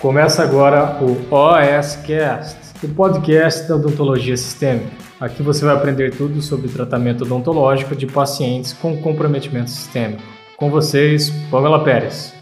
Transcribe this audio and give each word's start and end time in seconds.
Começa 0.00 0.42
agora 0.42 0.98
o 1.04 1.12
OSCast, 1.30 2.56
o 2.82 2.88
podcast 2.94 3.68
da 3.68 3.76
odontologia 3.76 4.34
sistêmica. 4.34 4.96
Aqui 5.20 5.42
você 5.42 5.62
vai 5.62 5.74
aprender 5.74 6.16
tudo 6.16 6.40
sobre 6.40 6.70
tratamento 6.70 7.24
odontológico 7.24 7.94
de 7.94 8.06
pacientes 8.06 8.72
com 8.72 9.02
comprometimento 9.02 9.68
sistêmico. 9.68 10.22
Com 10.56 10.70
vocês, 10.70 11.28
Pamela 11.50 11.84
Pérez. 11.84 12.32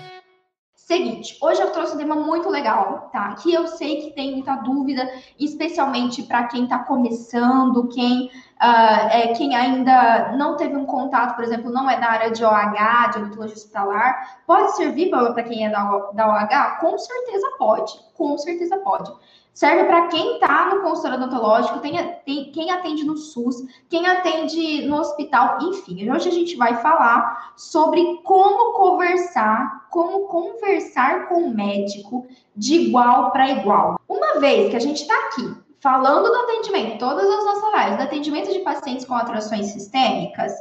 Seguinte, 0.77 1.37
hoje 1.43 1.61
eu 1.61 1.73
trouxe 1.73 1.97
um 1.97 1.99
tema 1.99 2.15
muito 2.15 2.49
legal, 2.49 3.11
tá? 3.13 3.35
Que 3.35 3.53
eu 3.53 3.67
sei 3.67 4.03
que 4.03 4.13
tem 4.13 4.35
muita 4.35 4.55
dúvida, 4.55 5.11
especialmente 5.37 6.23
para 6.23 6.45
quem 6.45 6.63
está 6.63 6.79
começando, 6.79 7.89
quem, 7.89 8.31
uh, 8.61 9.09
é, 9.11 9.29
quem 9.35 9.55
ainda 9.55 10.33
não 10.37 10.57
teve 10.57 10.77
um 10.77 10.85
contato, 10.85 11.35
por 11.35 11.45
exemplo, 11.45 11.71
não 11.71 11.89
é 11.89 11.99
da 11.99 12.11
área 12.11 12.31
de 12.31 12.45
OH, 12.45 13.09
de 13.13 13.19
odontologia 13.19 13.57
hospitalar. 13.57 14.41
Pode 14.47 14.77
servir 14.77 15.11
para 15.11 15.43
quem 15.43 15.67
é 15.67 15.71
da, 15.71 16.11
da 16.13 16.29
OH? 16.29 16.81
Com 16.81 16.99
certeza 16.99 17.49
pode, 17.59 17.93
com 18.15 18.37
certeza 18.37 18.77
pode. 18.79 19.13
Serve 19.55 19.85
para 19.87 20.07
quem 20.07 20.35
está 20.35 20.73
no 20.73 20.83
consultório 20.83 21.17
odontológico, 21.17 21.81
tem, 21.81 21.93
tem, 22.25 22.53
quem 22.53 22.71
atende 22.71 23.05
no 23.05 23.17
SUS, 23.17 23.57
quem 23.89 24.07
atende 24.07 24.87
no 24.87 25.01
hospital, 25.01 25.59
enfim. 25.63 26.09
Hoje 26.13 26.29
a 26.29 26.33
gente 26.33 26.55
vai 26.55 26.77
falar 26.77 27.53
sobre 27.57 28.21
como 28.23 28.75
conversar, 28.75 29.89
como 29.91 30.29
conversar 30.29 31.29
com 31.29 31.43
o 31.43 31.55
médico 31.55 32.25
de 32.55 32.75
igual 32.75 33.33
para 33.33 33.51
igual. 33.51 34.01
Uma 34.09 34.39
vez 34.39 34.71
que 34.71 34.77
a 34.77 34.81
gente 34.81 35.03
está 35.03 35.15
aqui 35.27 35.68
falando 35.81 36.29
do 36.29 36.35
atendimento, 36.35 36.99
todas 36.99 37.29
as 37.29 37.45
nossas 37.45 37.73
lives, 37.75 37.97
do 37.97 38.03
atendimento 38.03 38.53
de 38.53 38.61
pacientes 38.61 39.05
com 39.05 39.15
atrações 39.15 39.67
sistêmicas, 39.69 40.53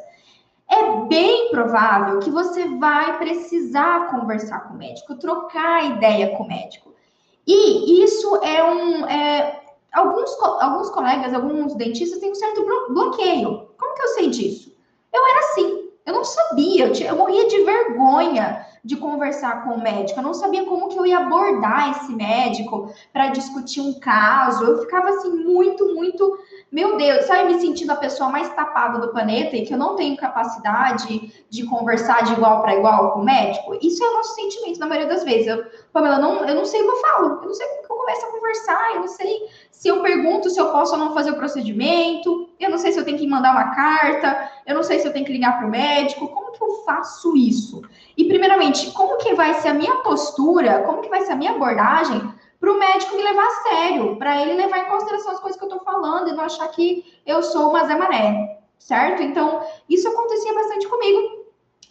é 0.70 1.06
bem 1.08 1.50
provável 1.50 2.20
que 2.20 2.30
você 2.30 2.66
vai 2.78 3.18
precisar 3.18 4.12
conversar 4.12 4.68
com 4.68 4.74
o 4.74 4.78
médico, 4.78 5.16
trocar 5.16 5.86
ideia 5.86 6.36
com 6.36 6.44
o 6.44 6.48
médico. 6.48 6.94
E 7.46 8.04
isso 8.04 8.36
é 8.44 8.62
um. 8.64 9.06
É, 9.08 9.62
alguns, 9.94 10.38
alguns 10.42 10.90
colegas, 10.90 11.34
alguns 11.34 11.74
dentistas 11.76 12.20
têm 12.20 12.31
um 12.31 12.36
certo 12.36 12.66
bloqueio. 12.90 13.70
Como 13.78 13.96
que 13.96 14.02
eu 14.02 14.08
sei 14.09 14.30
disso? 14.30 14.76
Eu 15.14 15.26
era 15.26 15.40
assim, 15.40 15.90
eu 16.06 16.14
não 16.14 16.26
sabia, 16.26 16.88
eu, 16.88 16.92
tinha, 16.92 17.09
eu 17.09 17.16
morria 17.16 17.48
de 17.48 17.64
vergonha 17.64 18.67
de 18.83 18.95
conversar 18.95 19.64
com 19.64 19.72
o 19.72 19.81
médico. 19.81 20.20
Eu 20.20 20.23
não 20.23 20.33
sabia 20.33 20.66
como 20.66 20.89
que 20.89 20.97
eu 20.97 21.06
ia 21.06 21.20
abordar 21.20 21.92
esse 21.92 22.14
médico 22.14 22.94
para 23.11 23.28
discutir 23.28 23.81
um 23.81 24.00
caso. 24.00 24.64
Eu 24.64 24.81
ficava 24.81 25.09
assim 25.09 25.30
muito, 25.30 25.94
muito, 25.94 26.39
meu 26.72 26.97
Deus, 26.97 27.25
sabe, 27.25 27.53
me 27.53 27.59
sentindo 27.59 27.92
a 27.92 27.95
pessoa 27.95 28.30
mais 28.30 28.50
tapada 28.50 29.00
do 29.00 29.09
planeta 29.09 29.56
e 29.56 29.66
que 29.66 29.73
eu 29.73 29.78
não 29.78 29.95
tenho 29.95 30.16
capacidade 30.17 31.45
de 31.50 31.66
conversar 31.66 32.23
de 32.23 32.34
igual 32.34 32.61
para 32.61 32.75
igual 32.75 33.11
com 33.11 33.22
o 33.22 33.25
médico. 33.25 33.78
Isso 33.81 34.03
é 34.03 34.09
o 34.09 34.14
nosso 34.14 34.36
sentimento 34.36 34.80
na 34.80 34.88
maioria 34.88 35.09
das 35.09 35.23
vezes. 35.23 35.47
Eu, 35.47 35.66
Pamela, 35.91 36.19
não, 36.19 36.45
eu 36.45 36.56
não 36.56 36.66
sei 36.66 36.81
o 36.81 36.86
que 36.86 36.91
eu 36.91 37.02
falo, 37.02 37.39
eu 37.41 37.47
não 37.47 37.53
sei 37.53 37.67
como 37.67 37.88
que 37.88 37.91
eu 37.91 37.97
começo 37.97 38.25
a 38.25 38.31
conversar, 38.31 38.95
eu 38.95 39.00
não 39.02 39.08
sei 39.08 39.47
se 39.72 39.88
eu 39.88 40.02
pergunto 40.02 40.50
se 40.50 40.59
eu 40.59 40.72
posso 40.72 40.94
ou 40.94 41.00
não 41.00 41.14
fazer 41.14 41.31
o 41.31 41.36
procedimento, 41.36 42.50
eu 42.59 42.69
não 42.69 42.78
sei 42.78 42.91
se 42.91 43.00
eu 43.00 43.06
tenho 43.06 43.17
que 43.17 43.28
mandar 43.28 43.52
uma 43.52 43.75
carta, 43.75 44.52
eu 44.66 44.73
não 44.73 44.81
sei 44.81 45.00
se 45.00 45.08
eu 45.08 45.14
tenho 45.14 45.25
que 45.25 45.31
ligar 45.31 45.58
para 45.58 45.67
o 45.67 45.69
médico, 45.69 46.28
como 46.30 46.47
que 46.58 46.63
eu 46.63 46.83
faço 46.83 47.36
isso? 47.36 47.81
E 48.17 48.25
primeiramente, 48.25 48.91
como 48.91 49.17
que 49.17 49.33
vai 49.33 49.53
ser 49.55 49.69
a 49.69 49.73
minha 49.73 49.97
postura, 49.97 50.83
como 50.83 51.02
que 51.02 51.09
vai 51.09 51.22
ser 51.22 51.33
a 51.33 51.36
minha 51.36 51.52
abordagem 51.52 52.33
para 52.59 52.72
o 52.72 52.80
médico 52.80 53.16
me 53.16 53.23
levar 53.23 53.45
a 53.45 53.69
sério, 53.69 54.16
para 54.17 54.41
ele 54.41 54.53
levar 54.53 54.80
em 54.80 54.89
consideração 54.89 55.31
as 55.33 55.39
coisas 55.39 55.59
que 55.59 55.63
eu 55.63 55.69
estou 55.69 55.83
falando 55.83 56.30
e 56.30 56.33
não 56.33 56.44
achar 56.44 56.67
que 56.69 57.05
eu 57.25 57.44
sou 57.44 57.69
uma 57.69 57.85
Zé 57.85 57.95
Mané, 57.95 58.59
certo? 58.80 59.22
Então, 59.22 59.61
isso 59.88 60.08
acontecia 60.08 60.53
bastante 60.53 60.88
comigo. 60.88 61.45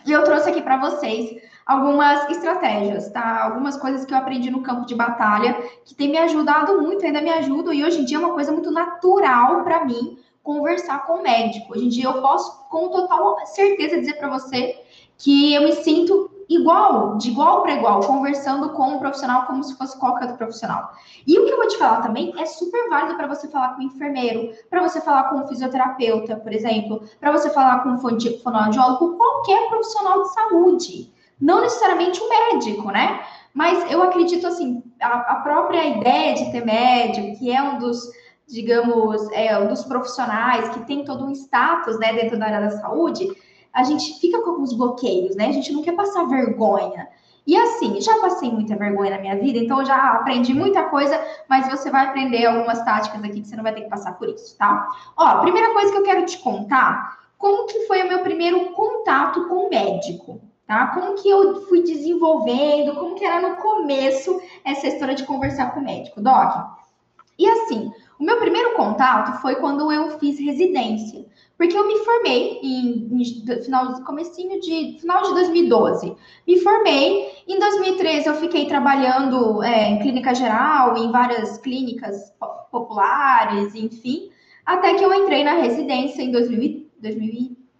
E 0.04 0.12
eu 0.12 0.24
trouxe 0.24 0.50
aqui 0.50 0.62
para 0.62 0.76
vocês 0.76 1.40
algumas 1.64 2.30
estratégias, 2.30 3.10
tá? 3.10 3.44
Algumas 3.44 3.76
coisas 3.76 4.04
que 4.04 4.14
eu 4.14 4.18
aprendi 4.18 4.50
no 4.50 4.62
campo 4.62 4.86
de 4.86 4.94
batalha 4.94 5.54
que 5.84 5.94
tem 5.94 6.10
me 6.10 6.18
ajudado 6.18 6.80
muito, 6.80 7.04
ainda 7.04 7.20
me 7.20 7.30
ajudam, 7.30 7.72
e 7.72 7.84
hoje 7.84 8.00
em 8.00 8.04
dia 8.04 8.16
é 8.16 8.20
uma 8.20 8.34
coisa 8.34 8.52
muito 8.52 8.70
natural 8.70 9.64
para 9.64 9.84
mim 9.84 10.18
conversar 10.46 11.04
com 11.04 11.14
o 11.14 11.22
médico. 11.22 11.72
Hoje 11.72 11.86
em 11.86 11.88
dia 11.88 12.04
eu 12.04 12.22
posso 12.22 12.64
com 12.70 12.88
total 12.88 13.36
certeza 13.46 13.98
dizer 13.98 14.14
para 14.14 14.30
você 14.30 14.80
que 15.18 15.52
eu 15.52 15.62
me 15.62 15.72
sinto 15.72 16.30
igual, 16.48 17.16
de 17.16 17.30
igual 17.30 17.62
para 17.62 17.74
igual, 17.74 17.98
conversando 18.00 18.70
com 18.70 18.94
um 18.94 18.98
profissional 19.00 19.46
como 19.46 19.64
se 19.64 19.76
fosse 19.76 19.98
qualquer 19.98 20.26
outro 20.26 20.38
profissional. 20.38 20.92
E 21.26 21.36
o 21.36 21.44
que 21.44 21.50
eu 21.50 21.56
vou 21.56 21.66
te 21.66 21.76
falar 21.76 22.02
também 22.02 22.32
é 22.38 22.46
super 22.46 22.88
válido 22.88 23.16
para 23.16 23.26
você 23.26 23.48
falar 23.48 23.74
com 23.74 23.80
o 23.80 23.84
enfermeiro, 23.84 24.52
para 24.70 24.80
você 24.80 25.00
falar 25.00 25.24
com 25.24 25.40
um 25.40 25.48
fisioterapeuta, 25.48 26.36
por 26.36 26.52
exemplo, 26.52 27.02
para 27.18 27.32
você 27.32 27.50
falar 27.50 27.82
com 27.82 27.88
um 27.88 27.98
fonoaudiólogo, 27.98 29.16
qualquer 29.16 29.68
profissional 29.68 30.22
de 30.22 30.32
saúde. 30.32 31.12
Não 31.40 31.60
necessariamente 31.60 32.22
um 32.22 32.28
médico, 32.28 32.90
né? 32.92 33.20
Mas 33.52 33.90
eu 33.90 34.02
acredito 34.02 34.46
assim, 34.46 34.82
a, 35.00 35.08
a 35.08 35.34
própria 35.36 35.84
ideia 35.84 36.34
de 36.34 36.52
ter 36.52 36.64
médico, 36.64 37.38
que 37.38 37.50
é 37.50 37.60
um 37.60 37.78
dos 37.78 38.08
digamos, 38.46 39.30
é, 39.32 39.60
dos 39.66 39.84
profissionais 39.84 40.68
que 40.70 40.84
tem 40.86 41.04
todo 41.04 41.24
um 41.24 41.32
status 41.32 41.98
né, 41.98 42.12
dentro 42.12 42.38
da 42.38 42.46
área 42.46 42.60
da 42.60 42.70
saúde, 42.70 43.28
a 43.72 43.82
gente 43.82 44.18
fica 44.20 44.40
com 44.40 44.50
alguns 44.50 44.72
bloqueios, 44.72 45.36
né? 45.36 45.48
A 45.48 45.52
gente 45.52 45.72
não 45.72 45.82
quer 45.82 45.92
passar 45.92 46.24
vergonha. 46.24 47.08
E 47.46 47.56
assim, 47.56 48.00
já 48.00 48.18
passei 48.18 48.50
muita 48.50 48.74
vergonha 48.74 49.10
na 49.10 49.18
minha 49.18 49.36
vida, 49.36 49.58
então 49.58 49.84
já 49.84 50.14
aprendi 50.14 50.52
muita 50.52 50.84
coisa, 50.84 51.22
mas 51.48 51.68
você 51.68 51.90
vai 51.90 52.06
aprender 52.06 52.44
algumas 52.46 52.82
táticas 52.82 53.22
aqui 53.22 53.40
que 53.40 53.46
você 53.46 53.54
não 53.54 53.62
vai 53.62 53.72
ter 53.72 53.82
que 53.82 53.90
passar 53.90 54.18
por 54.18 54.28
isso, 54.28 54.56
tá? 54.56 54.88
Ó, 55.16 55.40
primeira 55.42 55.72
coisa 55.72 55.92
que 55.92 55.98
eu 55.98 56.02
quero 56.02 56.24
te 56.26 56.38
contar, 56.38 57.18
como 57.38 57.66
que 57.66 57.86
foi 57.86 58.02
o 58.02 58.08
meu 58.08 58.20
primeiro 58.20 58.72
contato 58.72 59.46
com 59.46 59.66
o 59.66 59.70
médico, 59.70 60.40
tá? 60.66 60.88
Como 60.88 61.14
que 61.14 61.28
eu 61.28 61.66
fui 61.68 61.82
desenvolvendo, 61.82 62.96
como 62.96 63.14
que 63.14 63.24
era 63.24 63.48
no 63.48 63.56
começo 63.56 64.40
essa 64.64 64.88
história 64.88 65.14
de 65.14 65.24
conversar 65.24 65.72
com 65.72 65.80
o 65.80 65.84
médico, 65.84 66.20
Doc? 66.20 66.66
E 67.38 67.48
assim, 67.48 67.92
o 68.18 68.24
meu 68.24 68.38
primeiro 68.38 68.74
contato 68.74 69.40
foi 69.40 69.56
quando 69.56 69.90
eu 69.92 70.18
fiz 70.18 70.38
residência, 70.38 71.24
porque 71.56 71.76
eu 71.76 71.86
me 71.86 71.98
formei 71.98 72.60
em, 72.62 73.20
em 73.20 73.62
final 73.62 74.02
comecinho 74.04 74.60
de 74.60 74.98
final 75.00 75.22
de 75.22 75.34
2012. 75.34 76.16
Me 76.46 76.60
formei 76.60 77.28
em 77.46 77.58
2013 77.58 78.26
eu 78.26 78.34
fiquei 78.34 78.66
trabalhando 78.66 79.62
é, 79.62 79.90
em 79.90 79.98
clínica 79.98 80.34
geral, 80.34 80.96
em 80.96 81.10
várias 81.10 81.58
clínicas 81.58 82.32
populares, 82.70 83.74
enfim, 83.74 84.30
até 84.64 84.94
que 84.94 85.04
eu 85.04 85.12
entrei 85.12 85.44
na 85.44 85.54
residência 85.54 86.22
em 86.22 86.30
2000, 86.30 86.86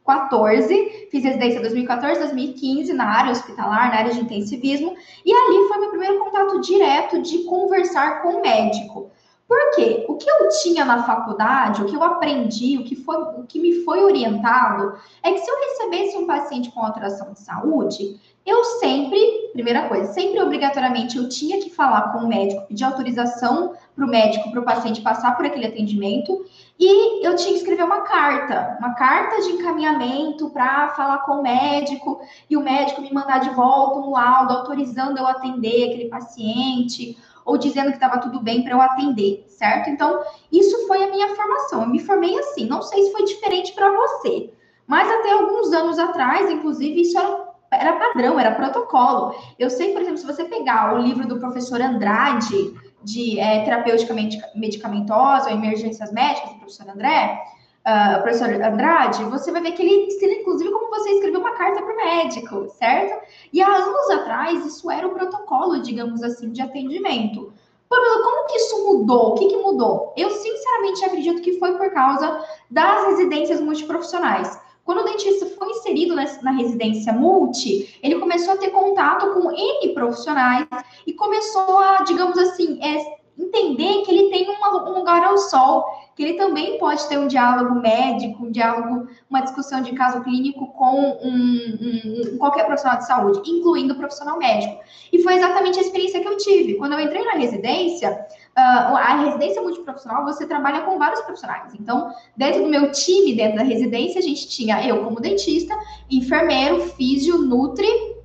2014, 0.06 1.08
fiz 1.10 1.24
residência 1.24 1.58
em 1.58 1.62
2014, 1.62 2.20
2015 2.20 2.92
na 2.92 3.04
área 3.04 3.32
hospitalar, 3.32 3.90
na 3.90 3.96
área 3.96 4.12
de 4.12 4.20
intensivismo, 4.20 4.94
e 5.24 5.32
ali 5.32 5.68
foi 5.68 5.78
meu 5.78 5.90
primeiro 5.90 6.18
contato 6.20 6.60
direto 6.60 7.20
de 7.20 7.44
conversar 7.44 8.22
com 8.22 8.36
o 8.36 8.42
médico. 8.42 9.10
Porque 9.48 10.04
o 10.08 10.16
que 10.16 10.28
eu 10.28 10.48
tinha 10.60 10.84
na 10.84 11.04
faculdade, 11.04 11.82
o 11.82 11.86
que 11.86 11.94
eu 11.94 12.02
aprendi, 12.02 12.78
o 12.78 12.84
que, 12.84 12.96
foi, 12.96 13.16
o 13.16 13.44
que 13.46 13.60
me 13.60 13.84
foi 13.84 14.02
orientado, 14.02 14.94
é 15.22 15.32
que 15.32 15.38
se 15.38 15.48
eu 15.48 15.56
recebesse 15.56 16.16
um 16.16 16.26
paciente 16.26 16.70
com 16.72 16.84
alteração 16.84 17.32
de 17.32 17.40
saúde, 17.40 18.18
eu 18.44 18.62
sempre, 18.64 19.50
primeira 19.52 19.88
coisa, 19.88 20.12
sempre 20.12 20.40
obrigatoriamente 20.40 21.16
eu 21.16 21.28
tinha 21.28 21.60
que 21.60 21.70
falar 21.70 22.12
com 22.12 22.18
o 22.18 22.28
médico, 22.28 22.66
pedir 22.66 22.84
autorização 22.84 23.74
para 23.94 24.04
o 24.04 24.08
médico, 24.08 24.50
para 24.50 24.60
o 24.60 24.64
paciente 24.64 25.00
passar 25.00 25.36
por 25.36 25.46
aquele 25.46 25.66
atendimento, 25.66 26.44
e 26.78 27.26
eu 27.26 27.34
tinha 27.36 27.52
que 27.52 27.58
escrever 27.58 27.84
uma 27.84 28.02
carta, 28.02 28.76
uma 28.78 28.94
carta 28.94 29.42
de 29.42 29.50
encaminhamento 29.50 30.50
para 30.50 30.90
falar 30.90 31.18
com 31.18 31.40
o 31.40 31.42
médico, 31.42 32.20
e 32.48 32.56
o 32.56 32.62
médico 32.62 33.00
me 33.00 33.12
mandar 33.12 33.40
de 33.40 33.50
volta 33.50 33.98
um 33.98 34.10
laudo 34.10 34.54
autorizando 34.54 35.18
eu 35.18 35.26
atender 35.26 35.90
aquele 35.90 36.08
paciente 36.08 37.16
ou 37.46 37.56
dizendo 37.56 37.90
que 37.90 37.96
estava 37.96 38.18
tudo 38.18 38.40
bem 38.40 38.64
para 38.64 38.72
eu 38.72 38.82
atender, 38.82 39.44
certo? 39.48 39.88
Então, 39.88 40.20
isso 40.50 40.86
foi 40.88 41.04
a 41.04 41.10
minha 41.10 41.34
formação. 41.34 41.82
Eu 41.82 41.88
me 41.88 42.00
formei 42.00 42.36
assim. 42.38 42.66
Não 42.66 42.82
sei 42.82 43.04
se 43.04 43.12
foi 43.12 43.24
diferente 43.24 43.72
para 43.72 43.90
você, 43.90 44.52
mas 44.86 45.08
até 45.08 45.30
alguns 45.30 45.72
anos 45.72 45.98
atrás, 45.98 46.50
inclusive, 46.50 47.00
isso 47.00 47.16
era, 47.16 47.46
era 47.70 47.92
padrão, 47.94 48.38
era 48.38 48.54
protocolo. 48.54 49.32
Eu 49.58 49.70
sei, 49.70 49.92
por 49.92 50.02
exemplo, 50.02 50.18
se 50.18 50.26
você 50.26 50.44
pegar 50.44 50.94
o 50.94 50.98
livro 50.98 51.26
do 51.28 51.38
professor 51.38 51.80
Andrade, 51.80 52.74
de 53.04 53.38
é, 53.38 53.62
terapêutica 53.62 54.12
medicamentosa 54.54 55.52
emergências 55.52 56.10
médicas, 56.12 56.50
do 56.50 56.58
professor 56.58 56.90
André, 56.90 57.40
uh, 57.86 58.22
professor 58.22 58.48
Andrade, 58.48 59.24
você 59.24 59.52
vai 59.52 59.62
ver 59.62 59.72
que 59.72 59.82
ele 59.82 60.06
ensina, 60.06 60.32
inclusive, 60.32 60.70
como 60.70 60.90
você 60.90 61.10
escreveu 61.10 61.40
uma 61.40 61.52
carta 61.52 61.80
para 61.80 61.92
o 61.92 61.96
médico, 61.96 62.68
certo? 62.70 63.24
E 63.52 63.62
há 63.62 63.68
anos 63.68 64.10
atrás, 64.10 64.66
isso 64.66 64.90
era 64.90 65.06
o 65.06 65.14
protocolo, 65.14 65.80
digamos 65.80 66.22
assim, 66.22 66.50
de 66.50 66.60
atendimento. 66.60 67.52
Pamela, 67.88 68.22
como 68.24 68.46
que 68.48 68.56
isso 68.56 68.84
mudou? 68.84 69.30
O 69.30 69.34
que, 69.34 69.46
que 69.46 69.56
mudou? 69.56 70.12
Eu, 70.16 70.30
sinceramente, 70.30 71.04
acredito 71.04 71.40
que 71.40 71.58
foi 71.58 71.78
por 71.78 71.88
causa 71.92 72.44
das 72.68 73.06
residências 73.06 73.60
multiprofissionais. 73.60 74.60
Quando 74.84 75.00
o 75.00 75.04
dentista 75.04 75.46
foi 75.46 75.68
inserido 75.70 76.14
na 76.14 76.52
residência 76.52 77.12
multi, 77.12 77.98
ele 78.02 78.20
começou 78.20 78.54
a 78.54 78.56
ter 78.56 78.70
contato 78.70 79.32
com 79.32 79.50
N 79.50 79.94
profissionais 79.94 80.66
e 81.04 81.12
começou 81.12 81.78
a, 81.78 82.02
digamos 82.02 82.38
assim, 82.38 82.78
é, 82.80 83.16
entender 83.46 84.02
que 84.02 84.10
ele 84.10 84.30
tem 84.30 84.48
um 84.48 84.90
lugar 84.92 85.22
ao 85.24 85.38
sol, 85.38 85.84
que 86.14 86.22
ele 86.22 86.34
também 86.34 86.78
pode 86.78 87.06
ter 87.08 87.18
um 87.18 87.26
diálogo 87.26 87.74
médico, 87.80 88.46
um 88.46 88.50
diálogo, 88.50 89.06
uma 89.28 89.42
discussão 89.42 89.82
de 89.82 89.92
caso 89.92 90.22
clínico 90.22 90.66
com 90.72 91.18
um, 91.22 92.32
um, 92.32 92.38
qualquer 92.38 92.64
profissional 92.64 92.98
de 92.98 93.06
saúde, 93.06 93.50
incluindo 93.50 93.94
o 93.94 93.96
profissional 93.96 94.38
médico. 94.38 94.80
E 95.12 95.22
foi 95.22 95.34
exatamente 95.34 95.78
a 95.78 95.82
experiência 95.82 96.20
que 96.20 96.28
eu 96.28 96.36
tive. 96.36 96.74
Quando 96.74 96.94
eu 96.94 97.00
entrei 97.00 97.24
na 97.24 97.32
residência, 97.32 98.10
uh, 98.56 98.96
a 98.96 99.16
residência 99.24 99.60
multiprofissional, 99.60 100.24
você 100.24 100.46
trabalha 100.46 100.82
com 100.82 100.98
vários 100.98 101.20
profissionais. 101.20 101.74
Então, 101.74 102.10
dentro 102.36 102.62
do 102.62 102.68
meu 102.68 102.90
time, 102.92 103.34
dentro 103.34 103.58
da 103.58 103.62
residência, 103.62 104.18
a 104.18 104.22
gente 104.22 104.48
tinha 104.48 104.86
eu 104.86 105.04
como 105.04 105.20
dentista, 105.20 105.74
enfermeiro, 106.10 106.80
físio, 106.90 107.38
nutri 107.38 108.16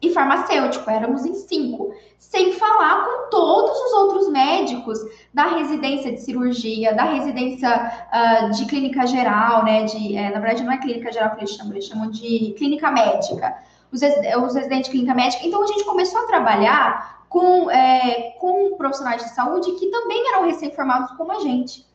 e 0.00 0.10
farmacêutico. 0.10 0.88
Éramos 0.88 1.26
em 1.26 1.34
cinco 1.34 1.92
sem 2.32 2.50
falar 2.54 3.04
com 3.04 3.28
todos 3.28 3.78
os 3.78 3.92
outros 3.92 4.28
médicos 4.30 4.98
da 5.34 5.48
residência 5.48 6.10
de 6.12 6.18
cirurgia, 6.18 6.94
da 6.94 7.04
residência 7.04 7.92
uh, 8.08 8.50
de 8.52 8.64
clínica 8.64 9.06
geral, 9.06 9.62
né? 9.62 9.84
De, 9.84 10.16
é, 10.16 10.30
na 10.30 10.40
verdade, 10.40 10.64
não 10.64 10.72
é 10.72 10.78
clínica 10.78 11.12
geral 11.12 11.32
que 11.32 11.40
eles 11.40 11.50
chamam, 11.50 11.74
eles 11.74 11.84
chamam 11.84 12.10
de 12.10 12.54
clínica 12.56 12.90
médica, 12.90 13.54
os, 13.92 14.00
os 14.00 14.54
residentes 14.54 14.86
de 14.86 14.92
clínica 14.92 15.14
médica. 15.14 15.46
Então, 15.46 15.62
a 15.62 15.66
gente 15.66 15.84
começou 15.84 16.22
a 16.22 16.26
trabalhar 16.26 17.26
com, 17.28 17.70
é, 17.70 18.30
com 18.40 18.76
profissionais 18.78 19.22
de 19.22 19.28
saúde 19.34 19.70
que 19.72 19.88
também 19.88 20.26
eram 20.28 20.46
recém-formados 20.46 21.10
como 21.18 21.32
a 21.32 21.40
gente. 21.40 21.86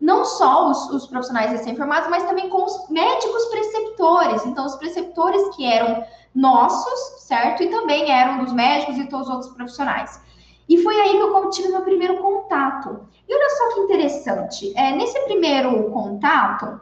Não 0.00 0.24
só 0.24 0.70
os, 0.70 0.88
os 0.90 1.06
profissionais 1.08 1.50
recém-formados, 1.50 2.08
mas 2.08 2.22
também 2.22 2.48
com 2.48 2.64
os 2.64 2.88
médicos 2.90 3.44
preceptores. 3.46 4.46
Então, 4.46 4.66
os 4.66 4.76
preceptores 4.76 5.56
que 5.56 5.66
eram 5.66 6.04
nossos, 6.34 7.22
certo? 7.22 7.62
E 7.62 7.68
também 7.68 8.10
eram 8.10 8.44
dos 8.44 8.52
médicos 8.52 8.98
e 8.98 9.06
todos 9.06 9.28
os 9.28 9.34
outros 9.34 9.52
profissionais. 9.52 10.20
E 10.68 10.82
foi 10.82 10.98
aí 11.00 11.10
que 11.10 11.22
eu 11.22 11.50
tive 11.50 11.68
meu 11.68 11.82
primeiro 11.82 12.16
contato. 12.18 13.06
E 13.28 13.34
olha 13.34 13.50
só 13.50 13.74
que 13.74 13.80
interessante, 13.80 14.72
é, 14.76 14.94
nesse 14.94 15.18
primeiro 15.24 15.90
contato, 15.90 16.80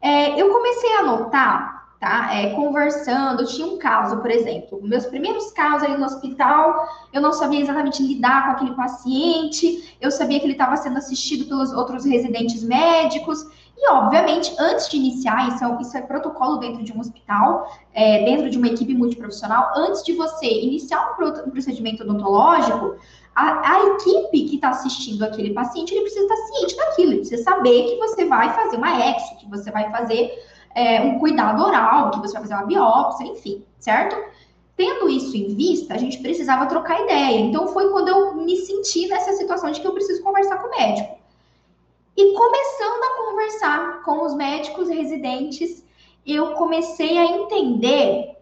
é, 0.00 0.40
eu 0.40 0.52
comecei 0.52 0.92
a 0.96 1.02
notar, 1.02 1.96
tá? 2.00 2.34
É, 2.34 2.50
conversando, 2.50 3.46
tinha 3.46 3.66
um 3.66 3.78
caso, 3.78 4.18
por 4.18 4.30
exemplo, 4.30 4.80
meus 4.82 5.06
primeiros 5.06 5.52
casos 5.52 5.84
ali 5.84 5.96
no 5.96 6.04
hospital, 6.04 6.88
eu 7.12 7.20
não 7.20 7.32
sabia 7.32 7.60
exatamente 7.60 8.02
lidar 8.02 8.46
com 8.46 8.50
aquele 8.52 8.74
paciente, 8.74 9.96
eu 10.00 10.10
sabia 10.10 10.40
que 10.40 10.46
ele 10.46 10.52
estava 10.52 10.76
sendo 10.76 10.98
assistido 10.98 11.46
pelos 11.46 11.72
outros 11.72 12.04
residentes 12.04 12.64
médicos, 12.64 13.46
e, 13.84 13.90
obviamente, 13.90 14.54
antes 14.60 14.88
de 14.88 14.96
iniciar, 14.96 15.48
isso 15.48 15.64
é, 15.64 15.78
isso 15.80 15.96
é 15.96 16.02
protocolo 16.02 16.58
dentro 16.58 16.84
de 16.84 16.92
um 16.92 17.00
hospital, 17.00 17.68
é, 17.92 18.24
dentro 18.24 18.48
de 18.48 18.56
uma 18.56 18.68
equipe 18.68 18.94
multiprofissional, 18.94 19.72
antes 19.74 20.04
de 20.04 20.12
você 20.12 20.46
iniciar 20.46 21.16
um 21.18 21.50
procedimento 21.50 22.04
odontológico, 22.04 22.94
a, 23.34 23.72
a 23.74 23.86
equipe 23.94 24.44
que 24.44 24.54
está 24.54 24.68
assistindo 24.68 25.24
aquele 25.24 25.52
paciente, 25.52 25.92
ele 25.92 26.02
precisa 26.02 26.22
estar 26.22 26.36
ciente 26.36 26.76
daquilo, 26.76 27.10
ele 27.10 27.20
precisa 27.22 27.42
saber 27.42 27.82
que 27.86 27.96
você 27.96 28.24
vai 28.24 28.54
fazer 28.54 28.76
uma 28.76 29.04
exo, 29.04 29.36
que 29.38 29.50
você 29.50 29.68
vai 29.72 29.90
fazer 29.90 30.30
é, 30.76 31.00
um 31.00 31.18
cuidado 31.18 31.60
oral, 31.64 32.12
que 32.12 32.20
você 32.20 32.34
vai 32.34 32.42
fazer 32.42 32.54
uma 32.54 32.66
biópsia, 32.66 33.26
enfim, 33.26 33.64
certo? 33.80 34.16
Tendo 34.76 35.08
isso 35.08 35.36
em 35.36 35.56
vista, 35.56 35.94
a 35.94 35.98
gente 35.98 36.18
precisava 36.18 36.66
trocar 36.66 37.00
ideia. 37.00 37.40
Então, 37.40 37.66
foi 37.66 37.90
quando 37.90 38.06
eu 38.06 38.34
me 38.36 38.56
senti 38.58 39.08
nessa 39.08 39.32
situação 39.32 39.72
de 39.72 39.80
que 39.80 39.86
eu 39.88 39.92
preciso 39.92 40.22
conversar 40.22 40.58
com 40.58 40.68
o 40.68 40.70
médico. 40.70 41.21
E 42.16 42.34
começando 42.34 43.02
a 43.02 43.16
conversar 43.16 44.02
com 44.02 44.24
os 44.24 44.34
médicos 44.34 44.88
residentes, 44.88 45.84
eu 46.26 46.52
comecei 46.54 47.18
a 47.18 47.24
entender 47.24 48.36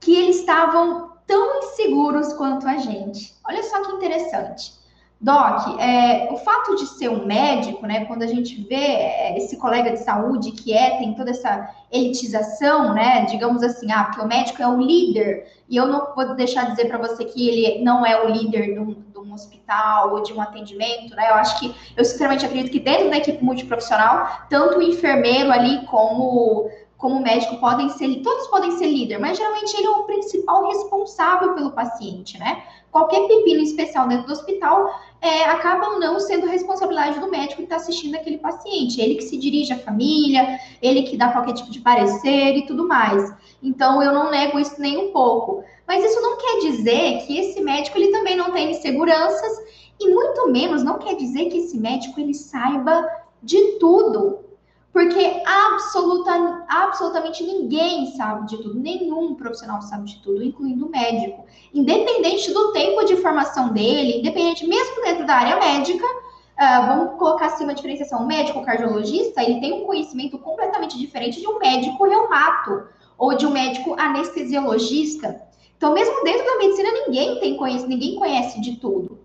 que 0.00 0.14
eles 0.14 0.40
estavam 0.40 1.12
tão 1.26 1.58
inseguros 1.58 2.32
quanto 2.32 2.66
a 2.66 2.78
gente. 2.78 3.34
Olha 3.46 3.62
só 3.62 3.82
que 3.82 3.92
interessante. 3.92 4.79
Doc, 5.22 5.78
é, 5.78 6.28
o 6.32 6.38
fato 6.38 6.76
de 6.76 6.86
ser 6.86 7.10
um 7.10 7.26
médico, 7.26 7.86
né, 7.86 8.06
quando 8.06 8.22
a 8.22 8.26
gente 8.26 8.62
vê 8.62 8.74
é, 8.74 9.36
esse 9.36 9.58
colega 9.58 9.90
de 9.90 9.98
saúde 9.98 10.50
que 10.52 10.72
é, 10.72 10.96
tem 10.96 11.12
toda 11.12 11.30
essa 11.30 11.68
elitização, 11.92 12.94
né, 12.94 13.26
digamos 13.26 13.62
assim, 13.62 13.92
ah, 13.92 14.04
porque 14.04 14.22
o 14.22 14.26
médico 14.26 14.62
é 14.62 14.66
o 14.66 14.80
líder, 14.80 15.46
e 15.68 15.76
eu 15.76 15.86
não 15.86 16.14
vou 16.14 16.34
deixar 16.34 16.64
de 16.64 16.70
dizer 16.70 16.88
para 16.88 16.96
você 16.96 17.26
que 17.26 17.46
ele 17.46 17.84
não 17.84 18.06
é 18.06 18.24
o 18.24 18.30
líder 18.30 18.72
de 18.72 18.78
um, 18.78 18.94
de 18.94 19.18
um, 19.18 19.34
hospital 19.34 20.14
ou 20.14 20.22
de 20.22 20.32
um 20.32 20.40
atendimento, 20.40 21.14
né, 21.14 21.28
eu 21.28 21.34
acho 21.34 21.58
que, 21.60 21.74
eu 21.94 22.02
sinceramente 22.02 22.46
acredito 22.46 22.72
que 22.72 22.80
dentro 22.80 23.10
da 23.10 23.18
equipe 23.18 23.44
multiprofissional, 23.44 24.26
tanto 24.48 24.78
o 24.78 24.82
enfermeiro 24.82 25.52
ali 25.52 25.84
como 25.84 26.70
como 27.00 27.18
médico 27.22 27.56
podem 27.56 27.88
ser, 27.88 28.14
todos 28.16 28.46
podem 28.48 28.72
ser 28.72 28.86
líder, 28.86 29.18
mas 29.18 29.38
geralmente 29.38 29.74
ele 29.74 29.86
é 29.86 29.90
o 29.90 30.04
principal 30.04 30.68
responsável 30.68 31.54
pelo 31.54 31.72
paciente, 31.72 32.38
né? 32.38 32.62
Qualquer 32.90 33.26
pepino 33.28 33.62
especial 33.62 34.08
dentro 34.08 34.26
do 34.26 34.32
hospital 34.32 34.90
é, 35.20 35.44
acaba 35.44 35.98
não 35.98 36.18
sendo 36.18 36.46
responsabilidade 36.46 37.20
do 37.20 37.30
médico 37.30 37.56
que 37.56 37.62
está 37.62 37.76
assistindo 37.76 38.16
aquele 38.16 38.38
paciente. 38.38 39.00
Ele 39.00 39.14
que 39.14 39.22
se 39.22 39.36
dirige 39.36 39.72
à 39.72 39.78
família, 39.78 40.58
ele 40.82 41.02
que 41.02 41.16
dá 41.16 41.30
qualquer 41.30 41.52
tipo 41.52 41.70
de 41.70 41.80
parecer 41.80 42.56
e 42.56 42.66
tudo 42.66 42.88
mais. 42.88 43.32
Então, 43.62 44.02
eu 44.02 44.12
não 44.12 44.30
nego 44.30 44.58
isso 44.58 44.80
nem 44.80 44.96
um 44.98 45.12
pouco. 45.12 45.62
Mas 45.86 46.04
isso 46.04 46.20
não 46.20 46.36
quer 46.36 46.60
dizer 46.60 47.26
que 47.26 47.38
esse 47.38 47.60
médico 47.60 47.98
ele 47.98 48.10
também 48.10 48.36
não 48.36 48.50
tem 48.52 48.70
inseguranças 48.70 49.52
e 50.00 50.08
muito 50.08 50.48
menos 50.48 50.82
não 50.82 50.98
quer 50.98 51.14
dizer 51.14 51.46
que 51.46 51.58
esse 51.58 51.78
médico 51.78 52.18
ele 52.18 52.34
saiba 52.34 53.06
de 53.42 53.78
tudo. 53.78 54.49
Porque 54.92 55.42
absoluta, 55.46 56.64
absolutamente 56.68 57.44
ninguém 57.44 58.06
sabe 58.16 58.48
de 58.48 58.56
tudo, 58.56 58.74
nenhum 58.74 59.34
profissional 59.34 59.80
sabe 59.82 60.06
de 60.06 60.16
tudo, 60.20 60.42
incluindo 60.42 60.86
o 60.86 60.90
médico. 60.90 61.46
Independente 61.72 62.52
do 62.52 62.72
tempo 62.72 63.04
de 63.04 63.16
formação 63.16 63.72
dele, 63.72 64.18
independente 64.18 64.66
mesmo 64.66 65.02
dentro 65.02 65.24
da 65.24 65.34
área 65.34 65.60
médica, 65.60 66.04
uh, 66.04 66.86
vamos 66.88 67.18
colocar 67.18 67.46
assim 67.46 67.62
uma 67.62 67.74
diferenciação: 67.74 68.24
o 68.24 68.26
médico 68.26 68.64
cardiologista 68.64 69.44
ele 69.44 69.60
tem 69.60 69.72
um 69.72 69.86
conhecimento 69.86 70.36
completamente 70.38 70.98
diferente 70.98 71.40
de 71.40 71.46
um 71.46 71.58
médico 71.60 72.04
reumato 72.04 72.88
ou 73.16 73.36
de 73.36 73.46
um 73.46 73.50
médico 73.50 73.94
anestesiologista. 73.96 75.40
Então, 75.76 75.94
mesmo 75.94 76.24
dentro 76.24 76.44
da 76.44 76.58
medicina, 76.58 76.90
ninguém 76.92 77.38
tem 77.38 77.56
conhece, 77.56 77.86
ninguém 77.86 78.16
conhece 78.16 78.60
de 78.60 78.76
tudo. 78.76 79.18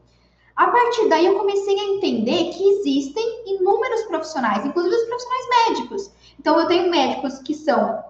A 0.55 0.67
partir 0.67 1.09
daí, 1.09 1.25
eu 1.25 1.37
comecei 1.37 1.77
a 1.77 1.83
entender 1.83 2.51
que 2.51 2.63
existem 2.63 3.43
inúmeros 3.45 4.03
profissionais, 4.03 4.65
inclusive 4.65 4.95
os 4.95 5.03
profissionais 5.03 5.47
médicos. 5.49 6.11
Então, 6.39 6.59
eu 6.59 6.67
tenho 6.67 6.89
médicos 6.89 7.39
que 7.39 7.53
são 7.53 8.03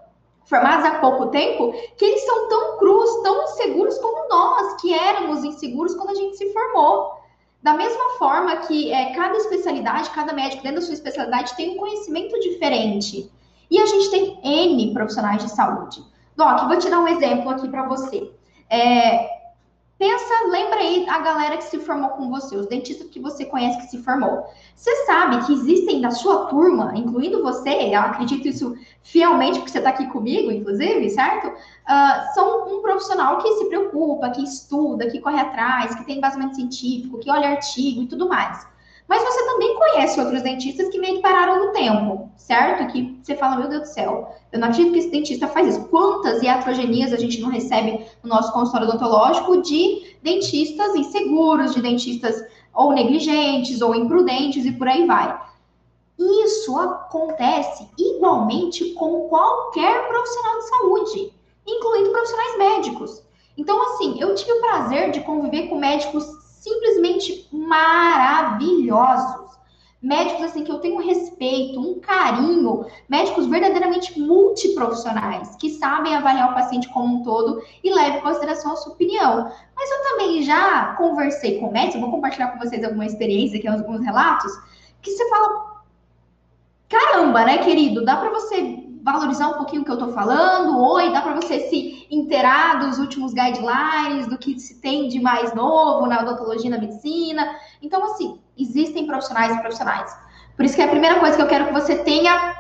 formados 0.45 0.86
há 0.86 1.00
pouco 1.00 1.27
tempo, 1.27 1.74
que 1.97 2.06
eles 2.06 2.24
são 2.24 2.47
tão 2.47 2.77
crus, 2.77 3.24
tão 3.24 3.44
inseguros 3.44 3.97
como 3.97 4.30
nós, 4.30 4.80
que 4.80 4.94
éramos 4.94 5.44
inseguros 5.44 5.95
quando 5.95 6.12
a 6.12 6.15
gente 6.15 6.38
se 6.38 6.53
formou. 6.53 7.15
Da 7.63 7.74
mesma 7.74 8.12
forma 8.19 8.57
que 8.57 8.94
é, 8.94 9.12
cada 9.15 9.36
especialidade, 9.38 10.12
cada 10.12 10.33
médico 10.33 10.62
dentro 10.62 10.81
da 10.81 10.86
sua 10.86 10.94
especialidade 10.94 11.56
tem 11.56 11.71
um 11.71 11.77
conhecimento 11.77 12.39
diferente. 12.39 13.31
E 13.71 13.80
a 13.80 13.88
gente 13.88 14.12
tem 14.12 14.39
N 14.44 14.93
profissionais 14.93 15.43
de 15.43 15.50
saúde. 15.50 16.03
Doc, 16.36 16.67
vou 16.67 16.77
te 16.77 16.89
dar 16.91 17.00
um 17.00 17.08
exemplo 17.08 17.50
aqui 17.50 17.67
para 17.67 17.88
você. 17.88 18.31
É, 18.70 19.35
Pensa, 19.98 20.34
lembra 20.50 20.80
aí 20.80 21.08
a 21.08 21.20
galera 21.20 21.56
que 21.56 21.64
se 21.64 21.80
formou 21.80 22.10
com 22.10 22.30
você, 22.30 22.58
os 22.58 22.68
dentistas 22.68 23.08
que 23.08 23.18
você 23.18 23.46
conhece 23.46 23.78
que 23.78 23.88
se 23.88 24.04
formou. 24.04 24.46
Você 24.75 24.94
sabe 25.06 25.46
que 25.46 25.54
existem 25.54 26.02
na 26.02 26.12
sua 26.12 26.48
turma, 26.48 26.92
incluindo 26.98 27.42
você, 27.42 27.70
eu 27.70 28.02
acredito 28.02 28.46
isso 28.46 28.75
fielmente 29.02 29.60
porque 29.60 29.72
você 29.72 29.78
está 29.78 29.92
aqui 29.92 30.06
comigo, 30.08 30.52
inclusive, 30.52 31.10
certo? 31.10 31.48
Uh, 31.48 32.34
são 32.34 32.75
um 32.75 32.82
profissional 32.82 33.38
que 33.38 33.54
se 33.54 33.70
preocupa, 33.70 34.32
que 34.32 34.44
estuda, 34.44 35.10
que 35.10 35.22
corre 35.22 35.40
atrás, 35.40 35.96
que 35.96 36.06
tem 36.06 36.18
embasamento 36.18 36.56
científico, 36.56 37.20
que 37.20 37.32
olha 37.32 37.52
artigo 37.52 38.02
e 38.02 38.08
tudo 38.08 38.28
mais. 38.28 38.68
Mas 39.07 39.24
você 39.24 39.45
também 39.45 39.75
conhece 39.75 40.19
outros 40.19 40.41
dentistas 40.41 40.89
que 40.89 41.00
meio 41.00 41.17
que 41.17 41.21
pararam 41.21 41.67
no 41.67 41.71
tempo, 41.74 42.31
certo? 42.35 42.91
Que 42.91 43.19
você 43.21 43.35
fala, 43.35 43.57
meu 43.57 43.69
Deus 43.69 43.83
do 43.83 43.88
céu, 43.88 44.35
eu 44.51 44.59
não 44.59 44.67
acredito 44.67 44.93
que 44.93 45.00
esse 45.00 45.12
dentista 45.12 45.47
faz 45.47 45.75
isso. 45.75 45.88
Quantas 45.89 46.41
iatrogenias 46.41 47.13
a 47.13 47.17
gente 47.17 47.39
não 47.39 47.50
recebe 47.50 48.03
no 48.24 48.29
nosso 48.29 48.51
consultório 48.51 48.88
odontológico 48.88 49.62
de 49.62 50.17
dentistas 50.24 50.95
inseguros, 50.95 51.75
de 51.75 51.81
dentistas 51.81 52.43
ou 52.74 52.91
negligentes, 52.93 53.81
ou 53.81 53.93
imprudentes 53.93 54.65
e 54.65 54.71
por 54.71 54.88
aí 54.88 55.05
vai. 55.05 55.39
Isso 56.17 56.77
acontece 56.77 57.88
igualmente 57.97 58.93
com 58.93 59.27
qualquer 59.27 60.07
profissional 60.07 60.57
de 60.57 60.69
saúde, 60.69 61.33
incluindo 61.67 62.12
profissionais 62.12 62.57
médicos. 62.57 63.24
Então, 63.57 63.81
assim, 63.83 64.19
eu 64.19 64.33
tive 64.33 64.51
o 64.51 64.62
prazer 64.62 65.12
de 65.12 65.21
conviver 65.21 65.67
com 65.67 65.77
médicos 65.77 66.25
simplesmente 66.65 67.48
maravilhosos. 67.51 69.45
Médicos 70.01 70.43
assim 70.43 70.63
que 70.63 70.72
eu 70.72 70.79
tenho 70.79 71.00
respeito, 71.00 71.79
um 71.79 72.00
carinho, 72.00 72.86
médicos 73.10 73.48
verdadeiramente 73.48 74.19
multiprofissionais, 74.19 75.55
que 75.55 75.72
sabem 75.72 76.15
avaliar 76.15 76.51
o 76.51 76.53
paciente 76.53 76.89
como 76.89 77.17
um 77.17 77.24
todo 77.24 77.63
e 77.84 77.91
levam 77.91 78.19
em 78.19 78.22
consideração 78.22 78.74
a 78.74 78.75
sua 78.75 78.93
opinião. 78.93 79.51
Mas 79.75 79.91
eu 79.91 80.03
também 80.03 80.43
já 80.43 80.93
conversei 80.95 81.60
com 81.60 81.72
médicos, 81.72 82.01
vou 82.01 82.12
compartilhar 82.12 82.50
com 82.50 82.60
vocês 82.60 82.84
alguma 82.84 83.05
experiência 83.05 83.57
aqui, 83.57 83.67
alguns 83.67 84.01
relatos, 84.01 84.51
que 85.01 85.12
você 85.12 85.27
fala, 85.29 85.81
caramba, 86.89 87.45
né, 87.45 87.60
querido, 87.60 88.05
dá 88.05 88.17
para 88.17 88.29
você 88.29 88.85
valorizar 89.05 89.50
um 89.50 89.53
pouquinho 89.53 89.83
o 89.83 89.85
que 89.85 89.91
eu 89.91 90.00
estou 90.00 90.12
falando? 90.13 90.83
Oi, 90.83 91.13
dá 91.13 91.21
para 91.21 91.35
você 91.35 91.69
se 91.69 92.07
inteirar 92.09 92.79
dos 92.79 92.97
últimos 92.97 93.35
guidelines, 93.35 94.25
do 94.25 94.35
que 94.35 94.59
se 94.59 94.81
tem 94.81 95.07
de 95.07 95.19
mais 95.19 95.53
novo 95.53 96.07
na 96.07 96.21
odontologia 96.21 96.71
na 96.71 96.79
medicina? 96.79 97.55
Então, 97.83 98.03
assim, 98.03 98.39
existem 98.57 99.05
profissionais 99.05 99.55
e 99.55 99.59
profissionais. 99.59 100.17
Por 100.55 100.65
isso 100.65 100.75
que 100.75 100.81
é 100.81 100.85
a 100.85 100.89
primeira 100.89 101.19
coisa 101.19 101.35
que 101.35 101.41
eu 101.43 101.47
quero 101.47 101.67
que 101.67 101.74
você 101.74 101.97
tenha 102.00 102.55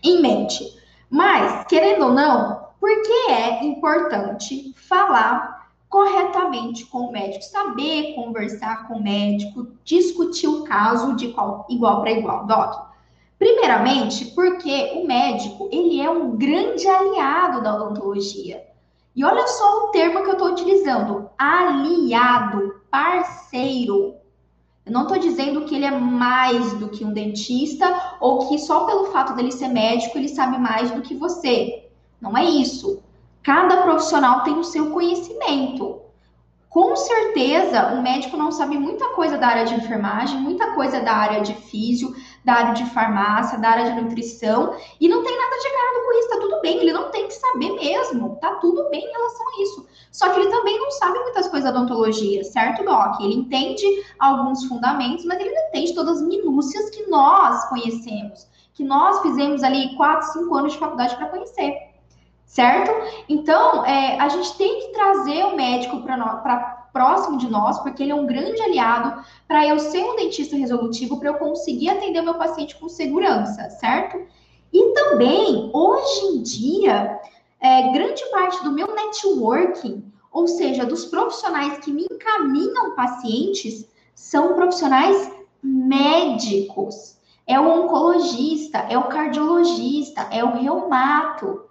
em 0.00 0.22
mente. 0.22 0.64
Mas, 1.10 1.64
querendo 1.66 2.04
ou 2.04 2.12
não, 2.12 2.68
por 2.78 2.90
que 3.02 3.32
é 3.32 3.64
importante 3.64 4.72
falar 4.76 5.66
corretamente 5.88 6.86
com 6.86 7.08
o 7.08 7.12
médico, 7.12 7.42
saber 7.42 8.14
conversar 8.14 8.86
com 8.86 8.98
o 8.98 9.02
médico, 9.02 9.66
discutir 9.82 10.46
o 10.46 10.62
caso 10.62 11.16
de 11.16 11.34
igual 11.68 12.02
para 12.02 12.12
igual, 12.12 12.46
Doc? 12.46 12.87
Primeiramente, 13.38 14.26
porque 14.32 14.92
o 14.96 15.06
médico, 15.06 15.68
ele 15.70 16.00
é 16.00 16.10
um 16.10 16.36
grande 16.36 16.88
aliado 16.88 17.62
da 17.62 17.74
odontologia. 17.76 18.66
E 19.14 19.24
olha 19.24 19.46
só 19.46 19.84
o 19.84 19.88
termo 19.88 20.22
que 20.22 20.28
eu 20.28 20.32
estou 20.32 20.48
utilizando, 20.48 21.30
aliado, 21.38 22.80
parceiro. 22.90 24.16
Eu 24.84 24.92
não 24.92 25.02
estou 25.02 25.18
dizendo 25.18 25.64
que 25.64 25.74
ele 25.74 25.84
é 25.84 25.90
mais 25.90 26.72
do 26.74 26.88
que 26.88 27.04
um 27.04 27.12
dentista 27.12 28.16
ou 28.20 28.48
que 28.48 28.58
só 28.58 28.86
pelo 28.86 29.06
fato 29.06 29.34
dele 29.34 29.52
ser 29.52 29.68
médico 29.68 30.16
ele 30.16 30.28
sabe 30.28 30.58
mais 30.58 30.90
do 30.90 31.02
que 31.02 31.14
você. 31.14 31.90
Não 32.20 32.36
é 32.36 32.44
isso. 32.44 33.02
Cada 33.42 33.82
profissional 33.82 34.42
tem 34.42 34.54
o 34.54 34.64
seu 34.64 34.90
conhecimento. 34.90 36.00
Com 36.68 36.94
certeza, 36.94 37.94
o 37.94 38.02
médico 38.02 38.36
não 38.36 38.52
sabe 38.52 38.78
muita 38.78 39.08
coisa 39.14 39.38
da 39.38 39.48
área 39.48 39.64
de 39.64 39.74
enfermagem, 39.74 40.38
muita 40.38 40.74
coisa 40.74 41.00
da 41.00 41.12
área 41.12 41.40
de 41.40 41.54
físio, 41.54 42.14
da 42.48 42.54
área 42.54 42.72
de 42.72 42.86
farmácia, 42.86 43.58
da 43.58 43.68
área 43.68 43.92
de 43.92 44.00
nutrição, 44.00 44.74
e 44.98 45.06
não 45.06 45.22
tem 45.22 45.36
nada 45.36 45.56
de 45.58 45.66
errado 45.68 46.06
com 46.06 46.18
isso, 46.18 46.28
tá 46.30 46.40
tudo 46.40 46.60
bem, 46.62 46.78
ele 46.78 46.94
não 46.94 47.10
tem 47.10 47.26
que 47.26 47.34
saber 47.34 47.72
mesmo, 47.74 48.36
tá 48.36 48.54
tudo 48.54 48.88
bem 48.88 49.04
em 49.04 49.12
relação 49.12 49.46
a 49.46 49.62
isso. 49.62 49.86
Só 50.10 50.30
que 50.30 50.40
ele 50.40 50.48
também 50.48 50.78
não 50.78 50.90
sabe 50.92 51.18
muitas 51.18 51.46
coisas 51.48 51.70
da 51.70 51.78
odontologia, 51.78 52.42
certo, 52.44 52.86
Doc? 52.86 53.20
Ele 53.20 53.34
entende 53.34 53.84
alguns 54.18 54.64
fundamentos, 54.64 55.26
mas 55.26 55.38
ele 55.38 55.50
não 55.50 55.68
entende 55.68 55.94
todas 55.94 56.22
as 56.22 56.26
minúcias 56.26 56.88
que 56.88 57.06
nós 57.10 57.68
conhecemos, 57.68 58.48
que 58.72 58.82
nós 58.82 59.20
fizemos 59.20 59.62
ali 59.62 59.94
4, 59.94 60.32
5 60.32 60.54
anos 60.54 60.72
de 60.72 60.78
faculdade 60.78 61.16
para 61.16 61.28
conhecer 61.28 61.86
certo? 62.46 62.90
Então, 63.28 63.84
é, 63.84 64.18
a 64.18 64.26
gente 64.30 64.56
tem 64.56 64.80
que 64.80 64.92
trazer 64.94 65.44
o 65.44 65.54
médico 65.54 66.00
para 66.00 66.77
próximo 66.92 67.38
de 67.38 67.48
nós, 67.48 67.78
porque 67.80 68.02
ele 68.02 68.12
é 68.12 68.14
um 68.14 68.26
grande 68.26 68.60
aliado 68.60 69.22
para 69.46 69.66
eu 69.66 69.78
ser 69.78 70.04
um 70.04 70.16
dentista 70.16 70.56
resolutivo, 70.56 71.18
para 71.18 71.28
eu 71.28 71.34
conseguir 71.34 71.90
atender 71.90 72.20
o 72.20 72.24
meu 72.24 72.34
paciente 72.34 72.76
com 72.76 72.88
segurança, 72.88 73.70
certo? 73.70 74.18
E 74.72 74.92
também, 74.94 75.70
hoje 75.72 76.26
em 76.26 76.42
dia, 76.42 77.20
é, 77.60 77.92
grande 77.92 78.22
parte 78.30 78.62
do 78.62 78.72
meu 78.72 78.94
networking, 78.94 80.04
ou 80.30 80.46
seja, 80.46 80.84
dos 80.84 81.06
profissionais 81.06 81.78
que 81.78 81.90
me 81.90 82.06
encaminham 82.10 82.94
pacientes, 82.94 83.88
são 84.14 84.54
profissionais 84.54 85.30
médicos. 85.62 87.16
É 87.46 87.58
o 87.58 87.84
oncologista, 87.84 88.78
é 88.90 88.98
o 88.98 89.08
cardiologista, 89.08 90.28
é 90.30 90.44
o 90.44 90.52
reumato, 90.52 91.67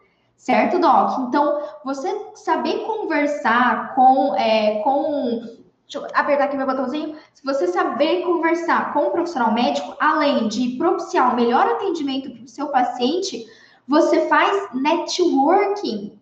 certo, 0.47 0.79
Doc? 0.79 1.27
Então, 1.27 1.61
você 1.83 2.09
saber 2.35 2.85
conversar 2.85 3.93
com, 3.93 4.33
é, 4.35 4.79
com 4.81 5.41
deixa 5.83 5.97
eu 5.97 6.07
apertar 6.13 6.45
aqui 6.45 6.55
meu 6.55 6.65
botãozinho. 6.65 7.17
Se 7.33 7.43
você 7.43 7.67
saber 7.67 8.21
conversar 8.21 8.93
com 8.93 9.07
um 9.07 9.09
profissional 9.09 9.51
médico, 9.53 9.93
além 9.99 10.47
de 10.47 10.77
propiciar 10.77 11.33
o 11.33 11.35
melhor 11.35 11.67
atendimento 11.67 12.31
para 12.31 12.45
o 12.45 12.47
seu 12.47 12.67
paciente, 12.69 13.45
você 13.85 14.29
faz 14.29 14.69
networking. 14.73 16.17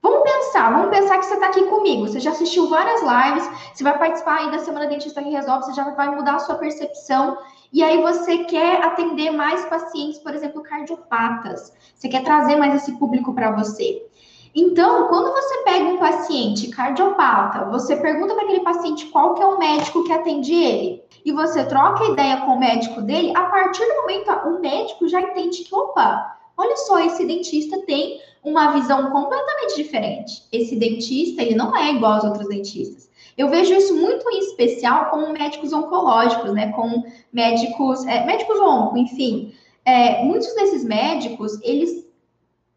Vamos 0.00 0.22
pensar, 0.22 0.72
vamos 0.72 0.88
pensar 0.88 1.18
que 1.18 1.26
você 1.26 1.34
está 1.34 1.48
aqui 1.48 1.64
comigo. 1.66 2.08
Você 2.08 2.20
já 2.20 2.30
assistiu 2.30 2.70
várias 2.70 3.02
lives, 3.02 3.50
você 3.74 3.84
vai 3.84 3.98
participar 3.98 4.38
aí 4.38 4.50
da 4.50 4.60
Semana 4.60 4.86
Dentista 4.86 5.22
que 5.22 5.28
Resolve, 5.28 5.66
você 5.66 5.74
já 5.74 5.90
vai 5.90 6.08
mudar 6.08 6.36
a 6.36 6.38
sua 6.38 6.54
percepção 6.54 7.36
e 7.72 7.82
aí 7.82 8.02
você 8.02 8.38
quer 8.44 8.82
atender 8.82 9.30
mais 9.30 9.64
pacientes, 9.64 10.18
por 10.18 10.34
exemplo, 10.34 10.62
cardiopatas. 10.62 11.72
Você 11.94 12.08
quer 12.08 12.22
trazer 12.22 12.56
mais 12.56 12.74
esse 12.74 12.92
público 12.98 13.32
para 13.32 13.52
você. 13.52 14.06
Então, 14.54 15.08
quando 15.08 15.32
você 15.32 15.58
pega 15.62 15.86
um 15.86 15.96
paciente 15.96 16.68
cardiopata, 16.68 17.70
você 17.70 17.96
pergunta 17.96 18.34
para 18.34 18.44
aquele 18.44 18.60
paciente 18.60 19.06
qual 19.06 19.34
que 19.34 19.42
é 19.42 19.46
o 19.46 19.58
médico 19.58 20.04
que 20.04 20.12
atende 20.12 20.52
ele, 20.52 21.02
e 21.24 21.32
você 21.32 21.64
troca 21.64 22.04
ideia 22.04 22.42
com 22.42 22.52
o 22.52 22.58
médico 22.58 23.00
dele, 23.00 23.32
a 23.34 23.44
partir 23.44 23.82
do 23.86 23.94
momento 24.02 24.30
o 24.48 24.60
médico 24.60 25.08
já 25.08 25.22
entende 25.22 25.64
que, 25.64 25.74
opa, 25.74 26.36
olha 26.54 26.76
só, 26.76 26.98
esse 26.98 27.24
dentista 27.24 27.80
tem 27.86 28.20
uma 28.44 28.72
visão 28.72 29.10
completamente 29.10 29.76
diferente. 29.76 30.42
Esse 30.52 30.76
dentista, 30.76 31.40
ele 31.40 31.54
não 31.54 31.74
é 31.74 31.92
igual 31.92 32.14
aos 32.14 32.24
outros 32.24 32.48
dentistas. 32.48 33.08
Eu 33.36 33.48
vejo 33.48 33.72
isso 33.74 33.94
muito 33.94 34.28
em 34.30 34.38
especial 34.38 35.10
com 35.10 35.32
médicos 35.32 35.72
oncológicos, 35.72 36.52
né? 36.52 36.72
Com 36.72 37.02
médicos, 37.32 38.04
é, 38.06 38.24
médicos 38.26 38.58
onco, 38.60 38.96
enfim. 38.96 39.54
É, 39.84 40.22
muitos 40.24 40.54
desses 40.54 40.84
médicos, 40.84 41.58
eles 41.62 42.06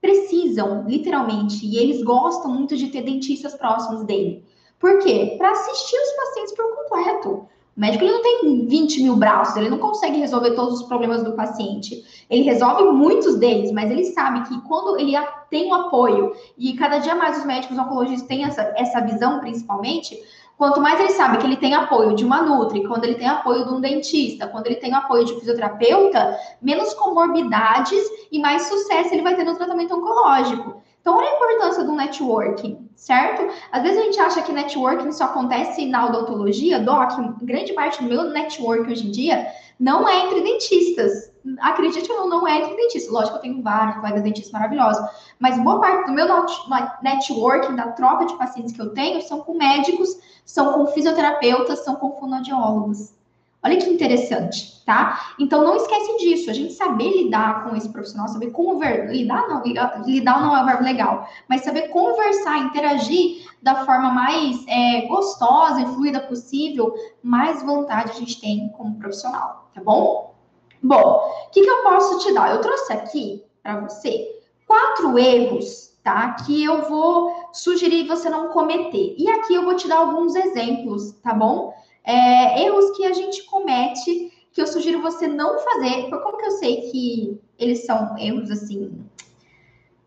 precisam, 0.01 0.83
literalmente, 0.87 1.65
e 1.65 1.77
eles 1.77 2.03
gostam 2.03 2.51
muito 2.53 2.77
de 2.77 2.87
ter 2.87 3.01
dentistas 3.01 3.55
próximos 3.55 4.03
dele. 4.03 4.43
Por 4.79 4.99
quê? 4.99 5.35
Para 5.37 5.51
assistir 5.51 5.97
os 5.97 6.11
pacientes 6.11 6.55
por 6.55 6.75
completo. 6.75 7.47
O 7.75 7.81
médico 7.81 8.05
ele 8.05 8.13
não 8.13 8.21
tem 8.21 8.65
20 8.67 9.03
mil 9.03 9.17
braços, 9.17 9.57
ele 9.57 9.69
não 9.69 9.79
consegue 9.79 10.17
resolver 10.17 10.51
todos 10.51 10.79
os 10.79 10.87
problemas 10.87 11.23
do 11.23 11.33
paciente. 11.33 12.05
Ele 12.29 12.43
resolve 12.43 12.83
muitos 12.83 13.35
deles, 13.37 13.69
mas 13.71 13.91
ele 13.91 14.05
sabe 14.05 14.47
que 14.47 14.61
quando 14.61 14.97
ele 14.97 15.13
tem 15.49 15.67
um 15.67 15.73
apoio, 15.73 16.33
e 16.57 16.73
cada 16.73 16.99
dia 16.99 17.15
mais 17.15 17.37
os 17.37 17.45
médicos 17.45 17.77
oncologistas 17.77 18.27
têm 18.27 18.45
essa, 18.45 18.73
essa 18.77 19.01
visão, 19.01 19.41
principalmente, 19.41 20.17
Quanto 20.57 20.79
mais 20.79 20.99
ele 20.99 21.11
sabe 21.11 21.37
que 21.37 21.45
ele 21.45 21.57
tem 21.57 21.73
apoio 21.73 22.15
de 22.15 22.23
uma 22.23 22.41
Nutri, 22.41 22.87
quando 22.87 23.03
ele 23.03 23.15
tem 23.15 23.27
apoio 23.27 23.65
de 23.65 23.73
um 23.73 23.81
dentista, 23.81 24.47
quando 24.47 24.67
ele 24.67 24.77
tem 24.77 24.93
apoio 24.93 25.25
de 25.25 25.33
um 25.33 25.39
fisioterapeuta, 25.39 26.39
menos 26.61 26.93
comorbidades 26.93 28.01
e 28.31 28.39
mais 28.39 28.63
sucesso 28.63 29.13
ele 29.13 29.21
vai 29.21 29.35
ter 29.35 29.43
no 29.43 29.55
tratamento 29.55 29.95
oncológico. 29.95 30.81
Então, 31.01 31.17
olha 31.17 31.29
a 31.29 31.35
importância 31.35 31.83
do 31.83 31.91
networking, 31.91 32.89
certo? 32.95 33.47
Às 33.71 33.83
vezes 33.83 33.97
a 33.99 34.03
gente 34.03 34.19
acha 34.19 34.41
que 34.41 34.51
networking 34.51 35.11
só 35.11 35.25
acontece 35.25 35.85
na 35.85 36.07
odontologia, 36.07 36.79
doc, 36.79 37.11
grande 37.43 37.73
parte 37.73 38.01
do 38.01 38.09
meu 38.09 38.23
network 38.23 38.91
hoje 38.91 39.07
em 39.07 39.11
dia 39.11 39.45
não 39.79 40.07
é 40.07 40.25
entre 40.25 40.41
dentistas. 40.41 41.34
Acredite 41.59 42.11
ou 42.11 42.21
não, 42.21 42.29
não 42.29 42.47
é 42.47 42.57
entre 42.57 42.75
dentistas. 42.75 43.11
Lógico, 43.11 43.37
eu 43.37 43.41
tenho 43.41 43.61
vários 43.61 43.97
colegas 43.97 44.21
dentistas 44.23 44.51
maravilhosos, 44.51 45.07
mas 45.39 45.59
boa 45.59 45.79
parte 45.79 46.07
do 46.07 46.13
meu 46.13 46.27
networking, 47.01 47.75
da 47.75 47.91
troca 47.91 48.25
de 48.25 48.35
pacientes 48.35 48.73
que 48.73 48.81
eu 48.81 48.93
tenho, 48.93 49.21
são 49.21 49.41
com 49.41 49.55
médicos, 49.55 50.17
são 50.45 50.73
com 50.73 50.87
fisioterapeutas, 50.87 51.83
são 51.83 51.95
com 51.95 52.17
fonoaudiólogos. 52.19 53.13
Olha 53.65 53.77
que 53.77 53.89
interessante, 53.89 54.83
tá? 54.85 55.33
Então 55.39 55.63
não 55.63 55.75
esquece 55.75 56.17
disso, 56.17 56.51
a 56.51 56.53
gente 56.53 56.73
saber 56.73 57.09
lidar 57.23 57.63
com 57.63 57.75
esse 57.75 57.89
profissional, 57.89 58.27
saber 58.27 58.51
conversar, 58.51 59.11
lidar 59.11 59.47
não, 59.47 59.63
lidar 60.05 60.39
não 60.39 60.55
é 60.55 60.61
um 60.61 60.65
verbo 60.67 60.83
legal, 60.83 61.27
mas 61.49 61.63
saber 61.63 61.87
conversar, 61.87 62.59
interagir 62.59 63.49
da 63.63 63.83
forma 63.83 64.11
mais 64.11 64.63
é, 64.67 65.07
gostosa 65.07 65.81
e 65.81 65.87
fluida 65.87 66.19
possível, 66.19 66.93
mais 67.23 67.63
vontade 67.63 68.11
a 68.11 68.13
gente 68.13 68.39
tem 68.39 68.69
como 68.69 68.99
profissional, 68.99 69.67
tá 69.73 69.81
bom? 69.81 70.34
Bom, 70.87 71.47
o 71.47 71.49
que, 71.51 71.61
que 71.61 71.69
eu 71.69 71.83
posso 71.83 72.19
te 72.19 72.33
dar? 72.33 72.53
Eu 72.53 72.61
trouxe 72.61 72.93
aqui 72.93 73.43
para 73.63 73.79
você 73.79 74.39
quatro 74.67 75.17
erros 75.17 75.85
tá? 76.05 76.35
Que 76.45 76.63
eu 76.63 76.83
vou 76.83 77.49
sugerir 77.51 78.07
você 78.07 78.29
não 78.29 78.49
cometer. 78.49 79.15
E 79.17 79.27
aqui 79.27 79.55
eu 79.55 79.65
vou 79.65 79.75
te 79.75 79.87
dar 79.87 79.97
alguns 79.97 80.35
exemplos, 80.35 81.13
tá 81.23 81.33
bom? 81.33 81.73
É, 82.05 82.63
erros 82.63 82.95
que 82.95 83.03
a 83.05 83.11
gente 83.11 83.43
comete 83.45 84.31
que 84.53 84.61
eu 84.61 84.67
sugiro 84.67 85.01
você 85.01 85.27
não 85.27 85.57
fazer. 85.57 86.07
Como 86.11 86.37
que 86.37 86.45
eu 86.45 86.51
sei 86.51 86.91
que 86.91 87.41
eles 87.57 87.85
são 87.87 88.15
erros 88.19 88.51
assim? 88.51 89.03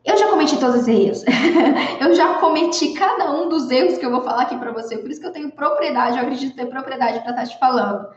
Eu 0.05 0.17
já 0.17 0.29
cometi 0.29 0.57
todos 0.57 0.89
esses 0.89 0.89
erros. 0.89 1.25
eu 2.01 2.15
já 2.15 2.35
cometi 2.35 2.93
cada 2.93 3.33
um 3.33 3.49
dos 3.49 3.69
erros 3.69 3.99
que 3.99 4.07
eu 4.07 4.11
vou 4.13 4.23
falar 4.23 4.43
aqui 4.43 4.57
para 4.57 4.71
você. 4.71 4.97
Por 4.99 5.11
isso 5.11 5.21
que 5.21 5.27
eu 5.27 5.33
tenho 5.33 5.51
propriedade, 5.51 6.17
eu 6.17 6.23
acredito 6.23 6.55
ter 6.55 6.67
propriedade 6.67 7.21
para 7.21 7.31
estar 7.31 7.43
tá 7.43 7.47
te 7.49 7.59
falando. 7.59 8.09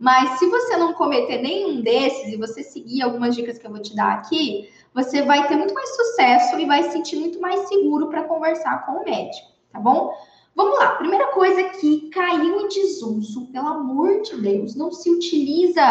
Mas 0.00 0.38
se 0.38 0.46
você 0.46 0.78
não 0.78 0.94
cometer 0.94 1.42
nenhum 1.42 1.82
desses 1.82 2.32
e 2.32 2.36
você 2.38 2.62
seguir 2.62 3.02
algumas 3.02 3.36
dicas 3.36 3.58
que 3.58 3.66
eu 3.66 3.70
vou 3.70 3.82
te 3.82 3.94
dar 3.94 4.14
aqui, 4.14 4.70
você 4.94 5.20
vai 5.20 5.46
ter 5.46 5.56
muito 5.56 5.74
mais 5.74 5.94
sucesso 5.94 6.58
e 6.58 6.64
vai 6.64 6.84
se 6.84 6.92
sentir 6.92 7.16
muito 7.16 7.38
mais 7.38 7.68
seguro 7.68 8.08
para 8.08 8.24
conversar 8.24 8.86
com 8.86 8.92
o 8.92 9.04
médico, 9.04 9.48
tá 9.70 9.78
bom? 9.78 10.10
Vamos 10.56 10.78
lá, 10.78 10.92
primeira 10.92 11.26
coisa 11.32 11.62
que 11.64 12.08
caiu 12.08 12.62
em 12.62 12.68
desuso, 12.68 13.46
pelo 13.52 13.68
amor 13.68 14.22
de 14.22 14.40
Deus, 14.40 14.74
não 14.74 14.90
se 14.90 15.10
utiliza, 15.10 15.82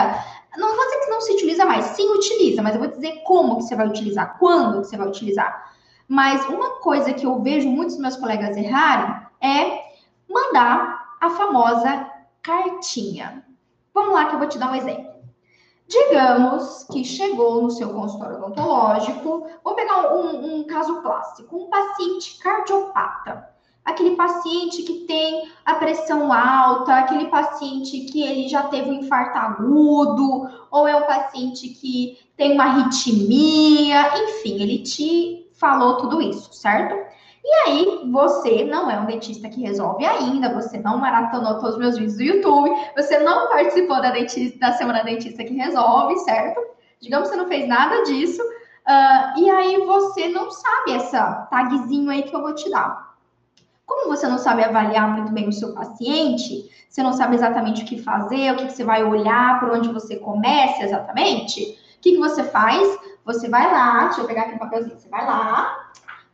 não 0.57 0.75
vou 0.75 0.85
dizer 0.85 0.99
que 1.01 1.11
não 1.11 1.21
se 1.21 1.33
utiliza 1.33 1.65
mais, 1.65 1.85
sim 1.85 2.09
utiliza, 2.09 2.63
mas 2.63 2.73
eu 2.73 2.81
vou 2.81 2.89
dizer 2.89 3.21
como 3.23 3.57
que 3.57 3.63
você 3.63 3.75
vai 3.75 3.87
utilizar, 3.87 4.39
quando 4.39 4.81
que 4.81 4.87
você 4.87 4.97
vai 4.97 5.07
utilizar. 5.07 5.71
Mas 6.07 6.43
uma 6.49 6.79
coisa 6.79 7.13
que 7.13 7.27
eu 7.27 7.39
vejo 7.43 7.69
muitos 7.69 7.97
meus 7.99 8.15
colegas 8.15 8.57
errarem 8.57 9.23
é 9.39 9.83
mandar 10.27 11.15
a 11.21 11.29
famosa 11.29 12.09
cartinha. 12.41 13.48
Vamos 13.99 14.13
lá 14.13 14.25
que 14.25 14.35
eu 14.35 14.39
vou 14.39 14.47
te 14.47 14.57
dar 14.57 14.71
um 14.71 14.75
exemplo. 14.75 15.13
Digamos 15.85 16.85
que 16.89 17.03
chegou 17.03 17.61
no 17.61 17.69
seu 17.69 17.89
consultório 17.89 18.37
odontológico, 18.37 19.45
vou 19.61 19.75
pegar 19.75 20.15
um, 20.15 20.59
um 20.59 20.63
caso 20.63 21.01
clássico, 21.01 21.57
um 21.57 21.69
paciente 21.69 22.39
cardiopata 22.39 23.49
aquele 23.83 24.15
paciente 24.15 24.83
que 24.83 25.05
tem 25.05 25.49
a 25.65 25.75
pressão 25.75 26.31
alta, 26.31 26.93
aquele 26.95 27.25
paciente 27.25 28.01
que 28.01 28.21
ele 28.21 28.47
já 28.47 28.63
teve 28.63 28.89
um 28.89 28.93
infarto 28.93 29.37
agudo, 29.37 30.47
ou 30.69 30.87
é 30.87 30.95
um 30.95 31.07
paciente 31.07 31.69
que 31.69 32.17
tem 32.37 32.53
uma 32.53 32.65
arritmia, 32.65 34.11
enfim, 34.23 34.61
ele 34.61 34.83
te 34.83 35.49
falou 35.53 35.97
tudo 35.97 36.21
isso, 36.21 36.53
certo? 36.53 36.95
E 37.43 37.53
aí, 37.65 38.09
você 38.11 38.65
não 38.65 38.91
é 38.91 38.99
um 38.99 39.05
dentista 39.05 39.49
que 39.49 39.61
resolve 39.61 40.05
ainda, 40.05 40.53
você 40.53 40.77
não 40.77 40.97
maratonou 40.97 41.55
todos 41.55 41.75
os 41.75 41.77
meus 41.77 41.97
vídeos 41.97 42.17
do 42.17 42.23
YouTube, 42.23 42.69
você 42.95 43.19
não 43.19 43.47
participou 43.47 44.01
da, 44.01 44.11
dentista, 44.11 44.59
da 44.59 44.73
Semana 44.73 45.03
Dentista 45.03 45.43
que 45.43 45.53
Resolve, 45.53 46.17
certo? 46.19 46.59
Digamos 47.01 47.29
que 47.29 47.35
você 47.35 47.41
não 47.41 47.47
fez 47.47 47.67
nada 47.67 48.03
disso, 48.03 48.41
uh, 48.41 49.39
e 49.39 49.49
aí 49.49 49.85
você 49.85 50.27
não 50.27 50.51
sabe 50.51 50.93
essa 50.93 51.47
tagzinho 51.49 52.09
aí 52.09 52.23
que 52.23 52.35
eu 52.35 52.41
vou 52.41 52.53
te 52.53 52.69
dar. 52.69 53.09
Como 53.85 54.09
você 54.09 54.27
não 54.27 54.37
sabe 54.37 54.63
avaliar 54.63 55.09
muito 55.09 55.31
bem 55.31 55.47
o 55.47 55.53
seu 55.53 55.73
paciente, 55.73 56.69
você 56.89 57.01
não 57.01 57.13
sabe 57.13 57.35
exatamente 57.35 57.83
o 57.83 57.85
que 57.85 58.01
fazer, 58.01 58.51
o 58.51 58.57
que, 58.57 58.69
você 58.69 58.83
vai 58.83 59.03
olhar, 59.03 59.59
por 59.59 59.71
onde 59.71 59.91
você 59.91 60.17
começa 60.17 60.83
exatamente, 60.83 61.61
o 61.97 62.01
que, 62.01 62.11
que 62.11 62.17
você 62.17 62.43
faz? 62.43 62.99
Você 63.25 63.49
vai 63.49 63.71
lá, 63.71 64.05
deixa 64.05 64.21
eu 64.21 64.27
pegar 64.27 64.43
aqui 64.43 64.55
um 64.55 64.59
papelzinho, 64.59 64.97
você 64.97 65.09
vai 65.09 65.25
lá, 65.25 65.89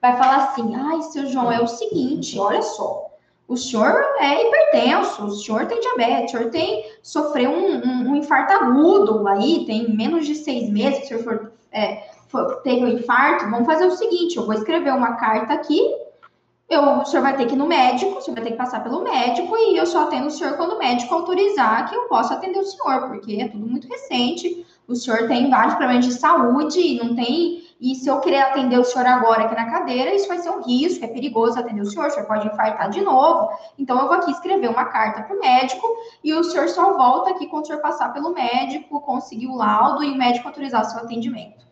vai 0.06 0.18
falar 0.18 0.36
assim, 0.38 0.76
ai, 0.76 1.02
seu 1.02 1.26
João, 1.28 1.52
é 1.52 1.62
o 1.62 1.68
seguinte, 1.68 2.38
olha 2.38 2.62
só, 2.62 3.10
o 3.48 3.58
senhor 3.58 4.04
é 4.20 4.48
hipertenso, 4.48 5.26
o 5.26 5.32
senhor 5.32 5.66
tem 5.66 5.80
diabetes, 5.80 6.34
o 6.34 6.38
senhor 6.38 6.52
tem 6.52 6.86
sofreu 7.02 7.52
um, 7.52 7.76
um, 7.78 8.12
um 8.12 8.16
infarto 8.16 8.54
agudo 8.54 9.28
aí, 9.28 9.66
tem 9.66 9.96
menos 9.96 10.26
de 10.26 10.36
seis 10.36 10.70
meses 10.70 11.00
que 11.00 11.06
o 11.06 11.08
senhor 11.08 11.24
for, 11.24 11.52
é, 11.72 12.08
for, 12.28 12.62
teve 12.62 12.86
um 12.86 12.88
infarto, 12.88 13.50
vamos 13.50 13.66
fazer 13.66 13.86
o 13.86 13.92
seguinte, 13.92 14.38
eu 14.38 14.46
vou 14.46 14.54
escrever 14.54 14.94
uma 14.94 15.16
carta 15.16 15.54
aqui 15.54 16.06
eu, 16.68 16.82
o 16.82 17.06
senhor 17.06 17.22
vai 17.22 17.38
ter 17.38 17.46
que 17.46 17.54
ir 17.54 17.58
no 17.58 17.68
médico, 17.68 18.18
o 18.18 18.22
senhor 18.22 18.36
vai 18.36 18.44
ter 18.44 18.52
que 18.52 18.58
passar 18.58 18.82
pelo 18.84 19.04
médico 19.04 19.56
e 19.56 19.78
eu 19.78 19.86
só 19.86 20.04
atendo 20.04 20.28
o 20.28 20.32
senhor 20.32 20.58
quando 20.58 20.74
o 20.74 20.80
médico 20.80 21.14
autorizar 21.14 21.88
que 21.88 21.96
eu 21.96 22.08
possa 22.08 22.34
atender 22.34 22.60
o 22.60 22.66
senhor, 22.66 23.08
porque 23.08 23.40
é 23.40 23.48
tudo 23.48 23.68
muito 23.68 23.88
recente. 23.88 24.66
O 24.88 24.96
senhor 24.96 25.28
tem 25.28 25.50
vários 25.50 25.76
problemas 25.76 26.06
de 26.06 26.14
saúde 26.14 26.96
não 26.96 27.16
tem. 27.16 27.65
E 27.86 27.94
se 27.94 28.10
eu 28.10 28.20
querer 28.20 28.42
atender 28.42 28.80
o 28.80 28.84
senhor 28.84 29.06
agora 29.06 29.44
aqui 29.44 29.54
na 29.54 29.70
cadeira, 29.70 30.12
isso 30.12 30.28
vai 30.28 30.40
ser 30.40 30.50
um 30.50 30.64
risco, 30.64 31.06
é 31.06 31.08
perigoso 31.08 31.60
atender 31.60 31.82
o 31.82 31.86
senhor, 31.86 32.08
o 32.08 32.10
senhor 32.10 32.26
pode 32.26 32.48
infartar 32.48 32.90
de 32.90 33.00
novo. 33.00 33.48
Então, 33.78 34.00
eu 34.00 34.08
vou 34.08 34.16
aqui 34.16 34.32
escrever 34.32 34.72
uma 34.72 34.86
carta 34.86 35.22
para 35.22 35.36
o 35.36 35.40
médico 35.40 35.88
e 36.24 36.34
o 36.34 36.44
senhor 36.44 36.68
só 36.68 36.98
volta 36.98 37.30
aqui 37.30 37.46
quando 37.46 37.66
o 37.66 37.68
senhor 37.68 37.82
passar 37.82 38.12
pelo 38.12 38.34
médico, 38.34 39.00
conseguir 39.02 39.46
o 39.46 39.56
laudo 39.56 40.04
e 40.04 40.10
o 40.10 40.18
médico 40.18 40.48
autorizar 40.48 40.82
o 40.82 40.86
seu 40.86 41.02
atendimento. 41.02 41.64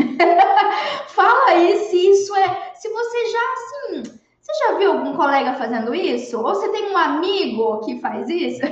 Fala 1.14 1.50
aí 1.50 1.78
se 1.78 1.96
isso 1.96 2.34
é. 2.34 2.72
Se 2.74 2.88
você 2.88 3.26
já, 3.30 3.52
assim. 3.52 4.18
Você 4.40 4.52
já 4.64 4.78
viu 4.78 4.92
algum 4.94 5.14
colega 5.14 5.54
fazendo 5.54 5.94
isso? 5.94 6.38
Ou 6.38 6.56
você 6.56 6.68
tem 6.70 6.90
um 6.90 6.96
amigo 6.96 7.80
que 7.84 8.00
faz 8.00 8.28
isso? 8.28 8.62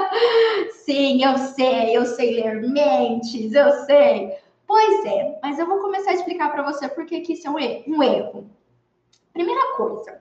Sim, 0.86 1.22
eu 1.22 1.36
sei, 1.36 1.94
eu 1.94 2.06
sei 2.06 2.34
ler 2.34 2.62
mentes, 2.62 3.52
eu 3.52 3.70
sei. 3.84 4.47
Pois 4.68 5.02
é, 5.06 5.38
mas 5.42 5.58
eu 5.58 5.66
vou 5.66 5.78
começar 5.78 6.10
a 6.10 6.14
explicar 6.14 6.52
para 6.52 6.62
você 6.62 6.86
por 6.90 7.06
que 7.06 7.32
isso 7.32 7.48
é 7.48 7.50
um 7.50 7.58
erro. 8.02 8.50
Primeira 9.32 9.74
coisa, 9.76 10.20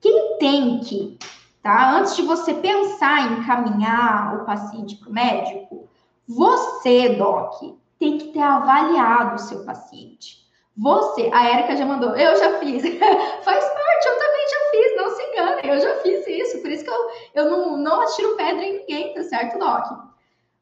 quem 0.00 0.38
tem 0.38 0.80
que, 0.80 1.18
tá? 1.62 1.98
Antes 1.98 2.16
de 2.16 2.22
você 2.22 2.54
pensar 2.54 3.30
em 3.30 3.40
encaminhar 3.40 4.40
o 4.40 4.46
paciente 4.46 4.96
para 4.96 5.10
o 5.10 5.12
médico, 5.12 5.86
você, 6.26 7.10
Doc, 7.10 7.76
tem 7.98 8.16
que 8.16 8.28
ter 8.28 8.40
avaliado 8.40 9.34
o 9.34 9.38
seu 9.38 9.62
paciente. 9.66 10.48
Você, 10.74 11.28
a 11.30 11.46
Érica 11.48 11.76
já 11.76 11.84
mandou, 11.84 12.16
eu 12.16 12.36
já 12.38 12.58
fiz. 12.60 12.82
Faz 13.44 13.64
parte, 13.64 14.06
eu 14.06 14.18
também 14.18 14.48
já 14.48 14.70
fiz, 14.70 14.96
não 14.96 15.10
se 15.10 15.22
engane, 15.24 15.68
eu 15.68 15.78
já 15.78 15.94
fiz 15.96 16.26
isso. 16.26 16.62
Por 16.62 16.70
isso 16.70 16.84
que 16.84 16.90
eu, 16.90 17.10
eu 17.34 17.50
não, 17.50 17.76
não 17.76 18.00
atiro 18.00 18.34
pedra 18.34 18.64
em 18.64 18.78
ninguém, 18.78 19.12
tá 19.12 19.24
certo, 19.24 19.58
Doc? 19.58 19.84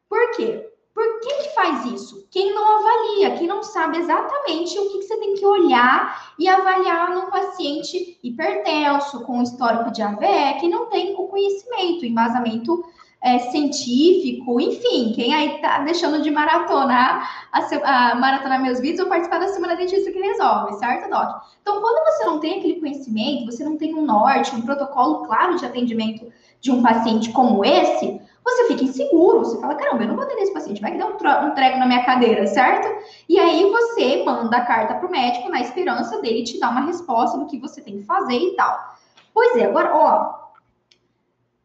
Por 0.09 0.31
quê? 0.31 0.76
Por 0.97 1.19
que, 1.19 1.31
que 1.43 1.53
faz 1.53 1.85
isso? 1.85 2.27
Quem 2.31 2.55
não 2.55 2.79
avalia, 2.79 3.37
quem 3.37 3.45
não 3.45 3.61
sabe 3.61 3.99
exatamente 3.99 4.79
o 4.79 4.89
que, 4.89 4.97
que 4.97 5.03
você 5.03 5.15
tem 5.17 5.35
que 5.35 5.45
olhar 5.45 6.33
e 6.39 6.49
avaliar 6.49 7.13
num 7.13 7.29
paciente 7.29 8.17
hipertenso, 8.23 9.23
com 9.23 9.43
histórico 9.43 9.91
de 9.91 10.01
AVE, 10.01 10.59
que 10.59 10.67
não 10.67 10.87
tem 10.87 11.13
o 11.13 11.27
conhecimento, 11.27 12.03
embasamento 12.03 12.83
é, 13.21 13.37
científico, 13.37 14.59
enfim, 14.59 15.13
quem 15.13 15.35
aí 15.35 15.61
tá 15.61 15.83
deixando 15.83 16.23
de 16.23 16.31
maratonar, 16.31 17.47
a, 17.51 17.59
a, 17.59 18.15
maratonar 18.15 18.59
meus 18.59 18.79
vídeos 18.79 19.01
ou 19.01 19.07
participar 19.07 19.37
da 19.37 19.49
Semana 19.49 19.75
Dentista 19.75 20.11
que 20.11 20.17
Resolve, 20.19 20.79
certo, 20.79 21.11
Doc? 21.11 21.43
Então, 21.61 21.79
quando 21.79 22.03
você 22.05 22.25
não 22.25 22.39
tem 22.39 22.57
aquele 22.57 22.79
conhecimento, 22.79 23.45
você 23.45 23.63
não 23.63 23.77
tem 23.77 23.93
um 23.93 24.01
norte, 24.03 24.55
um 24.55 24.63
protocolo 24.63 25.27
claro 25.27 25.57
de 25.57 25.65
atendimento 25.65 26.25
de 26.59 26.71
um 26.71 26.81
paciente 26.81 27.31
como 27.31 27.63
esse, 27.63 28.19
você 28.47 28.67
fica 28.67 28.83
inseguro, 28.83 29.39
você 29.39 29.59
fala, 29.59 29.75
caramba, 29.75 30.03
eu 30.03 30.07
não 30.07 30.15
vou 30.15 30.23
atender 30.23 30.43
esse 30.43 30.53
paciente, 30.53 30.81
vai 30.81 30.91
que 30.91 30.97
dar 30.97 31.07
um, 31.07 31.47
um 31.47 31.55
treco 31.55 31.77
na 31.77 31.85
minha 31.85 32.05
cadeira, 32.05 32.47
certo? 32.47 32.87
E 33.27 33.37
aí 33.37 33.69
você 33.69 34.23
manda 34.23 34.57
a 34.57 34.65
carta 34.65 34.95
para 34.95 35.07
o 35.07 35.11
médico 35.11 35.49
na 35.49 35.59
esperança 35.59 36.21
dele 36.21 36.43
te 36.43 36.59
dar 36.59 36.69
uma 36.69 36.85
resposta 36.85 37.37
do 37.37 37.45
que 37.45 37.59
você 37.59 37.81
tem 37.81 37.97
que 37.97 38.05
fazer 38.05 38.37
e 38.37 38.55
tal. 38.55 38.95
Pois 39.33 39.55
é, 39.57 39.65
agora, 39.65 39.95
ó, 39.95 40.47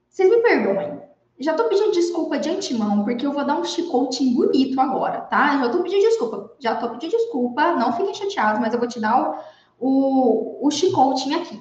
vocês 0.08 0.28
me 0.28 0.38
perdoem, 0.38 1.00
já 1.38 1.54
tô 1.54 1.64
pedindo 1.64 1.92
desculpa 1.92 2.38
de 2.38 2.50
antemão, 2.50 3.04
porque 3.04 3.26
eu 3.26 3.32
vou 3.32 3.44
dar 3.44 3.56
um 3.56 3.64
chicote 3.64 4.24
bonito 4.34 4.80
agora, 4.80 5.22
tá? 5.22 5.58
Já 5.58 5.68
tô 5.70 5.82
pedindo 5.82 6.02
desculpa. 6.02 6.52
Já 6.58 6.76
tô 6.76 6.90
pedindo 6.90 7.10
desculpa, 7.10 7.72
não 7.72 7.92
fiquem 7.92 8.14
chateados, 8.14 8.60
mas 8.60 8.72
eu 8.72 8.78
vou 8.78 8.88
te 8.88 9.00
dar 9.00 9.42
o, 9.80 10.60
o, 10.60 10.66
o 10.66 10.70
chicote 10.70 11.32
aqui. 11.34 11.60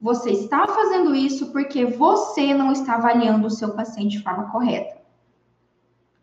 Você 0.00 0.30
está 0.30 0.66
fazendo 0.66 1.14
isso 1.14 1.52
porque 1.52 1.84
você 1.84 2.54
não 2.54 2.72
está 2.72 2.94
avaliando 2.94 3.46
o 3.46 3.50
seu 3.50 3.74
paciente 3.74 4.16
de 4.16 4.22
forma 4.22 4.50
correta. 4.50 4.98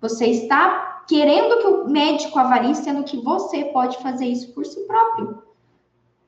Você 0.02 0.26
está 0.28 1.04
querendo 1.08 1.60
que 1.60 1.68
o 1.68 1.88
médico 1.88 2.38
avalie, 2.40 2.76
sendo 2.76 3.04
que 3.04 3.18
você 3.18 3.66
pode 3.66 3.98
fazer 4.00 4.26
isso 4.26 4.54
por 4.54 4.66
si 4.66 4.82
próprio. 4.88 5.44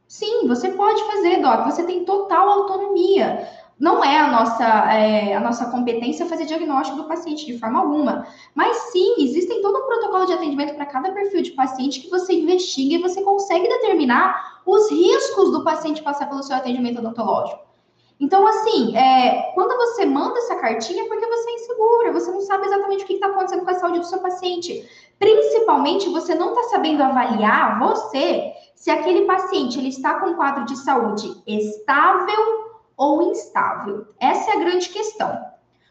Sim, 0.08 0.48
você 0.48 0.70
pode 0.70 1.04
fazer, 1.06 1.42
Doc. 1.42 1.66
Você 1.66 1.84
tem 1.84 2.06
total 2.06 2.50
autonomia 2.50 3.48
não 3.80 4.04
é 4.04 4.20
a 4.20 4.28
nossa, 4.28 4.66
é, 4.94 5.34
a 5.34 5.40
nossa 5.40 5.72
competência 5.72 6.26
fazer 6.26 6.46
diagnóstico 6.46 6.98
do 6.98 7.06
paciente 7.06 7.46
de 7.46 7.58
forma 7.58 7.80
alguma. 7.80 8.28
Mas 8.54 8.76
sim, 8.92 9.16
existem 9.20 9.62
todo 9.62 9.80
um 9.80 9.86
protocolo 9.86 10.26
de 10.26 10.34
atendimento 10.34 10.76
para 10.76 10.86
cada 10.86 11.12
perfil 11.12 11.42
de 11.42 11.52
paciente 11.52 12.02
que 12.02 12.10
você 12.10 12.34
investiga 12.34 12.96
e 12.96 13.02
você 13.02 13.22
consegue 13.22 13.70
determinar 13.70 14.62
os 14.66 14.92
riscos 14.92 15.52
do 15.52 15.64
paciente 15.64 16.04
passar 16.04 16.28
pelo 16.28 16.44
seu 16.44 16.58
atendimento 16.58 17.00
odontológico. 17.00 17.70
Então, 18.20 18.46
assim, 18.46 18.98
é, 18.98 19.54
quando 19.56 19.78
você 19.78 20.06
manda 20.06 20.38
essa 20.40 20.58
cartinha, 20.58 21.04
é 21.04 21.08
porque 21.08 21.26
você 21.26 21.50
é 21.50 21.54
insegura, 21.54 22.12
você 22.12 22.30
não 22.32 22.42
sabe 22.42 22.66
exatamente 22.66 23.06
o 23.06 23.08
que 23.08 23.14
está 23.14 23.28
acontecendo 23.28 23.64
com 23.64 23.72
a 23.72 23.76
saúde 23.76 24.00
do 24.00 24.06
seu 24.06 24.20
paciente. 24.20 24.86
Principalmente, 25.18 26.10
você 26.10 26.36
não 26.36 26.50
está 26.50 26.64
sabendo 26.64 27.02
avaliar 27.02 27.80
você 27.80 28.52
se 28.76 28.92
aquele 28.92 29.22
paciente 29.22 29.80
ele 29.80 29.88
está 29.88 30.20
com 30.20 30.32
um 30.32 30.34
quadro 30.36 30.66
de 30.66 30.76
saúde 30.76 31.34
estável 31.48 32.69
ou 33.00 33.32
instável? 33.32 34.06
Essa 34.20 34.52
é 34.52 34.56
a 34.58 34.60
grande 34.60 34.90
questão. 34.90 35.40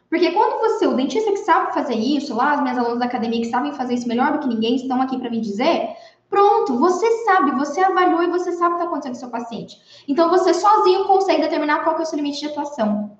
Porque 0.09 0.31
quando 0.31 0.59
você, 0.59 0.85
o 0.85 0.95
dentista 0.95 1.31
que 1.31 1.37
sabe 1.37 1.73
fazer 1.73 1.95
isso, 1.95 2.35
lá 2.35 2.53
as 2.53 2.61
minhas 2.61 2.77
alunas 2.77 2.99
da 2.99 3.05
academia 3.05 3.41
que 3.41 3.49
sabem 3.49 3.73
fazer 3.73 3.95
isso 3.95 4.07
melhor 4.07 4.31
do 4.31 4.39
que 4.39 4.47
ninguém 4.47 4.75
estão 4.75 5.01
aqui 5.01 5.17
para 5.17 5.29
me 5.29 5.41
dizer, 5.41 5.89
pronto, 6.29 6.77
você 6.77 7.09
sabe, 7.25 7.51
você 7.51 7.81
avaliou 7.81 8.23
e 8.23 8.27
você 8.27 8.51
sabe 8.51 8.75
o 8.75 8.77
que 8.77 8.83
está 8.83 8.85
acontecendo 8.85 9.11
com 9.13 9.17
o 9.17 9.19
seu 9.19 9.29
paciente. 9.29 10.03
Então 10.07 10.29
você 10.29 10.53
sozinho 10.53 11.05
consegue 11.05 11.41
determinar 11.41 11.83
qual 11.83 11.95
que 11.95 12.01
é 12.01 12.05
o 12.05 12.07
seu 12.07 12.17
limite 12.17 12.39
de 12.39 12.45
atuação. 12.45 13.17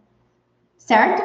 Certo? 0.77 1.23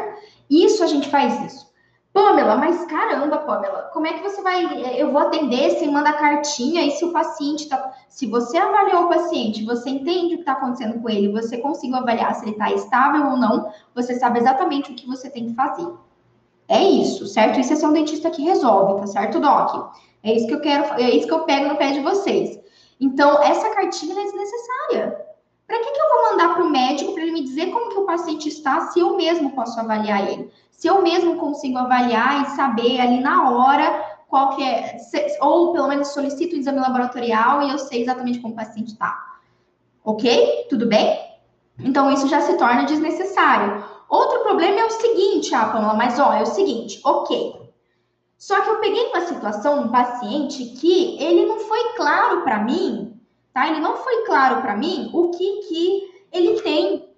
Isso 0.50 0.83
a 0.83 0.87
gente 0.87 1.09
faz 1.09 1.53
isso. 1.53 1.74
Pamela, 2.14 2.55
mas 2.55 2.85
caramba, 2.85 3.38
Pamela, 3.38 3.90
como 3.92 4.07
é 4.07 4.12
que 4.12 4.22
você 4.22 4.40
vai. 4.40 4.64
Eh, 4.64 5.03
eu 5.03 5.11
vou 5.11 5.20
atender 5.20 5.72
sem 5.72 5.90
mandar 5.90 6.12
cartinha 6.12 6.87
e 6.87 6.92
se 6.92 7.05
o 7.05 7.11
paciente 7.11 7.68
tá. 7.68 7.92
Se 8.09 8.24
você 8.24 8.57
avaliou 8.57 9.07
o 9.07 9.09
paciente, 9.09 9.64
você 9.64 9.90
entende 9.90 10.35
o 10.35 10.37
que 10.37 10.42
está 10.42 10.53
acontecendo 10.53 11.03
com 11.03 11.11
ele, 11.11 11.33
você 11.33 11.59
conseguiu 11.59 11.96
avaliar 11.96 12.33
se 12.37 12.44
ele 12.44 12.53
está 12.53 12.70
estável 12.70 13.33
ou 13.33 13.37
não, 13.37 13.68
você 13.92 14.14
sabe 14.14 14.38
exatamente 14.38 14.92
o 14.92 14.94
que 14.94 15.09
você 15.09 15.29
tem 15.29 15.48
que 15.48 15.55
fazer. 15.55 15.88
É 16.68 16.81
isso, 16.85 17.27
certo? 17.27 17.59
Isso 17.59 17.72
é 17.72 17.77
ser 17.77 17.87
um 17.87 17.92
dentista 17.92 18.31
que 18.31 18.42
resolve, 18.42 19.00
tá 19.00 19.09
certo, 19.09 19.40
Doc? 19.40 19.92
É 20.22 20.33
isso 20.35 20.46
que 20.46 20.55
eu 20.55 20.61
quero, 20.61 20.85
é 20.94 21.11
isso 21.11 21.27
que 21.27 21.35
eu 21.35 21.44
pego 21.44 21.68
no 21.68 21.77
pé 21.77 21.90
de 21.90 22.00
vocês. 22.00 22.61
Então, 23.00 23.42
essa 23.42 23.70
cartinha 23.70 24.20
é 24.20 24.22
desnecessária. 24.22 25.24
Para 25.66 25.79
que, 25.79 25.90
que 25.90 26.00
eu 26.00 26.09
vou 26.11 26.31
mandar 26.31 26.55
para 26.55 26.64
o 26.64 26.70
médico 26.70 27.12
para 27.12 27.22
ele 27.22 27.33
me 27.33 27.42
dizer 27.42 27.70
como 27.70 27.90
que 27.90 27.98
o 27.98 28.05
paciente 28.05 28.48
está 28.48 28.83
se 28.88 29.00
eu 29.00 29.16
mesmo 29.16 29.53
posso 29.53 29.79
avaliar 29.81 30.31
ele? 30.31 30.50
Se 30.70 30.87
eu 30.87 31.03
mesmo 31.03 31.37
consigo 31.37 31.79
avaliar 31.79 32.42
e 32.42 32.57
saber 32.57 33.00
ali 33.00 33.20
na 33.20 33.50
hora 33.50 34.14
qual 34.29 34.57
que 34.57 34.62
é, 34.62 34.96
ou 35.40 35.72
pelo 35.72 35.88
menos 35.88 36.09
solicito 36.09 36.55
o 36.55 36.59
exame 36.59 36.81
laboratorial 36.81 37.62
e 37.62 37.70
eu 37.70 37.79
sei 37.79 38.03
exatamente 38.03 38.40
como 38.40 38.53
o 38.53 38.57
paciente 38.57 38.92
está. 38.92 39.38
Ok? 40.05 40.66
Tudo 40.68 40.87
bem? 40.87 41.18
Então, 41.79 42.11
isso 42.12 42.29
já 42.29 42.40
se 42.40 42.57
torna 42.57 42.85
desnecessário. 42.85 43.85
Outro 44.09 44.40
problema 44.40 44.81
é 44.81 44.85
o 44.85 44.90
seguinte, 44.90 45.55
ah, 45.55 45.66
Pamela, 45.66 45.94
mas 45.94 46.18
ó, 46.18 46.33
é 46.33 46.42
o 46.42 46.46
seguinte, 46.46 47.00
ok. 47.05 47.64
Só 48.37 48.61
que 48.61 48.68
eu 48.68 48.81
peguei 48.81 49.07
uma 49.07 49.22
situação, 49.22 49.81
um 49.81 49.88
paciente 49.88 50.64
que 50.81 51.16
ele 51.22 51.46
não 51.46 51.61
foi 51.61 51.94
claro 51.94 52.42
para 52.42 52.59
mim, 52.59 53.13
tá? 53.55 53.69
Ele 53.71 53.81
não 53.81 53.97
foi 53.97 54.27
claro 54.27 54.61
para 54.61 54.77
mim 54.77 55.09
o 55.14 55.31
que 55.31 55.61
que 55.69 56.03
ele 56.33 56.61
tem. 56.61 57.09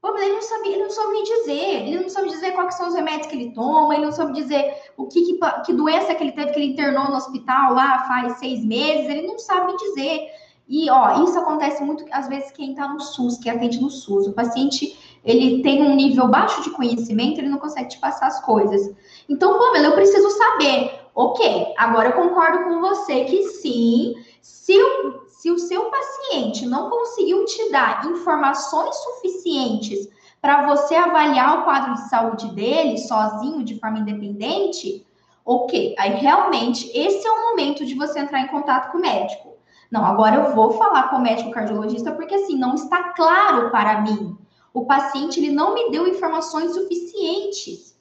Pô, 0.00 0.16
ele 0.18 0.32
não 0.32 0.42
sabia, 0.42 0.72
ele 0.72 0.82
não 0.82 0.90
soube 0.90 1.12
me 1.12 1.22
dizer, 1.22 1.86
ele 1.86 2.00
não 2.00 2.08
sabe 2.10 2.28
dizer 2.28 2.52
quais 2.52 2.74
são 2.74 2.88
os 2.88 2.94
remédios 2.94 3.26
que 3.26 3.36
ele 3.36 3.52
toma, 3.52 3.94
ele 3.94 4.04
não 4.04 4.12
sabe 4.12 4.34
dizer 4.34 4.74
o 4.98 5.06
que, 5.06 5.24
que, 5.24 5.38
que 5.64 5.72
doença 5.72 6.14
que 6.14 6.22
ele 6.22 6.32
teve, 6.32 6.52
que 6.52 6.58
ele 6.58 6.72
internou 6.72 7.04
no 7.04 7.16
hospital 7.16 7.72
lá 7.72 8.00
faz 8.00 8.38
seis 8.38 8.62
meses, 8.64 9.08
ele 9.08 9.26
não 9.26 9.38
sabe 9.38 9.72
me 9.72 9.78
dizer. 9.78 10.28
E, 10.66 10.90
ó, 10.90 11.22
isso 11.22 11.38
acontece 11.38 11.82
muito, 11.82 12.04
às 12.10 12.26
vezes, 12.28 12.50
quem 12.52 12.70
está 12.70 12.88
no 12.88 13.00
SUS, 13.00 13.38
que 13.38 13.50
atende 13.50 13.80
no 13.80 13.90
SUS. 13.90 14.26
O 14.26 14.32
paciente, 14.32 14.98
ele 15.22 15.62
tem 15.62 15.82
um 15.82 15.94
nível 15.94 16.28
baixo 16.28 16.62
de 16.62 16.70
conhecimento, 16.70 17.38
ele 17.38 17.50
não 17.50 17.58
consegue 17.58 17.90
te 17.90 17.98
passar 17.98 18.28
as 18.28 18.40
coisas. 18.42 18.94
Então, 19.28 19.58
Pamela, 19.58 19.88
eu 19.88 19.94
preciso 19.94 20.28
saber. 20.30 21.00
Ok, 21.14 21.74
agora 21.76 22.08
eu 22.08 22.12
concordo 22.12 22.64
com 22.64 22.80
você 22.80 23.24
que 23.24 23.42
sim, 23.44 24.14
se 24.42 24.76
o, 24.76 25.23
se 25.44 25.50
o 25.50 25.58
seu 25.58 25.90
paciente 25.90 26.64
não 26.64 26.88
conseguiu 26.88 27.44
te 27.44 27.70
dar 27.70 28.06
informações 28.06 28.96
suficientes 28.96 30.08
para 30.40 30.66
você 30.66 30.94
avaliar 30.94 31.60
o 31.60 31.64
quadro 31.64 31.92
de 31.92 32.08
saúde 32.08 32.46
dele 32.54 32.96
sozinho, 32.96 33.62
de 33.62 33.78
forma 33.78 33.98
independente, 33.98 35.06
ok, 35.44 35.94
aí 35.98 36.14
realmente 36.14 36.90
esse 36.96 37.26
é 37.26 37.30
o 37.30 37.50
momento 37.50 37.84
de 37.84 37.94
você 37.94 38.20
entrar 38.20 38.40
em 38.40 38.46
contato 38.46 38.90
com 38.90 38.96
o 38.96 39.00
médico. 39.02 39.58
Não, 39.90 40.02
agora 40.06 40.36
eu 40.36 40.54
vou 40.54 40.72
falar 40.78 41.10
com 41.10 41.16
o 41.16 41.22
médico 41.22 41.50
cardiologista 41.50 42.12
porque 42.12 42.36
assim 42.36 42.56
não 42.56 42.74
está 42.74 43.12
claro 43.12 43.70
para 43.70 44.00
mim. 44.00 44.38
O 44.72 44.86
paciente 44.86 45.38
ele 45.40 45.52
não 45.52 45.74
me 45.74 45.90
deu 45.90 46.08
informações 46.08 46.72
suficientes 46.72 47.94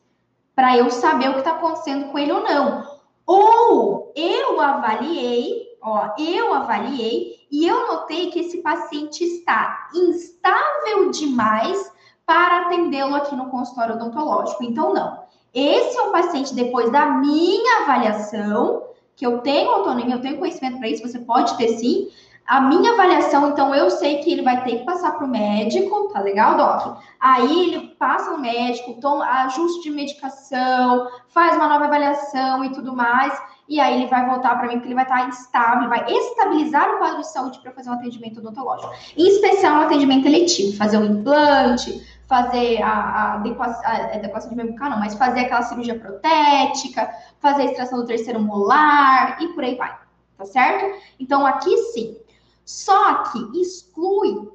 para 0.56 0.78
eu 0.78 0.90
saber 0.90 1.28
o 1.28 1.34
que 1.34 1.40
está 1.40 1.52
acontecendo 1.52 2.10
com 2.10 2.18
ele 2.18 2.32
ou 2.32 2.42
não. 2.42 2.88
Ou 3.26 4.14
eu 4.16 4.62
avaliei, 4.62 5.63
ó, 5.84 6.12
eu 6.18 6.54
avaliei 6.54 7.46
e 7.52 7.68
eu 7.68 7.88
notei 7.88 8.32
que 8.32 8.40
esse 8.40 8.60
paciente 8.62 9.24
está 9.24 9.90
instável 9.94 11.12
demais 11.12 11.92
para 12.26 12.62
atendê-lo 12.62 13.16
aqui 13.16 13.36
no 13.36 13.50
consultório 13.50 13.96
odontológico. 13.96 14.64
Então, 14.64 14.94
não. 14.94 15.24
Esse 15.54 15.98
é 15.98 16.02
um 16.02 16.12
paciente, 16.12 16.56
depois 16.56 16.92
da 16.92 17.06
minha 17.06 17.84
avaliação, 17.84 18.84
que 19.16 19.26
eu 19.26 19.40
tenho 19.40 19.70
autonomia, 19.70 20.16
eu 20.16 20.22
tenho 20.22 20.40
conhecimento 20.40 20.80
para 20.80 20.88
isso, 20.88 21.08
você 21.08 21.20
pode 21.20 21.56
ter 21.58 21.68
sim. 21.78 22.10
A 22.48 22.60
minha 22.60 22.94
avaliação, 22.94 23.50
então, 23.50 23.74
eu 23.74 23.90
sei 23.90 24.18
que 24.18 24.32
ele 24.32 24.42
vai 24.42 24.64
ter 24.64 24.80
que 24.80 24.86
passar 24.86 25.12
para 25.14 25.26
o 25.26 25.30
médico, 25.30 26.10
tá 26.10 26.20
legal, 26.20 26.58
Doc? 26.58 26.98
Aí 27.20 27.70
ele 27.70 27.96
passa 28.00 28.32
no 28.32 28.40
médico, 28.40 29.00
toma 29.00 29.26
ajuste 29.44 29.84
de 29.84 29.92
medicação, 29.92 31.08
faz 31.30 31.56
uma 31.56 31.70
nova 31.70 31.86
avaliação 31.86 32.66
e 32.66 32.72
tudo 32.72 32.96
mais. 32.96 33.40
E 33.74 33.80
aí 33.80 33.96
ele 33.96 34.06
vai 34.06 34.24
voltar 34.24 34.56
para 34.56 34.68
mim, 34.68 34.76
porque 34.76 34.90
ele 34.90 34.94
vai 34.94 35.04
estar 35.04 35.28
instável, 35.28 35.90
vai 35.90 36.06
estabilizar 36.08 36.94
o 36.94 37.00
quadro 37.00 37.22
de 37.22 37.28
saúde 37.32 37.58
para 37.58 37.72
fazer 37.72 37.90
um 37.90 37.94
atendimento 37.94 38.38
odontológico. 38.38 38.94
Em 39.18 39.28
especial, 39.28 39.78
um 39.78 39.82
atendimento 39.82 40.28
eletivo, 40.28 40.78
fazer 40.78 41.00
um 41.00 41.06
implante, 41.06 42.06
fazer 42.28 42.84
a, 42.84 42.92
a, 42.92 43.34
adequação, 43.34 43.82
a 43.84 43.96
adequação 44.14 44.52
de 44.52 44.58
membucal, 44.58 44.92
não, 44.92 45.00
mas 45.00 45.16
fazer 45.16 45.40
aquela 45.40 45.64
cirurgia 45.64 45.98
protética, 45.98 47.12
fazer 47.40 47.64
a 47.64 47.66
extração 47.66 47.98
do 47.98 48.06
terceiro 48.06 48.40
molar 48.40 49.42
e 49.42 49.48
por 49.56 49.64
aí 49.64 49.74
vai, 49.74 49.98
tá 50.38 50.46
certo? 50.46 51.02
Então, 51.20 51.44
aqui 51.44 51.76
sim. 51.94 52.16
Só 52.64 53.24
que 53.24 53.60
exclui, 53.60 54.52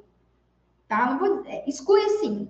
tá? 0.87 1.07
Não 1.07 1.19
vou, 1.19 1.43
exclui 1.67 2.05
assim, 2.05 2.49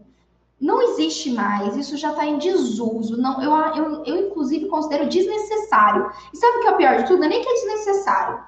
não 0.61 0.83
existe 0.83 1.31
mais, 1.31 1.77
isso 1.77 1.97
já 1.97 2.11
está 2.11 2.27
em 2.27 2.39
desuso, 2.39 3.17
não, 3.17 3.41
eu, 3.41 3.53
eu, 3.77 4.05
eu 4.05 4.27
inclusive 4.27 4.67
considero 4.67 5.09
desnecessário. 5.09 6.11
E 6.33 6.37
sabe 6.37 6.59
o 6.59 6.61
que 6.61 6.67
é 6.67 6.71
o 6.71 6.77
pior 6.77 6.97
de 6.97 7.07
tudo? 7.07 7.25
É 7.25 7.29
nem 7.29 7.43
que 7.43 7.49
é 7.49 7.55
desnecessário. 7.55 8.43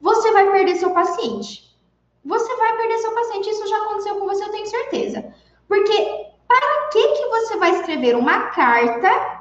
Você 0.00 0.32
vai 0.32 0.50
perder 0.50 0.76
seu 0.76 0.90
paciente. 0.90 1.68
Você 2.24 2.56
vai 2.56 2.76
perder 2.76 2.98
seu 2.98 3.12
paciente, 3.12 3.50
isso 3.50 3.68
já 3.68 3.76
aconteceu 3.78 4.16
com 4.16 4.26
você, 4.26 4.44
eu 4.44 4.50
tenho 4.50 4.66
certeza. 4.66 5.32
Porque 5.68 6.26
para 6.48 6.88
que, 6.90 7.08
que 7.08 7.26
você 7.28 7.56
vai 7.56 7.70
escrever 7.70 8.16
uma 8.16 8.46
carta 8.48 9.38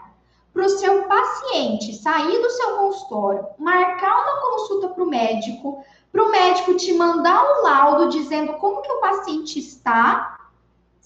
para 0.54 0.66
o 0.66 0.70
seu 0.70 1.04
paciente 1.04 1.96
sair 1.96 2.42
do 2.42 2.50
seu 2.50 2.78
consultório, 2.78 3.46
marcar 3.58 4.24
uma 4.24 4.42
consulta 4.42 4.90
para 4.90 5.04
o 5.04 5.08
médico, 5.08 5.84
para 6.12 6.24
o 6.24 6.32
médico 6.32 6.76
te 6.76 6.94
mandar 6.94 7.44
um 7.44 7.64
laudo 7.64 8.10
dizendo 8.10 8.54
como 8.54 8.82
que 8.82 8.92
o 8.92 9.00
paciente 9.00 9.60
está, 9.60 10.37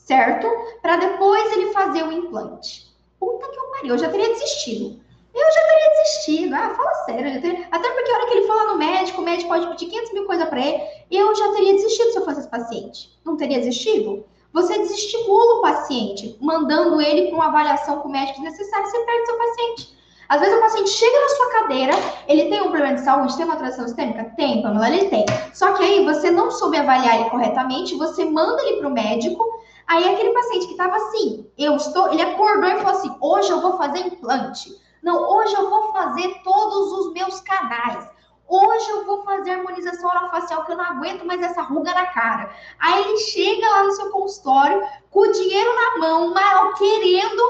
certo? 0.05 0.47
Para 0.81 0.97
depois 0.97 1.51
ele 1.53 1.71
fazer 1.71 2.03
o 2.03 2.11
implante. 2.11 2.91
Puta 3.19 3.47
que 3.47 3.59
eu 3.59 3.65
pariu, 3.71 3.95
eu 3.95 3.97
já 3.97 4.09
teria 4.09 4.29
desistido. 4.29 4.99
Eu 5.33 5.45
já 5.53 5.61
teria 5.67 6.03
desistido. 6.03 6.53
Ah, 6.53 6.73
fala 6.75 6.93
sério. 7.05 7.41
Teria... 7.41 7.67
Até 7.71 7.89
porque 7.89 8.11
a 8.11 8.15
hora 8.15 8.27
que 8.27 8.33
ele 8.33 8.47
fala 8.47 8.71
no 8.71 8.77
médico, 8.77 9.21
o 9.21 9.23
médico 9.23 9.49
pode 9.49 9.67
pedir 9.67 9.85
500 9.87 10.13
mil 10.13 10.25
coisas 10.25 10.49
para 10.49 10.59
ele, 10.59 10.83
eu 11.09 11.35
já 11.35 11.51
teria 11.53 11.73
desistido 11.73 12.11
se 12.11 12.19
eu 12.19 12.25
fosse 12.25 12.39
esse 12.41 12.49
paciente. 12.49 13.19
Não 13.23 13.37
teria 13.37 13.59
desistido? 13.59 14.25
Você 14.53 14.77
desestimula 14.77 15.59
o 15.59 15.61
paciente, 15.61 16.37
mandando 16.41 16.99
ele 16.99 17.27
para 17.27 17.35
uma 17.35 17.47
avaliação 17.47 17.99
com 17.99 18.09
o 18.09 18.11
médico 18.11 18.41
desnecessária, 18.41 18.85
você 18.85 18.99
perde 18.99 19.25
seu 19.25 19.37
paciente. 19.37 20.01
Às 20.27 20.39
vezes 20.39 20.57
o 20.57 20.61
paciente 20.61 20.89
chega 20.89 21.19
na 21.19 21.29
sua 21.29 21.51
cadeira, 21.51 21.93
ele 22.27 22.49
tem 22.49 22.61
um 22.61 22.71
problema 22.71 22.95
de 22.95 23.01
saúde, 23.01 23.35
tem 23.35 23.45
uma 23.45 23.57
tradução 23.57 23.85
sistêmica? 23.85 24.31
Tem, 24.37 24.61
Pamela, 24.61 24.89
ele 24.89 25.09
tem. 25.09 25.25
Só 25.53 25.73
que 25.73 25.83
aí 25.83 26.05
você 26.05 26.31
não 26.31 26.49
soube 26.51 26.77
avaliar 26.77 27.19
ele 27.19 27.29
corretamente, 27.29 27.97
você 27.97 28.25
manda 28.25 28.61
ele 28.63 28.77
para 28.77 28.87
o 28.87 28.93
médico, 28.93 29.50
aí 29.91 30.13
aquele 30.13 30.31
paciente 30.31 30.67
que 30.67 30.71
estava 30.71 30.95
assim, 30.95 31.51
eu 31.57 31.75
estou, 31.75 32.11
ele 32.13 32.21
acordou 32.21 32.69
e 32.69 32.77
falou 32.77 32.91
assim, 32.91 33.15
hoje 33.19 33.49
eu 33.49 33.61
vou 33.61 33.77
fazer 33.77 33.99
implante. 33.99 34.73
Não, 35.03 35.21
hoje 35.29 35.53
eu 35.53 35.69
vou 35.69 35.91
fazer 35.91 36.41
todos 36.43 36.91
os 36.93 37.13
meus 37.13 37.41
canais. 37.41 38.09
Hoje 38.47 38.89
eu 38.89 39.05
vou 39.05 39.23
fazer 39.23 39.51
harmonização 39.51 40.09
orofacial, 40.09 40.65
que 40.65 40.71
eu 40.71 40.77
não 40.77 40.85
aguento 40.85 41.25
mais 41.25 41.41
essa 41.41 41.61
ruga 41.61 41.93
na 41.93 42.05
cara. 42.07 42.51
Aí 42.79 43.01
ele 43.03 43.17
chega 43.17 43.67
lá 43.67 43.83
no 43.83 43.91
seu 43.91 44.09
consultório 44.11 44.81
com 45.09 45.21
o 45.21 45.31
dinheiro 45.31 45.69
na 45.75 45.99
mão, 45.99 46.33
mal 46.33 46.73
querendo. 46.75 47.41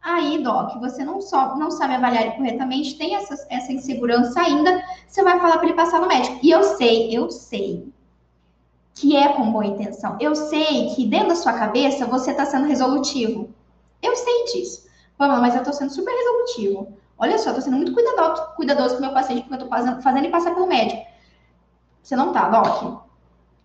Aí, 0.00 0.38
Doc, 0.42 0.78
você 0.78 1.04
não, 1.04 1.20
só, 1.20 1.56
não 1.56 1.70
sabe 1.70 1.94
avaliar 1.94 2.36
corretamente, 2.36 2.96
tem 2.96 3.16
essa, 3.16 3.34
essa 3.50 3.72
insegurança 3.72 4.40
ainda, 4.40 4.82
você 5.06 5.22
vai 5.22 5.40
falar 5.40 5.58
para 5.58 5.66
ele 5.66 5.74
passar 5.74 6.00
no 6.00 6.06
médico. 6.06 6.38
E 6.42 6.50
eu 6.50 6.62
sei, 6.62 7.16
eu 7.16 7.30
sei 7.30 7.92
que 8.96 9.14
é 9.14 9.28
com 9.28 9.52
boa 9.52 9.66
intenção. 9.66 10.16
Eu 10.18 10.34
sei 10.34 10.94
que 10.94 11.06
dentro 11.06 11.28
da 11.28 11.36
sua 11.36 11.52
cabeça 11.52 12.06
você 12.06 12.30
está 12.30 12.46
sendo 12.46 12.66
resolutivo. 12.66 13.50
Eu 14.02 14.16
sei 14.16 14.44
disso. 14.46 14.88
Vamos, 15.18 15.38
mas 15.38 15.54
eu 15.54 15.60
estou 15.60 15.74
sendo 15.74 15.92
super 15.92 16.10
resolutivo. 16.10 16.96
Olha 17.18 17.38
só, 17.38 17.52
tô 17.52 17.60
sendo 17.60 17.76
muito 17.76 17.92
cuidadoso, 17.92 18.42
cuidadoso 18.56 18.94
com 18.94 19.00
o 19.00 19.04
meu 19.04 19.12
paciente, 19.12 19.42
porque 19.42 19.54
eu 19.54 19.58
tô 19.60 19.68
fazendo, 19.68 20.02
fazendo 20.02 20.24
ele 20.24 20.32
passar 20.32 20.54
pelo 20.54 20.66
médico. 20.66 21.02
Você 22.02 22.16
não 22.16 22.32
tá, 22.32 22.48
Doc. 22.48 23.02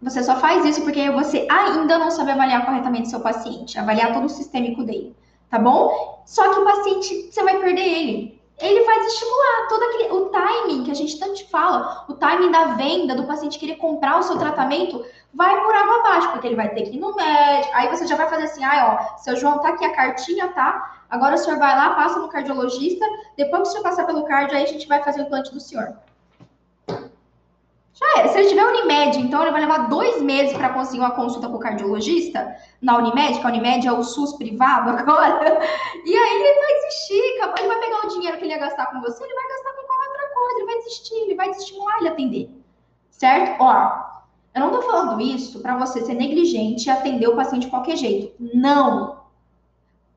Você 0.01 0.21
só 0.21 0.35
faz 0.35 0.65
isso 0.65 0.81
porque 0.81 1.09
você 1.11 1.47
ainda 1.49 1.97
não 1.97 2.11
sabe 2.11 2.31
avaliar 2.31 2.65
corretamente 2.65 3.09
seu 3.09 3.19
paciente, 3.19 3.79
avaliar 3.79 4.13
todo 4.13 4.25
o 4.25 4.29
sistêmico 4.29 4.83
dele, 4.83 5.15
tá 5.49 5.59
bom? 5.59 6.23
Só 6.25 6.53
que 6.53 6.59
o 6.59 6.63
paciente, 6.63 7.31
você 7.31 7.43
vai 7.43 7.59
perder 7.59 7.87
ele. 7.87 8.41
Ele 8.57 8.83
vai 8.83 8.99
desestimular 8.99 9.67
todo 9.69 9.83
aquele 9.83 10.11
o 10.11 10.25
timing 10.29 10.83
que 10.83 10.91
a 10.91 10.95
gente 10.95 11.19
tanto 11.19 11.47
fala, 11.49 12.05
o 12.07 12.13
timing 12.13 12.51
da 12.51 12.75
venda 12.75 13.15
do 13.15 13.25
paciente 13.25 13.57
querer 13.57 13.75
comprar 13.75 14.19
o 14.19 14.23
seu 14.23 14.37
tratamento, 14.37 15.03
vai 15.33 15.61
por 15.61 15.73
água 15.73 15.99
abaixo, 15.99 16.31
porque 16.31 16.47
ele 16.47 16.55
vai 16.55 16.69
ter 16.69 16.83
que 16.83 16.97
ir 16.97 16.99
no 16.99 17.15
médico. 17.15 17.73
Aí 17.73 17.87
você 17.89 18.05
já 18.05 18.15
vai 18.15 18.29
fazer 18.29 18.43
assim, 18.43 18.63
ah, 18.63 18.99
ó, 18.99 19.17
seu 19.17 19.35
João 19.35 19.59
tá 19.59 19.69
aqui 19.69 19.85
a 19.85 19.95
cartinha, 19.95 20.49
tá? 20.49 20.99
Agora 21.09 21.35
o 21.35 21.37
senhor 21.37 21.57
vai 21.57 21.75
lá, 21.75 21.95
passa 21.95 22.19
no 22.19 22.29
cardiologista, 22.29 23.05
depois 23.37 23.63
que 23.63 23.67
o 23.69 23.71
senhor 23.71 23.83
passar 23.83 24.05
pelo 24.05 24.23
cardio, 24.25 24.57
aí 24.57 24.63
a 24.63 24.67
gente 24.67 24.87
vai 24.87 25.03
fazer 25.03 25.21
o 25.21 25.23
implante 25.23 25.53
do 25.53 25.59
senhor. 25.59 25.93
Já 27.93 28.19
era. 28.19 28.29
Se 28.29 28.37
ele 28.39 28.49
tiver 28.49 28.65
Unimed, 28.65 29.19
então 29.19 29.41
ele 29.41 29.51
vai 29.51 29.61
levar 29.61 29.89
dois 29.89 30.21
meses 30.21 30.57
para 30.57 30.69
conseguir 30.69 30.99
uma 30.99 31.11
consulta 31.11 31.47
com 31.47 31.57
o 31.57 31.59
cardiologista 31.59 32.55
na 32.81 32.97
Unimed, 32.97 33.39
que 33.39 33.45
a 33.45 33.49
Unimed 33.49 33.87
é 33.87 33.91
o 33.91 34.03
SUS 34.03 34.33
privado 34.33 34.89
agora. 34.97 35.59
E 36.03 36.15
aí 36.15 36.41
ele 36.41 36.59
vai 36.59 36.73
desistir, 36.81 37.23
ele 37.59 37.67
vai 37.67 37.79
pegar 37.79 38.05
o 38.05 38.09
dinheiro 38.09 38.37
que 38.37 38.43
ele 38.43 38.53
ia 38.53 38.59
gastar 38.59 38.87
com 38.87 39.01
você, 39.01 39.23
ele 39.23 39.33
vai 39.35 39.47
gastar 39.47 39.73
com 39.73 39.85
qualquer 39.85 40.07
outra 40.09 40.27
coisa, 40.33 40.59
ele 40.59 40.65
vai 40.65 40.77
desistir, 40.77 41.15
ele 41.15 41.35
vai 41.35 41.49
desestimular 41.49 41.97
ele 41.99 42.07
atender. 42.07 42.49
Certo? 43.11 43.61
Ó, 43.61 44.10
eu 44.53 44.61
não 44.61 44.71
tô 44.71 44.81
falando 44.81 45.21
isso 45.21 45.61
para 45.61 45.77
você 45.77 46.03
ser 46.05 46.13
negligente 46.13 46.87
e 46.87 46.89
atender 46.89 47.27
o 47.27 47.35
paciente 47.35 47.63
de 47.63 47.69
qualquer 47.69 47.95
jeito. 47.95 48.33
Não. 48.53 49.21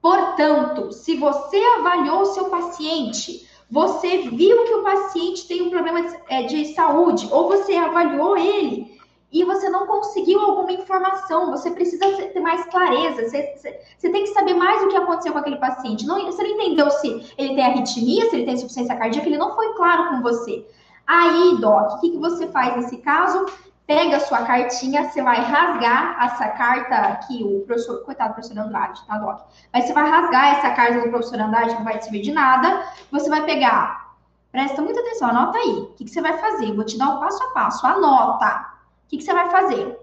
Portanto, 0.03 0.93
se 0.93 1.17
você 1.17 1.57
avaliou 1.79 2.23
o 2.23 2.27
seu 2.27 2.47
paciente, 2.47 3.49
você 3.71 4.29
viu 4.29 4.65
que 4.65 4.75
o 4.75 4.83
paciente 4.83 5.47
tem 5.47 5.63
um 5.63 5.71
problema 5.71 6.03
de, 6.03 6.17
é, 6.29 6.43
de 6.43 6.75
saúde, 6.75 7.29
ou 7.31 7.49
você 7.49 7.75
avaliou 7.75 8.37
ele 8.37 8.95
e 9.33 9.43
você 9.45 9.69
não 9.69 9.87
conseguiu 9.87 10.39
alguma 10.41 10.71
informação, 10.71 11.51
você 11.51 11.71
precisa 11.73 12.07
ter 12.07 12.39
mais 12.41 12.65
clareza, 12.67 13.29
você, 13.29 13.55
você, 13.99 14.11
tem 14.11 14.23
que 14.23 14.29
saber 14.29 14.55
mais 14.55 14.81
o 14.83 14.89
que 14.89 14.97
aconteceu 14.97 15.33
com 15.33 15.41
aquele 15.41 15.57
paciente. 15.57 16.07
Não, 16.07 16.25
você 16.27 16.43
não 16.43 16.51
entendeu 16.51 16.89
se 16.89 17.09
ele 17.37 17.55
tem 17.57 17.65
arritmia, 17.65 18.31
se 18.31 18.37
ele 18.37 18.45
tem 18.45 18.55
insuficiência 18.55 18.95
cardíaca, 18.95 19.29
ele 19.29 19.39
não 19.39 19.57
foi 19.57 19.75
claro 19.75 20.11
com 20.11 20.23
você. 20.23 20.65
Aí, 21.05 21.57
Doc, 21.61 21.95
o 21.95 22.01
que, 22.01 22.11
que 22.11 22.19
você 22.19 22.47
faz 22.47 22.77
nesse 22.77 22.99
caso? 22.99 23.45
Pega 23.87 24.17
a 24.17 24.21
sua 24.21 24.45
cartinha, 24.45 25.11
você 25.11 25.23
vai 25.23 25.41
rasgar 25.41 26.25
essa 26.25 26.49
carta 26.49 26.97
aqui, 26.97 27.43
o 27.45 27.61
professor, 27.67 28.03
coitado 28.05 28.31
do 28.31 28.35
professor 28.35 28.59
Andrade, 28.59 29.07
tá, 29.07 29.19
Doc? 29.19 29.47
Mas 29.73 29.85
você 29.85 29.93
vai 29.93 30.09
rasgar 30.09 30.57
essa 30.57 30.71
carta 30.71 31.01
do 31.01 31.11
professor 31.11 31.41
Andrade, 31.41 31.75
não 31.75 31.85
vai 31.85 32.01
servir 32.01 32.23
de 32.23 32.33
nada. 32.33 32.87
Você 33.11 33.29
vai 33.29 33.45
pegar, 33.45 34.15
presta 34.51 34.81
muita 34.81 35.01
atenção, 35.01 35.29
anota 35.29 35.59
aí. 35.59 35.81
O 35.81 35.87
que, 35.95 36.05
que 36.05 36.11
você 36.11 36.23
vai 36.23 36.39
fazer? 36.39 36.73
Vou 36.73 36.85
te 36.85 36.97
dar 36.97 37.11
o 37.11 37.17
um 37.17 37.21
passo 37.21 37.43
a 37.43 37.51
passo, 37.51 37.87
anota. 37.87 38.67
O 39.05 39.09
que, 39.09 39.19
que 39.19 39.25
você 39.25 39.35
vai 39.35 39.51
fazer? 39.51 39.99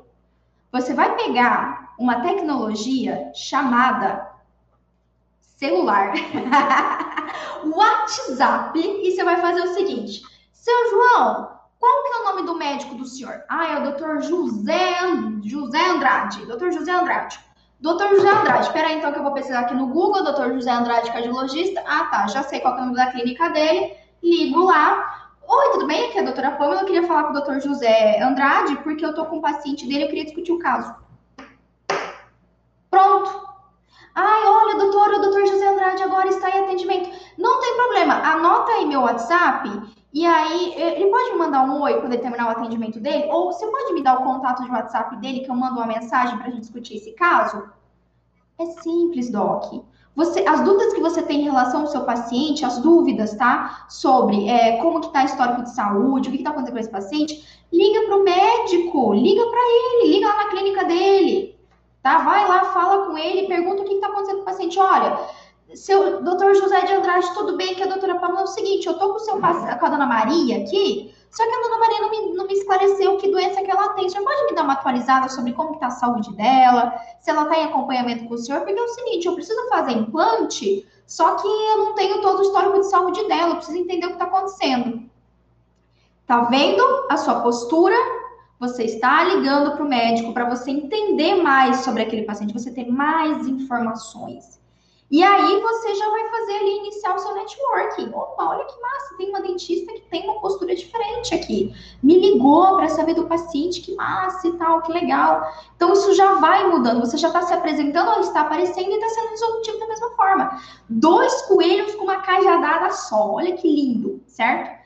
Você 0.72 0.94
vai 0.94 1.16
pegar 1.16 1.94
uma 1.98 2.22
tecnologia 2.22 3.32
chamada 3.34 4.30
celular, 5.58 6.14
WhatsApp, 7.66 8.80
e 8.80 9.12
você 9.12 9.24
vai 9.24 9.42
fazer 9.42 9.62
o 9.62 9.74
seguinte: 9.74 10.22
Seu 10.52 10.90
João, 10.90 11.52
qual 11.82 12.04
que 12.04 12.14
é 12.14 12.20
o 12.20 12.24
nome 12.26 12.44
do 12.44 12.56
médico 12.56 12.94
do 12.94 13.06
senhor? 13.06 13.44
Ah, 13.50 13.66
é 13.74 13.80
o 13.80 13.92
Dr. 13.92 14.22
José, 14.22 15.00
José 15.44 15.84
Andrade. 15.84 16.46
Dr. 16.46 16.70
José 16.70 16.92
Andrade. 16.92 17.40
Dr. 17.80 18.08
José 18.12 18.30
Andrade. 18.30 18.68
Espera 18.68 18.88
aí, 18.88 19.00
então, 19.00 19.12
que 19.12 19.18
eu 19.18 19.24
vou 19.24 19.34
pesquisar 19.34 19.62
aqui 19.62 19.74
no 19.74 19.88
Google. 19.88 20.24
Dr. 20.24 20.54
José 20.54 20.70
Andrade, 20.70 21.12
cardiologista. 21.12 21.84
Ah, 21.88 22.06
tá. 22.06 22.28
Já 22.28 22.44
sei 22.44 22.60
qual 22.60 22.76
é 22.76 22.78
o 22.78 22.82
nome 22.82 22.96
da 22.96 23.08
clínica 23.08 23.50
dele. 23.50 23.96
Ligo 24.22 24.66
lá. 24.66 25.32
Oi, 25.42 25.72
tudo 25.72 25.88
bem? 25.88 26.10
Aqui 26.10 26.20
é 26.20 26.22
a 26.22 26.26
doutora 26.26 26.52
Pamela. 26.52 26.82
Eu 26.82 26.86
queria 26.86 27.08
falar 27.08 27.24
com 27.24 27.34
o 27.34 27.42
Dr. 27.42 27.60
José 27.60 28.22
Andrade, 28.22 28.76
porque 28.84 29.04
eu 29.04 29.16
tô 29.16 29.26
com 29.26 29.38
um 29.38 29.42
paciente 29.42 29.88
dele. 29.88 30.04
Eu 30.04 30.10
queria 30.10 30.26
discutir 30.26 30.52
o 30.52 30.60
caso. 30.60 30.94
Pronto. 32.92 33.50
Ai, 34.14 34.48
olha, 34.48 34.78
doutora, 34.78 35.18
o 35.18 35.22
doutor 35.22 35.48
José 35.48 35.68
Andrade 35.68 36.04
agora 36.04 36.28
está 36.28 36.50
em 36.50 36.64
atendimento. 36.64 37.10
Não 37.38 37.60
tem 37.60 37.76
problema. 37.76 38.16
Anota 38.16 38.72
aí 38.74 38.86
meu 38.86 39.02
WhatsApp 39.02 39.70
e 40.14 40.26
aí, 40.26 40.74
ele 40.76 41.10
pode 41.10 41.32
me 41.32 41.38
mandar 41.38 41.64
um 41.64 41.82
oi 41.82 41.94
quando 42.02 42.12
ele 42.12 42.22
terminar 42.22 42.48
o 42.48 42.52
atendimento 42.52 43.00
dele? 43.00 43.32
Ou 43.32 43.52
você 43.52 43.66
pode 43.66 43.94
me 43.94 44.04
dar 44.04 44.20
o 44.20 44.24
contato 44.24 44.62
de 44.62 44.70
WhatsApp 44.70 45.16
dele 45.18 45.40
que 45.40 45.50
eu 45.50 45.56
mando 45.56 45.76
uma 45.78 45.88
mensagem 45.88 46.38
para 46.38 46.48
a 46.48 46.50
gente 46.50 46.62
discutir 46.62 46.98
esse 46.98 47.14
caso? 47.14 47.64
É 48.60 48.66
simples, 48.66 49.32
Doc. 49.32 49.86
Você, 50.14 50.44
as 50.46 50.60
dúvidas 50.66 50.94
que 50.94 51.00
você 51.00 51.22
tem 51.22 51.40
em 51.40 51.46
relação 51.46 51.82
ao 51.82 51.88
seu 51.88 52.02
paciente, 52.04 52.66
as 52.66 52.80
dúvidas, 52.80 53.34
tá? 53.36 53.86
Sobre 53.88 54.50
é, 54.50 54.82
como 54.82 55.00
que 55.00 55.14
tá 55.14 55.22
o 55.22 55.26
histórico 55.26 55.64
de 55.64 55.74
saúde, 55.74 56.28
o 56.28 56.32
que, 56.34 56.40
que 56.40 56.44
tá 56.44 56.50
acontecendo 56.50 56.74
com 56.74 56.80
esse 56.82 56.92
paciente, 56.92 57.62
liga 57.72 58.02
para 58.08 58.18
o 58.18 58.24
médico, 58.24 59.14
liga 59.14 59.46
para 59.46 59.62
ele, 59.62 60.14
liga 60.14 60.28
lá 60.28 60.44
na 60.44 60.50
clínica 60.50 60.84
dele, 60.84 61.56
tá? 62.02 62.20
Vai 62.20 62.48
lá, 62.48 62.66
fala 62.66 63.08
com 63.08 63.18
ele, 63.18 63.48
pergunta 63.48 63.82
o 63.82 63.86
que, 63.86 63.96
que 63.96 64.02
tá 64.02 64.08
acontecendo 64.08 64.38
com 64.38 64.42
o 64.42 64.46
paciente. 64.46 64.80
Olha, 64.80 65.20
seu 65.76 66.22
doutor 66.22 66.56
José 66.56 66.82
de 66.82 66.94
Andrade, 66.94 67.34
tudo 67.34 67.56
bem 67.56 67.76
que 67.76 67.84
a 67.84 67.88
doutora 67.88 68.20
Pamela 68.20 68.42
é 68.42 68.44
o 68.44 68.48
seguinte, 68.48 68.88
eu 68.88 68.98
tô 68.98 69.14
com, 69.14 69.20
seu, 69.20 69.40
com 69.40 69.46
a 69.46 69.90
dona 69.90 70.06
Maria 70.06 70.58
aqui, 70.58 71.14
só 71.30 71.44
que 71.44 71.54
a 71.54 71.62
dona 71.62 71.78
Maria 71.78 72.02
não 72.02 72.10
me, 72.10 72.34
não 72.34 72.46
me 72.46 72.54
esclareceu 72.54 73.18
que 73.18 73.32
doença 73.32 73.62
que 73.62 73.72
ela 73.72 73.90
tem. 73.94 74.10
Você 74.10 74.22
pode 74.22 74.46
me 74.46 74.54
dar 74.54 74.64
uma 74.64 74.74
atualizada 74.74 75.30
sobre 75.30 75.54
como 75.54 75.76
está 75.76 75.88
a 75.88 75.92
saúde 75.92 76.36
dela, 76.36 76.94
se 77.22 77.30
ela 77.30 77.44
está 77.44 77.58
em 77.58 77.66
acompanhamento 77.66 78.26
com 78.26 78.34
o 78.34 78.38
senhor? 78.38 78.62
Porque 78.62 78.78
é 78.78 78.84
o 78.84 78.88
seguinte, 78.90 79.28
eu 79.28 79.36
preciso 79.36 79.70
fazer 79.70 79.94
implante, 79.94 80.86
só 81.08 81.36
que 81.36 81.48
eu 81.48 81.78
não 81.78 81.96
tenho 81.96 82.22
todo 82.22 82.40
o 82.40 82.42
histórico 82.42 82.80
de 82.80 82.90
saúde 82.90 83.26
dela, 83.28 83.52
eu 83.52 83.56
preciso 83.58 83.78
entender 83.78 84.08
o 84.08 84.10
que 84.10 84.16
está 84.16 84.26
acontecendo. 84.26 85.10
Tá 86.28 86.42
vendo 86.44 86.84
a 87.10 87.16
sua 87.16 87.42
postura? 87.42 87.96
Você 88.62 88.84
está 88.84 89.24
ligando 89.24 89.72
para 89.72 89.84
o 89.84 89.90
médico 89.90 90.36
para 90.36 90.48
você 90.48 90.70
entender 90.70 91.34
mais 91.42 91.78
sobre 91.78 92.04
aquele 92.04 92.22
paciente, 92.22 92.54
você 92.54 92.72
ter 92.72 92.88
mais 92.88 93.48
informações. 93.48 94.62
E 95.10 95.24
aí 95.24 95.60
você 95.60 95.96
já 95.96 96.08
vai 96.12 96.30
fazer 96.30 96.58
ali 96.58 96.78
iniciar 96.78 97.16
o 97.16 97.18
seu 97.18 97.34
networking. 97.34 98.12
Opa, 98.14 98.50
olha 98.50 98.66
que 98.66 98.80
massa, 98.80 99.18
tem 99.18 99.30
uma 99.30 99.42
dentista 99.42 99.92
que 99.92 100.02
tem 100.02 100.26
uma 100.26 100.40
postura 100.40 100.76
diferente 100.76 101.34
aqui. 101.34 101.74
Me 102.04 102.20
ligou 102.20 102.78
para 102.78 102.88
saber 102.88 103.16
do 103.16 103.26
paciente, 103.26 103.82
que 103.82 103.96
massa 103.96 104.48
e 104.48 104.52
tal, 104.54 104.84
que 104.84 104.92
legal. 104.92 105.42
Então 105.76 105.92
isso 105.94 106.14
já 106.14 106.36
vai 106.36 106.68
mudando, 106.68 107.00
você 107.00 107.18
já 107.18 107.30
está 107.30 107.42
se 107.42 107.54
apresentando, 107.56 108.22
está 108.22 108.42
aparecendo 108.42 108.92
e 108.92 108.94
está 108.94 109.10
sendo 109.10 109.30
resolutivo 109.32 109.80
da 109.80 109.88
mesma 109.88 110.12
forma. 110.12 110.62
Dois 110.88 111.42
coelhos 111.48 111.96
com 111.96 112.04
uma 112.04 112.18
cajadada 112.18 112.92
só, 112.92 113.32
olha 113.32 113.58
que 113.58 113.68
lindo, 113.68 114.22
certo? 114.28 114.80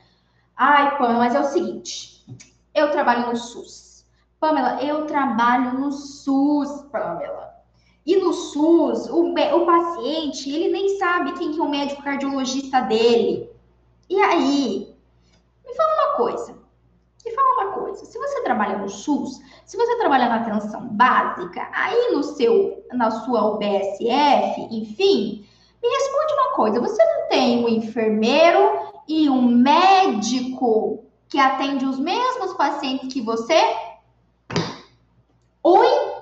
Ai, 0.55 0.97
Pamela, 0.97 1.19
mas 1.19 1.35
é 1.35 1.41
o 1.41 1.43
seguinte, 1.43 2.14
eu 2.75 2.91
trabalho 2.91 3.27
no 3.29 3.38
SUS. 3.38 4.05
Pamela, 4.39 4.83
eu 4.83 5.07
trabalho 5.07 5.79
no 5.79 5.91
SUS, 5.91 6.83
Pamela. 6.91 7.55
E 8.05 8.17
no 8.17 8.33
SUS, 8.33 9.09
o, 9.09 9.33
o 9.33 9.65
paciente, 9.65 10.51
ele 10.51 10.71
nem 10.71 10.99
sabe 10.99 11.31
quem 11.33 11.53
que 11.53 11.59
é 11.59 11.63
o 11.63 11.69
médico 11.69 12.03
cardiologista 12.03 12.81
dele. 12.81 13.49
E 14.09 14.19
aí, 14.21 14.93
me 15.65 15.73
fala 15.73 15.93
uma 15.93 16.17
coisa. 16.17 16.55
Me 17.25 17.31
fala 17.31 17.53
uma 17.53 17.71
coisa. 17.71 18.05
Se 18.05 18.19
você 18.19 18.43
trabalha 18.43 18.77
no 18.77 18.89
SUS, 18.89 19.41
se 19.65 19.77
você 19.77 19.97
trabalha 19.97 20.29
na 20.29 20.35
atenção 20.35 20.88
básica, 20.89 21.67
aí 21.73 22.11
no 22.11 22.21
seu, 22.21 22.85
na 22.93 23.09
sua 23.09 23.53
UBSF, 23.53 24.67
enfim, 24.69 25.47
me 25.81 25.89
responde 25.89 26.33
uma 26.33 26.51
coisa. 26.55 26.79
Você 26.81 27.03
não 27.03 27.29
tem 27.29 27.65
um 27.65 27.69
enfermeiro 27.69 28.93
e 29.07 29.27
um 29.29 29.41
médico 29.41 31.04
que 31.29 31.39
atende 31.39 31.85
os 31.85 31.99
mesmos 31.99 32.53
pacientes 32.53 33.13
que 33.13 33.21
você? 33.21 33.59
Oi? 35.63 36.15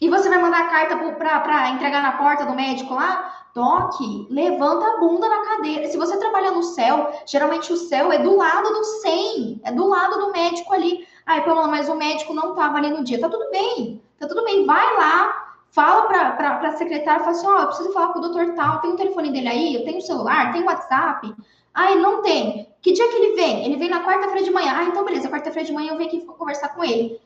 E 0.00 0.08
você 0.08 0.28
vai 0.28 0.40
mandar 0.40 0.60
a 0.60 0.68
carta 0.68 0.96
para 0.96 1.70
entregar 1.70 2.02
na 2.02 2.12
porta 2.12 2.44
do 2.44 2.54
médico 2.54 2.94
lá? 2.94 3.34
Doc, 3.54 3.94
levanta 4.30 4.86
a 4.86 5.00
bunda 5.00 5.28
na 5.28 5.44
cadeira. 5.44 5.88
Se 5.88 5.96
você 5.96 6.16
trabalha 6.16 6.52
no 6.52 6.62
céu, 6.62 7.12
geralmente 7.26 7.72
o 7.72 7.76
céu 7.76 8.12
é 8.12 8.18
do 8.18 8.36
lado 8.36 8.68
do 8.68 8.84
100, 8.84 9.60
é 9.64 9.72
do 9.72 9.88
lado 9.88 10.18
do 10.18 10.30
médico 10.30 10.72
ali. 10.72 11.06
Ai, 11.26 11.44
Pamela, 11.44 11.66
mas 11.66 11.88
o 11.88 11.96
médico 11.96 12.32
não 12.32 12.50
estava 12.50 12.78
ali 12.78 12.90
no 12.90 13.02
dia. 13.02 13.20
Tá 13.20 13.28
tudo 13.28 13.50
bem, 13.50 14.00
tá 14.18 14.28
tudo 14.28 14.44
bem. 14.44 14.64
Vai 14.64 14.96
lá, 14.96 15.56
fala 15.70 16.02
para 16.02 16.68
a 16.68 16.76
secretária, 16.76 17.24
fala 17.24 17.32
assim, 17.32 17.46
ó, 17.46 17.56
oh, 17.56 17.60
eu 17.60 17.66
preciso 17.66 17.92
falar 17.92 18.12
com 18.12 18.20
o 18.20 18.22
doutor 18.22 18.54
tal, 18.54 18.80
tem 18.80 18.92
o 18.92 18.96
telefone 18.96 19.32
dele 19.32 19.48
aí, 19.48 19.74
eu 19.74 19.84
tenho 19.84 19.98
o 19.98 20.02
celular, 20.02 20.52
tem 20.52 20.62
o 20.62 20.66
WhatsApp. 20.66 21.34
Ai, 21.74 21.96
não 21.96 22.22
tem. 22.22 22.67
Que 22.80 22.92
dia 22.92 23.08
que 23.08 23.16
ele 23.16 23.34
vem? 23.34 23.64
Ele 23.64 23.76
vem 23.76 23.88
na 23.88 24.04
quarta-feira 24.04 24.44
de 24.44 24.50
manhã. 24.50 24.72
Ah, 24.76 24.84
então 24.84 25.04
beleza, 25.04 25.28
quarta-feira 25.28 25.66
de 25.66 25.72
manhã 25.72 25.92
eu 25.92 25.98
venho 25.98 26.08
aqui 26.08 26.24
conversar 26.24 26.68
com 26.70 26.84
ele. 26.84 27.20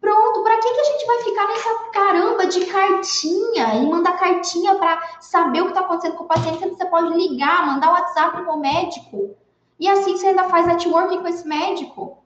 Pronto, 0.00 0.42
para 0.42 0.58
que, 0.58 0.72
que 0.72 0.80
a 0.80 0.84
gente 0.84 1.06
vai 1.06 1.22
ficar 1.22 1.48
nessa 1.48 1.74
caramba 1.90 2.46
de 2.46 2.66
cartinha 2.66 3.74
e 3.76 3.86
mandar 3.86 4.18
cartinha 4.18 4.74
para 4.74 5.00
saber 5.20 5.62
o 5.62 5.64
que 5.64 5.70
está 5.70 5.80
acontecendo 5.80 6.16
com 6.16 6.24
o 6.24 6.28
paciente? 6.28 6.68
Você 6.68 6.84
pode 6.86 7.14
ligar, 7.14 7.66
mandar 7.66 7.92
WhatsApp 7.92 8.42
para 8.42 8.52
o 8.52 8.60
médico. 8.60 9.34
E 9.80 9.88
assim 9.88 10.16
você 10.16 10.28
ainda 10.28 10.44
faz 10.48 10.66
networking 10.66 11.20
com 11.20 11.28
esse 11.28 11.46
médico. 11.46 12.18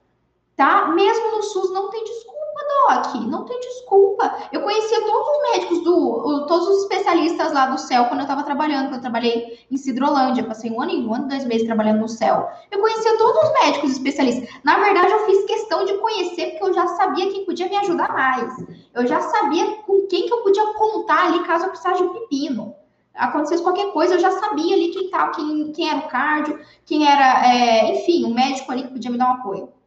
Tá? 0.55 0.87
Mesmo 0.89 1.31
no 1.31 1.43
SUS 1.43 1.71
não 1.71 1.89
tem 1.89 2.03
desculpa 2.03 2.40
Doc, 2.71 3.15
não 3.27 3.45
tem 3.45 3.59
desculpa. 3.59 4.33
Eu 4.51 4.61
conhecia 4.61 5.01
todos 5.01 5.27
os 5.27 5.51
médicos 5.51 5.83
do, 5.83 6.45
todos 6.47 6.67
os 6.67 6.83
especialistas 6.83 7.53
lá 7.53 7.67
do 7.67 7.77
céu 7.77 8.05
quando 8.05 8.21
eu 8.21 8.23
estava 8.23 8.43
trabalhando, 8.43 8.85
quando 8.85 8.95
eu 8.95 9.01
trabalhei 9.01 9.59
em 9.69 9.77
Cidrolândia, 9.77 10.43
passei 10.43 10.71
um 10.71 10.81
ano 10.81 10.91
e 10.91 11.05
um 11.05 11.13
ano, 11.13 11.27
dois 11.27 11.45
meses 11.45 11.67
trabalhando 11.67 11.99
no 11.99 12.07
céu. 12.07 12.49
Eu 12.71 12.79
conhecia 12.79 13.17
todos 13.17 13.43
os 13.43 13.53
médicos 13.61 13.91
especialistas. 13.91 14.49
Na 14.63 14.79
verdade, 14.79 15.11
eu 15.11 15.25
fiz 15.25 15.45
questão 15.45 15.85
de 15.85 15.93
conhecer 15.95 16.51
porque 16.51 16.65
eu 16.65 16.73
já 16.73 16.87
sabia 16.87 17.31
quem 17.31 17.45
podia 17.45 17.67
me 17.67 17.77
ajudar 17.77 18.13
mais. 18.13 18.53
Eu 18.93 19.05
já 19.05 19.19
sabia 19.19 19.75
com 19.83 20.07
quem 20.07 20.25
que 20.25 20.33
eu 20.33 20.41
podia 20.41 20.65
contar 20.73 21.27
ali 21.27 21.43
caso 21.43 21.65
eu 21.65 21.69
precisasse 21.69 22.01
de 22.01 22.09
um 22.09 22.13
pepino 22.13 22.75
acontecesse 23.13 23.61
qualquer 23.61 23.91
coisa, 23.91 24.15
eu 24.15 24.19
já 24.19 24.31
sabia 24.31 24.73
ali 24.73 24.87
quem, 24.87 25.09
tal, 25.09 25.31
quem, 25.31 25.73
quem 25.73 25.89
era 25.89 25.99
o 25.99 26.07
cardio, 26.07 26.57
quem 26.85 27.05
era, 27.05 27.45
é, 27.45 27.93
enfim, 27.97 28.23
o 28.23 28.29
um 28.29 28.33
médico 28.33 28.71
ali 28.71 28.83
que 28.83 28.93
podia 28.93 29.11
me 29.11 29.17
dar 29.17 29.31
um 29.31 29.33
apoio 29.33 29.80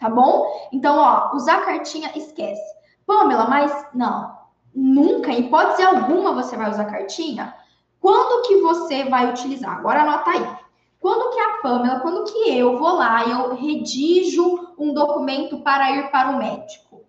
tá 0.00 0.08
bom? 0.08 0.68
Então, 0.72 0.98
ó, 0.98 1.36
usar 1.36 1.64
cartinha, 1.64 2.10
esquece. 2.16 2.62
Pamela, 3.06 3.46
mas 3.48 3.86
não, 3.94 4.36
nunca, 4.74 5.30
em 5.30 5.40
hipótese 5.40 5.82
alguma, 5.82 6.32
você 6.32 6.56
vai 6.56 6.70
usar 6.70 6.86
cartinha. 6.86 7.54
Quando 8.00 8.46
que 8.46 8.56
você 8.56 9.04
vai 9.04 9.30
utilizar? 9.30 9.76
Agora 9.76 10.02
anota 10.02 10.30
aí. 10.30 10.56
Quando 10.98 11.34
que 11.34 11.40
a 11.40 11.58
Pamela, 11.62 12.00
quando 12.00 12.24
que 12.24 12.58
eu 12.58 12.78
vou 12.78 12.92
lá 12.92 13.26
e 13.26 13.30
eu 13.30 13.54
redijo 13.54 14.74
um 14.78 14.92
documento 14.92 15.60
para 15.60 15.90
ir 15.92 16.10
para 16.10 16.30
o 16.30 16.38
médico? 16.38 17.02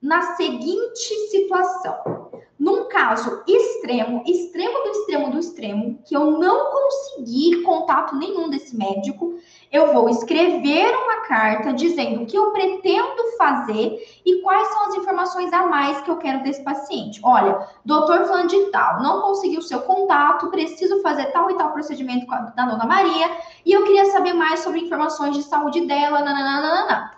Na 0.00 0.36
seguinte 0.36 1.14
situação. 1.30 2.30
Num 2.58 2.88
caso 2.88 3.42
extremo, 3.46 4.22
extremo 4.26 4.84
do 4.84 4.88
extremo 4.90 5.30
do 5.30 5.38
extremo, 5.38 5.98
que 6.04 6.16
eu 6.16 6.38
não 6.38 6.70
conseguir 6.70 7.62
contato 7.62 8.14
nenhum 8.16 8.48
desse 8.48 8.76
médico, 8.76 9.38
eu 9.74 9.92
vou 9.92 10.08
escrever 10.08 10.94
uma 10.94 11.22
carta 11.22 11.72
dizendo 11.72 12.22
o 12.22 12.26
que 12.26 12.38
eu 12.38 12.52
pretendo 12.52 13.36
fazer 13.36 14.20
e 14.24 14.40
quais 14.40 14.68
são 14.68 14.86
as 14.86 14.94
informações 14.94 15.52
a 15.52 15.66
mais 15.66 16.00
que 16.02 16.08
eu 16.12 16.16
quero 16.16 16.44
desse 16.44 16.62
paciente. 16.62 17.20
Olha, 17.24 17.66
doutor 17.84 18.24
falando 18.24 18.50
de 18.50 18.66
tal, 18.66 19.02
não 19.02 19.20
consegui 19.20 19.58
o 19.58 19.62
seu 19.62 19.80
contato, 19.80 20.48
preciso 20.48 21.02
fazer 21.02 21.24
tal 21.32 21.50
e 21.50 21.58
tal 21.58 21.72
procedimento 21.72 22.24
da 22.24 22.66
dona 22.66 22.86
Maria 22.86 23.28
e 23.66 23.72
eu 23.72 23.82
queria 23.82 24.06
saber 24.12 24.32
mais 24.32 24.60
sobre 24.60 24.78
informações 24.78 25.36
de 25.36 25.42
saúde 25.42 25.84
dela, 25.86 26.20
nananana, 26.20 27.12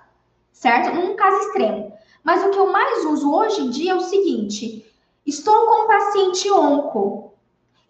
certo? 0.50 0.94
Num 0.94 1.14
caso 1.14 1.36
extremo. 1.48 1.92
Mas 2.24 2.42
o 2.42 2.48
que 2.48 2.58
eu 2.58 2.72
mais 2.72 3.04
uso 3.04 3.34
hoje 3.34 3.60
em 3.60 3.68
dia 3.68 3.92
é 3.92 3.96
o 3.96 4.00
seguinte: 4.00 4.90
estou 5.26 5.66
com 5.66 5.84
um 5.84 5.86
paciente 5.88 6.50
onco, 6.50 7.34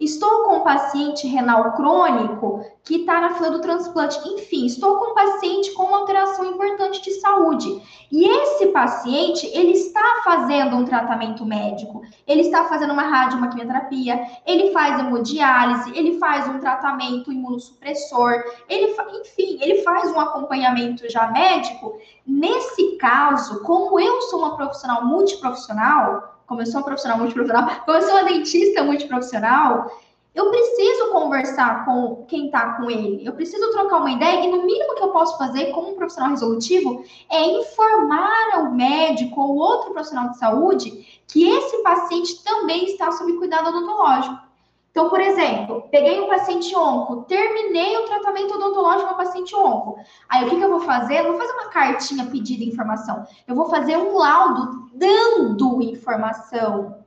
estou 0.00 0.42
com 0.42 0.56
um 0.56 0.64
paciente 0.64 1.28
renal 1.28 1.72
crônico 1.74 2.64
que 2.86 2.98
está 2.98 3.20
na 3.20 3.34
fila 3.34 3.50
do 3.50 3.60
transplante. 3.60 4.16
Enfim, 4.28 4.64
estou 4.64 4.96
com 4.96 5.10
um 5.10 5.14
paciente 5.14 5.72
com 5.72 5.82
uma 5.82 5.98
alteração 5.98 6.44
importante 6.44 7.02
de 7.02 7.10
saúde. 7.14 7.82
E 8.12 8.24
esse 8.24 8.68
paciente, 8.68 9.44
ele 9.52 9.72
está 9.72 10.22
fazendo 10.22 10.76
um 10.76 10.84
tratamento 10.84 11.44
médico. 11.44 12.02
Ele 12.24 12.42
está 12.42 12.64
fazendo 12.66 12.92
uma 12.92 13.02
rádio, 13.02 13.38
uma 13.38 13.48
quimioterapia, 13.48 14.24
ele 14.46 14.70
faz 14.70 15.00
hemodiálise, 15.00 15.98
ele 15.98 16.16
faz 16.18 16.48
um 16.48 16.60
tratamento 16.60 17.32
imunossupressor, 17.32 18.44
ele, 18.68 18.94
enfim, 19.20 19.58
ele 19.60 19.82
faz 19.82 20.12
um 20.12 20.20
acompanhamento 20.20 21.10
já 21.10 21.26
médico. 21.32 21.98
Nesse 22.24 22.96
caso, 22.98 23.64
como 23.64 23.98
eu 23.98 24.22
sou 24.22 24.38
uma 24.38 24.56
profissional 24.56 25.04
multiprofissional, 25.04 26.36
como 26.46 26.62
eu 26.62 26.66
sou 26.66 26.80
uma 26.80 26.86
profissional 26.86 27.18
multiprofissional, 27.18 27.68
como 27.84 27.98
eu 27.98 28.02
sou 28.02 28.12
uma 28.12 28.24
dentista 28.24 28.84
multiprofissional, 28.84 29.90
eu 30.36 30.50
preciso 30.50 31.10
conversar 31.12 31.86
com 31.86 32.26
quem 32.28 32.46
está 32.46 32.74
com 32.74 32.90
ele, 32.90 33.26
eu 33.26 33.32
preciso 33.32 33.70
trocar 33.70 33.96
uma 33.96 34.10
ideia, 34.10 34.44
e 34.44 34.50
no 34.50 34.66
mínimo 34.66 34.94
que 34.94 35.02
eu 35.02 35.08
posso 35.08 35.38
fazer 35.38 35.72
como 35.72 35.92
um 35.92 35.94
profissional 35.96 36.28
resolutivo 36.28 37.02
é 37.30 37.42
informar 37.42 38.50
ao 38.52 38.70
médico 38.70 39.40
ou 39.40 39.56
outro 39.56 39.94
profissional 39.94 40.28
de 40.28 40.38
saúde 40.38 41.22
que 41.26 41.48
esse 41.48 41.82
paciente 41.82 42.44
também 42.44 42.84
está 42.84 43.10
sob 43.12 43.32
cuidado 43.38 43.70
odontológico. 43.70 44.46
Então, 44.90 45.08
por 45.08 45.20
exemplo, 45.20 45.88
peguei 45.90 46.20
um 46.20 46.28
paciente 46.28 46.74
onco, 46.76 47.22
terminei 47.24 47.96
o 47.96 48.04
tratamento 48.04 48.54
odontológico 48.54 49.08
com 49.08 49.16
paciente 49.16 49.56
onco. 49.56 49.98
Aí, 50.28 50.44
o 50.44 50.50
que, 50.50 50.56
que 50.56 50.62
eu 50.62 50.70
vou 50.70 50.80
fazer? 50.80 51.18
Eu 51.18 51.24
não 51.24 51.32
vou 51.32 51.40
fazer 51.40 51.52
uma 51.52 51.68
cartinha 51.68 52.26
pedindo 52.26 52.62
informação. 52.62 53.26
Eu 53.46 53.54
vou 53.54 53.70
fazer 53.70 53.96
um 53.96 54.16
laudo 54.16 54.90
dando 54.94 55.82
informação 55.82 57.05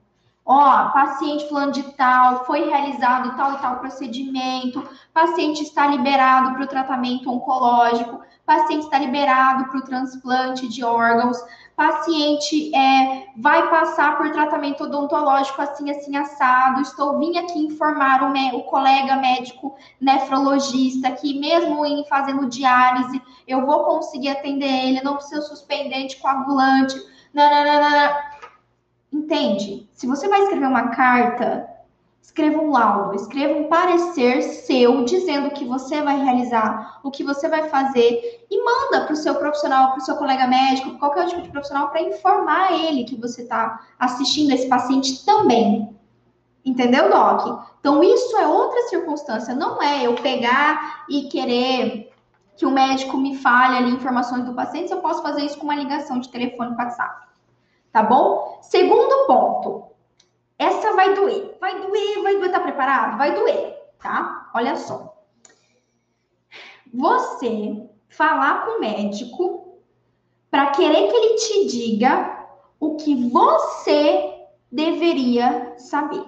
ó, 0.50 0.90
paciente 0.90 1.48
fulano 1.48 1.72
de 1.72 1.84
tal, 1.94 2.44
foi 2.46 2.68
realizado 2.68 3.38
tal 3.38 3.54
e 3.54 3.58
tal 3.58 3.76
procedimento, 3.78 4.84
paciente 5.14 5.62
está 5.62 5.86
liberado 5.86 6.56
para 6.56 6.64
o 6.64 6.68
tratamento 6.68 7.30
oncológico, 7.30 8.20
paciente 8.48 8.86
está 8.86 8.98
liberado 8.98 9.66
para 9.66 9.78
o 9.78 9.84
transplante 9.84 10.68
de 10.68 10.84
órgãos, 10.84 11.38
paciente 11.76 12.76
é, 12.76 13.28
vai 13.38 13.70
passar 13.70 14.18
por 14.18 14.32
tratamento 14.32 14.86
odontológico 14.86 15.62
assim, 15.62 15.92
assim, 15.92 16.18
assado, 16.18 16.82
estou 16.82 17.20
vim 17.20 17.38
aqui 17.38 17.60
informar 17.60 18.24
o, 18.24 18.58
o 18.58 18.64
colega 18.64 19.18
médico 19.18 19.78
nefrologista 20.02 21.12
que 21.12 21.40
mesmo 21.40 21.86
em 21.86 22.04
fazendo 22.08 22.50
diálise, 22.50 23.22
eu 23.48 23.68
vou 23.68 23.84
conseguir 23.84 24.30
atender 24.30 24.66
ele, 24.66 25.04
não 25.04 25.14
precisa 25.14 25.44
suspender 25.44 26.06
anticoagulante, 26.06 26.96
nananana. 27.32 28.29
Entende? 29.12 29.90
Se 29.92 30.06
você 30.06 30.28
vai 30.28 30.42
escrever 30.44 30.68
uma 30.68 30.90
carta, 30.90 31.68
escreva 32.22 32.62
um 32.62 32.72
laudo, 32.72 33.16
escreva 33.16 33.60
um 33.60 33.68
parecer 33.68 34.44
seu 34.44 35.04
dizendo 35.04 35.48
o 35.48 35.52
que 35.52 35.66
você 35.66 36.02
vai 36.02 36.24
realizar, 36.24 37.00
o 37.04 37.10
que 37.10 37.24
você 37.24 37.50
vai 37.50 37.70
fazer 37.70 38.46
e 38.50 38.64
manda 38.64 39.06
para 39.06 39.14
o 39.14 39.16
seu 39.16 39.34
profissional, 39.36 39.92
para 39.92 39.98
o 39.98 40.06
seu 40.06 40.16
colega 40.16 40.46
médico, 40.46 40.98
qualquer 41.00 41.26
tipo 41.28 41.42
de 41.42 41.50
profissional 41.50 41.90
para 41.90 42.04
informar 42.04 42.72
ele 42.72 43.04
que 43.04 43.16
você 43.16 43.42
está 43.42 43.82
assistindo 43.98 44.52
esse 44.52 44.68
paciente 44.68 45.26
também. 45.26 45.90
Entendeu, 46.64 47.10
Doc? 47.10 47.66
Então, 47.80 48.04
isso 48.04 48.38
é 48.38 48.46
outra 48.46 48.82
circunstância, 48.90 49.56
não 49.56 49.82
é 49.82 50.06
eu 50.06 50.14
pegar 50.16 51.06
e 51.10 51.24
querer 51.24 52.12
que 52.56 52.66
o 52.66 52.72
médico 52.72 53.18
me 53.18 53.38
fale 53.38 53.78
ali 53.78 53.92
informações 53.92 54.44
do 54.46 54.54
paciente, 54.54 54.92
eu 54.92 55.00
posso 55.00 55.24
fazer 55.24 55.44
isso 55.44 55.58
com 55.58 55.64
uma 55.64 55.76
ligação 55.76 56.20
de 56.20 56.30
telefone 56.30 56.76
com 56.76 56.82
WhatsApp 56.82 57.29
tá 57.92 58.04
bom? 58.04 58.60
Segundo 58.62 59.28
ponto, 59.28 59.90
essa 60.58 60.94
vai 60.94 61.14
doer, 61.16 61.58
vai 61.60 61.80
doer, 61.82 62.22
vai 62.22 62.38
doer, 62.38 62.52
tá 62.52 62.60
preparado? 62.60 63.18
Vai 63.18 63.34
doer, 63.34 63.78
tá? 64.00 64.50
Olha 64.54 64.76
só. 64.76 65.16
Você 66.94 67.90
falar 68.10 68.66
com 68.66 68.78
o 68.78 68.80
médico 68.80 69.80
para 70.50 70.72
querer 70.72 71.08
que 71.08 71.16
ele 71.16 71.36
te 71.36 71.66
diga 71.68 72.48
o 72.80 72.96
que 72.96 73.30
você 73.30 74.48
deveria 74.72 75.76
saber. 75.78 76.26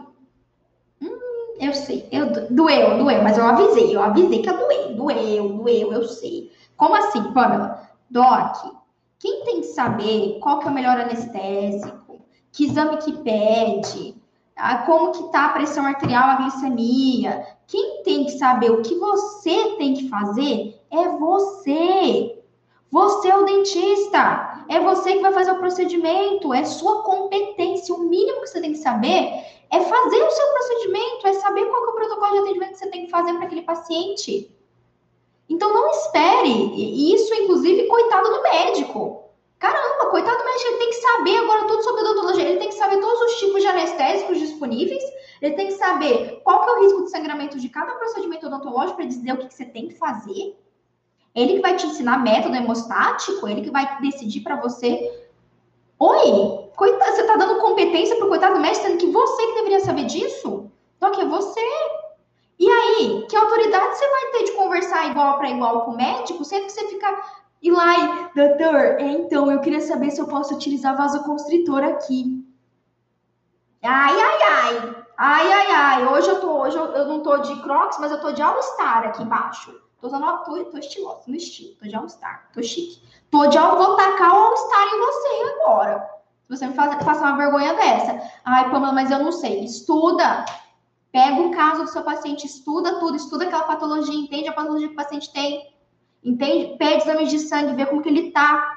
Hum, 1.01 1.55
eu 1.59 1.73
sei, 1.73 2.07
eu, 2.11 2.31
doeu, 2.49 2.97
doeu, 2.97 3.23
mas 3.23 3.37
eu 3.37 3.45
avisei, 3.45 3.95
eu 3.95 4.01
avisei 4.01 4.41
que 4.41 4.49
ia 4.49 4.57
doer, 4.57 4.95
doeu, 4.95 5.49
doeu, 5.49 5.93
eu 5.93 6.03
sei. 6.03 6.51
Como 6.77 6.95
assim, 6.95 7.33
Pamela? 7.33 7.89
Doc, 8.09 8.80
quem 9.21 9.43
tem 9.43 9.61
que 9.61 9.67
saber 9.67 10.39
qual 10.39 10.57
que 10.57 10.67
é 10.67 10.71
o 10.71 10.73
melhor 10.73 10.99
anestésico, 10.99 12.25
que 12.51 12.65
exame 12.65 12.97
que 12.97 13.13
pede, 13.19 14.15
como 14.87 15.11
que 15.11 15.31
tá 15.31 15.45
a 15.45 15.49
pressão 15.49 15.85
arterial, 15.85 16.23
a 16.23 16.35
glicemia. 16.37 17.45
Quem 17.67 18.01
tem 18.01 18.25
que 18.25 18.31
saber 18.31 18.71
o 18.71 18.81
que 18.81 18.95
você 18.95 19.75
tem 19.77 19.93
que 19.93 20.09
fazer 20.09 20.75
é 20.89 21.07
você. 21.19 22.43
Você 22.89 23.29
é 23.29 23.37
o 23.37 23.45
dentista. 23.45 24.65
É 24.67 24.79
você 24.79 25.13
que 25.13 25.21
vai 25.21 25.33
fazer 25.33 25.51
o 25.51 25.59
procedimento, 25.59 26.51
é 26.51 26.65
sua 26.65 27.03
competência. 27.03 27.93
O 27.93 27.99
mínimo 27.99 28.41
que 28.41 28.47
você 28.47 28.59
tem 28.59 28.71
que 28.71 28.79
saber 28.79 29.45
é 29.69 29.79
fazer 29.79 30.23
o 30.23 30.31
seu 30.31 30.47
procedimento, 30.51 31.27
é 31.27 31.33
saber 31.33 31.65
qual 31.67 31.85
é 31.85 31.89
o 31.89 31.95
protocolo 31.95 32.31
de 32.33 32.39
atendimento 32.39 32.71
que 32.71 32.79
você 32.79 32.89
tem 32.89 33.05
que 33.05 33.11
fazer 33.11 33.33
para 33.33 33.45
aquele 33.45 33.61
paciente. 33.61 34.51
Então 35.51 35.73
não 35.73 35.91
espere. 35.91 37.13
Isso, 37.13 37.33
inclusive, 37.33 37.85
coitado 37.87 38.29
do 38.29 38.41
médico. 38.41 39.25
Caramba, 39.59 40.09
coitado 40.09 40.37
do 40.37 40.45
médico, 40.45 40.67
ele 40.69 40.77
tem 40.77 40.89
que 40.89 40.95
saber 40.95 41.37
agora 41.39 41.67
tudo 41.67 41.83
sobre 41.83 42.01
odontologia. 42.03 42.43
Ele 42.45 42.59
tem 42.59 42.69
que 42.69 42.75
saber 42.75 43.01
todos 43.01 43.19
os 43.19 43.39
tipos 43.39 43.61
de 43.61 43.67
anestésicos 43.67 44.39
disponíveis. 44.39 45.03
Ele 45.41 45.55
tem 45.55 45.67
que 45.67 45.73
saber 45.73 46.39
qual 46.45 46.63
que 46.63 46.69
é 46.69 46.73
o 46.73 46.83
risco 46.83 47.03
de 47.03 47.11
sangramento 47.11 47.59
de 47.59 47.67
cada 47.67 47.93
procedimento 47.95 48.47
odontológico 48.47 48.95
para 48.95 49.05
dizer 49.05 49.33
o 49.33 49.37
que, 49.39 49.47
que 49.47 49.53
você 49.53 49.65
tem 49.65 49.89
que 49.89 49.95
fazer. 49.95 50.57
Ele 51.35 51.55
que 51.55 51.61
vai 51.61 51.75
te 51.75 51.85
ensinar 51.85 52.23
método 52.23 52.55
hemostático, 52.55 53.45
ele 53.45 53.61
que 53.61 53.71
vai 53.71 53.99
decidir 54.01 54.41
para 54.41 54.55
você. 54.55 55.27
Oi, 55.99 56.69
coitado, 56.77 57.11
você 57.13 57.21
está 57.21 57.35
dando 57.35 57.59
competência 57.59 58.15
para 58.15 58.25
o 58.25 58.29
coitado 58.29 58.55
do 58.55 58.61
médico, 58.61 58.85
sendo 58.85 58.97
que 58.97 59.07
você 59.07 59.47
que 59.47 59.53
deveria 59.55 59.81
saber 59.81 60.05
disso? 60.05 60.71
Só 60.97 61.09
que 61.09 61.21
é 61.21 61.25
você. 61.25 61.61
E 62.61 62.69
aí, 62.69 63.25
que 63.27 63.35
autoridade 63.35 63.97
você 63.97 64.07
vai 64.07 64.25
ter 64.33 64.43
de 64.43 64.51
conversar 64.51 65.09
igual 65.09 65.39
para 65.39 65.49
igual 65.49 65.83
com 65.83 65.91
o 65.91 65.97
médico, 65.97 66.45
sendo 66.45 66.67
que 66.67 66.71
você 66.71 66.87
fica 66.89 67.23
e 67.59 67.71
lá 67.71 67.97
e, 67.97 68.35
doutor, 68.35 68.75
é, 68.75 69.11
então, 69.13 69.51
eu 69.51 69.59
queria 69.61 69.81
saber 69.81 70.11
se 70.11 70.21
eu 70.21 70.27
posso 70.27 70.53
utilizar 70.53 70.95
vasoconstritor 70.95 71.83
aqui. 71.83 72.45
Ai, 73.81 74.13
ai, 74.13 74.43
ai. 74.43 74.95
Ai, 75.17 75.53
ai, 75.53 75.71
ai. 75.71 76.07
Hoje 76.07 76.29
eu 76.29 76.39
tô, 76.39 76.61
hoje 76.61 76.77
eu, 76.77 76.85
eu 76.85 77.05
não 77.05 77.23
tô 77.23 77.35
de 77.37 77.59
Crocs, 77.63 77.97
mas 77.99 78.11
eu 78.11 78.21
tô 78.21 78.31
de 78.31 78.43
All-Star 78.43 79.07
aqui 79.07 79.23
embaixo. 79.23 79.75
Tô 79.99 80.05
usando, 80.05 80.43
tô, 80.43 80.63
tô 80.65 80.77
estilosa, 80.77 81.23
no 81.25 81.35
estilo. 81.35 81.75
Tô 81.79 81.87
de 81.87 81.95
All-Star, 81.95 82.47
tô 82.53 82.61
chique. 82.61 83.01
Tô 83.31 83.47
de 83.47 83.57
All, 83.57 83.75
vou 83.75 83.95
tacar 83.95 84.35
o 84.35 84.39
All-Star 84.39 84.87
em 84.87 84.99
você 84.99 85.53
agora. 85.55 86.09
Se 86.43 86.57
você 86.57 86.67
me 86.67 86.75
faz, 86.75 87.03
passar 87.03 87.25
uma 87.25 87.37
vergonha 87.37 87.73
dessa. 87.73 88.21
Ai, 88.45 88.69
Pamela, 88.69 88.93
mas 88.93 89.09
eu 89.09 89.17
não 89.17 89.31
sei. 89.31 89.63
Estuda. 89.63 90.45
Pega 91.11 91.41
o 91.41 91.51
caso 91.51 91.83
do 91.83 91.89
seu 91.89 92.03
paciente, 92.03 92.45
estuda 92.45 92.99
tudo, 92.99 93.17
estuda 93.17 93.43
aquela 93.43 93.63
patologia, 93.63 94.15
entende 94.15 94.47
a 94.47 94.53
patologia 94.53 94.87
que 94.87 94.93
o 94.93 94.97
paciente 94.97 95.31
tem, 95.33 95.69
entende? 96.23 96.77
Pede 96.77 97.01
exames 97.01 97.29
de 97.29 97.39
sangue, 97.39 97.75
vê 97.75 97.85
como 97.85 98.01
que 98.01 98.07
ele 98.07 98.31
tá, 98.31 98.73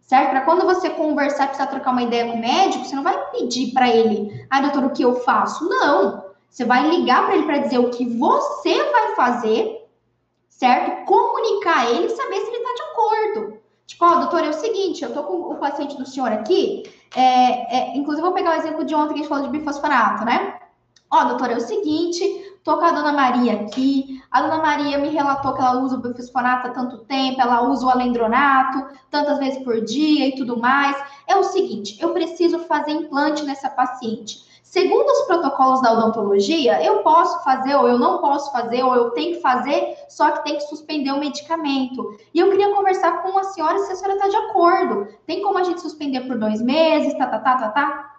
certo? 0.00 0.30
Para 0.30 0.42
quando 0.42 0.64
você 0.64 0.90
conversar, 0.90 1.48
precisar 1.48 1.66
trocar 1.66 1.90
uma 1.90 2.02
ideia 2.02 2.30
com 2.30 2.38
o 2.38 2.40
médico, 2.40 2.84
você 2.84 2.94
não 2.94 3.02
vai 3.02 3.18
pedir 3.30 3.72
para 3.72 3.88
ele, 3.88 4.46
ah, 4.48 4.60
doutor, 4.60 4.84
o 4.84 4.90
que 4.90 5.02
eu 5.02 5.16
faço? 5.20 5.68
Não. 5.68 6.30
Você 6.48 6.64
vai 6.64 6.88
ligar 6.88 7.24
para 7.24 7.34
ele 7.34 7.46
para 7.46 7.58
dizer 7.58 7.78
o 7.78 7.90
que 7.90 8.04
você 8.04 8.90
vai 8.92 9.14
fazer, 9.16 9.88
certo? 10.50 11.04
Comunicar 11.06 11.90
ele 11.90 12.06
e 12.06 12.10
saber 12.10 12.36
se 12.36 12.46
ele 12.46 12.58
está 12.58 12.74
de 12.74 12.82
acordo. 12.90 13.58
Tipo, 13.86 14.04
ó, 14.04 14.12
oh, 14.12 14.20
doutor, 14.20 14.44
é 14.44 14.50
o 14.50 14.52
seguinte, 14.52 15.02
eu 15.02 15.12
tô 15.12 15.24
com 15.24 15.52
o 15.52 15.56
paciente 15.56 15.96
do 15.96 16.06
senhor 16.06 16.30
aqui, 16.30 16.84
é, 17.16 17.76
é, 17.76 17.96
inclusive 17.96 18.24
vou 18.24 18.34
pegar 18.34 18.52
o 18.52 18.60
exemplo 18.60 18.84
de 18.84 18.94
ontem 18.94 19.08
que 19.08 19.14
a 19.14 19.22
gente 19.22 19.28
falou 19.28 19.44
de 19.44 19.58
bifosfonato, 19.58 20.24
né? 20.24 20.51
Ó, 21.12 21.20
oh, 21.20 21.24
doutora, 21.26 21.52
é 21.52 21.56
o 21.58 21.60
seguinte, 21.60 22.24
tô 22.64 22.78
com 22.78 22.86
a 22.86 22.90
dona 22.90 23.12
Maria 23.12 23.52
aqui. 23.52 24.22
A 24.30 24.40
dona 24.40 24.56
Maria 24.56 24.96
me 24.96 25.10
relatou 25.10 25.52
que 25.52 25.60
ela 25.60 25.78
usa 25.82 25.96
o 25.96 26.00
bifosfonato 26.00 26.68
há 26.68 26.70
tanto 26.70 27.04
tempo, 27.04 27.38
ela 27.38 27.68
usa 27.68 27.84
o 27.84 27.90
alendronato 27.90 28.96
tantas 29.10 29.38
vezes 29.38 29.62
por 29.62 29.78
dia 29.82 30.28
e 30.28 30.34
tudo 30.34 30.58
mais. 30.58 30.96
É 31.28 31.36
o 31.36 31.42
seguinte, 31.42 31.98
eu 32.00 32.14
preciso 32.14 32.60
fazer 32.60 32.92
implante 32.92 33.44
nessa 33.44 33.68
paciente. 33.68 34.50
Segundo 34.62 35.06
os 35.06 35.26
protocolos 35.26 35.82
da 35.82 35.92
odontologia, 35.92 36.82
eu 36.82 37.02
posso 37.02 37.44
fazer, 37.44 37.74
ou 37.74 37.86
eu 37.86 37.98
não 37.98 38.22
posso 38.22 38.50
fazer, 38.50 38.82
ou 38.82 38.94
eu 38.94 39.10
tenho 39.10 39.34
que 39.34 39.42
fazer, 39.42 39.94
só 40.08 40.30
que 40.30 40.44
tem 40.44 40.54
que 40.54 40.62
suspender 40.62 41.12
o 41.12 41.20
medicamento. 41.20 42.16
E 42.32 42.40
eu 42.40 42.48
queria 42.50 42.74
conversar 42.74 43.22
com 43.22 43.36
a 43.36 43.44
senhora 43.44 43.80
se 43.80 43.92
a 43.92 43.96
senhora 43.96 44.14
está 44.14 44.28
de 44.28 44.36
acordo. 44.36 45.08
Tem 45.26 45.42
como 45.42 45.58
a 45.58 45.62
gente 45.62 45.82
suspender 45.82 46.22
por 46.22 46.38
dois 46.38 46.62
meses, 46.62 47.12
tá, 47.18 47.26
tá, 47.26 47.38
tá, 47.38 47.58
tá, 47.58 47.68
tá? 47.68 48.11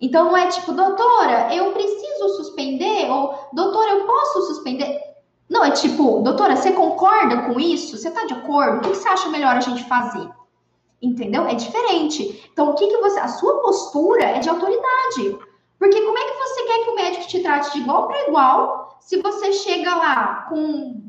Então 0.00 0.26
não 0.26 0.36
é 0.36 0.46
tipo, 0.46 0.72
doutora, 0.72 1.54
eu 1.54 1.72
preciso 1.72 2.28
suspender, 2.36 3.10
ou 3.10 3.34
doutora, 3.52 3.90
eu 3.90 4.06
posso 4.06 4.42
suspender. 4.42 4.98
Não, 5.48 5.64
é 5.64 5.70
tipo, 5.72 6.20
doutora, 6.20 6.56
você 6.56 6.72
concorda 6.72 7.42
com 7.42 7.58
isso? 7.58 7.98
Você 7.98 8.08
está 8.08 8.24
de 8.24 8.34
acordo? 8.34 8.78
O 8.78 8.80
que 8.80 8.88
você 8.96 9.08
acha 9.08 9.28
melhor 9.28 9.56
a 9.56 9.60
gente 9.60 9.84
fazer? 9.84 10.28
Entendeu? 11.02 11.44
É 11.46 11.54
diferente. 11.54 12.48
Então, 12.52 12.70
o 12.70 12.74
que, 12.74 12.86
que 12.86 12.98
você. 12.98 13.18
A 13.18 13.28
sua 13.28 13.60
postura 13.60 14.22
é 14.22 14.38
de 14.38 14.48
autoridade. 14.48 15.38
Porque 15.78 16.00
como 16.02 16.18
é 16.18 16.24
que 16.24 16.38
você 16.38 16.62
quer 16.62 16.84
que 16.84 16.90
o 16.90 16.94
médico 16.94 17.26
te 17.26 17.42
trate 17.42 17.72
de 17.72 17.78
igual 17.80 18.06
para 18.06 18.28
igual, 18.28 18.98
se 19.00 19.20
você 19.20 19.52
chega 19.52 19.96
lá 19.96 20.46
com 20.48 21.02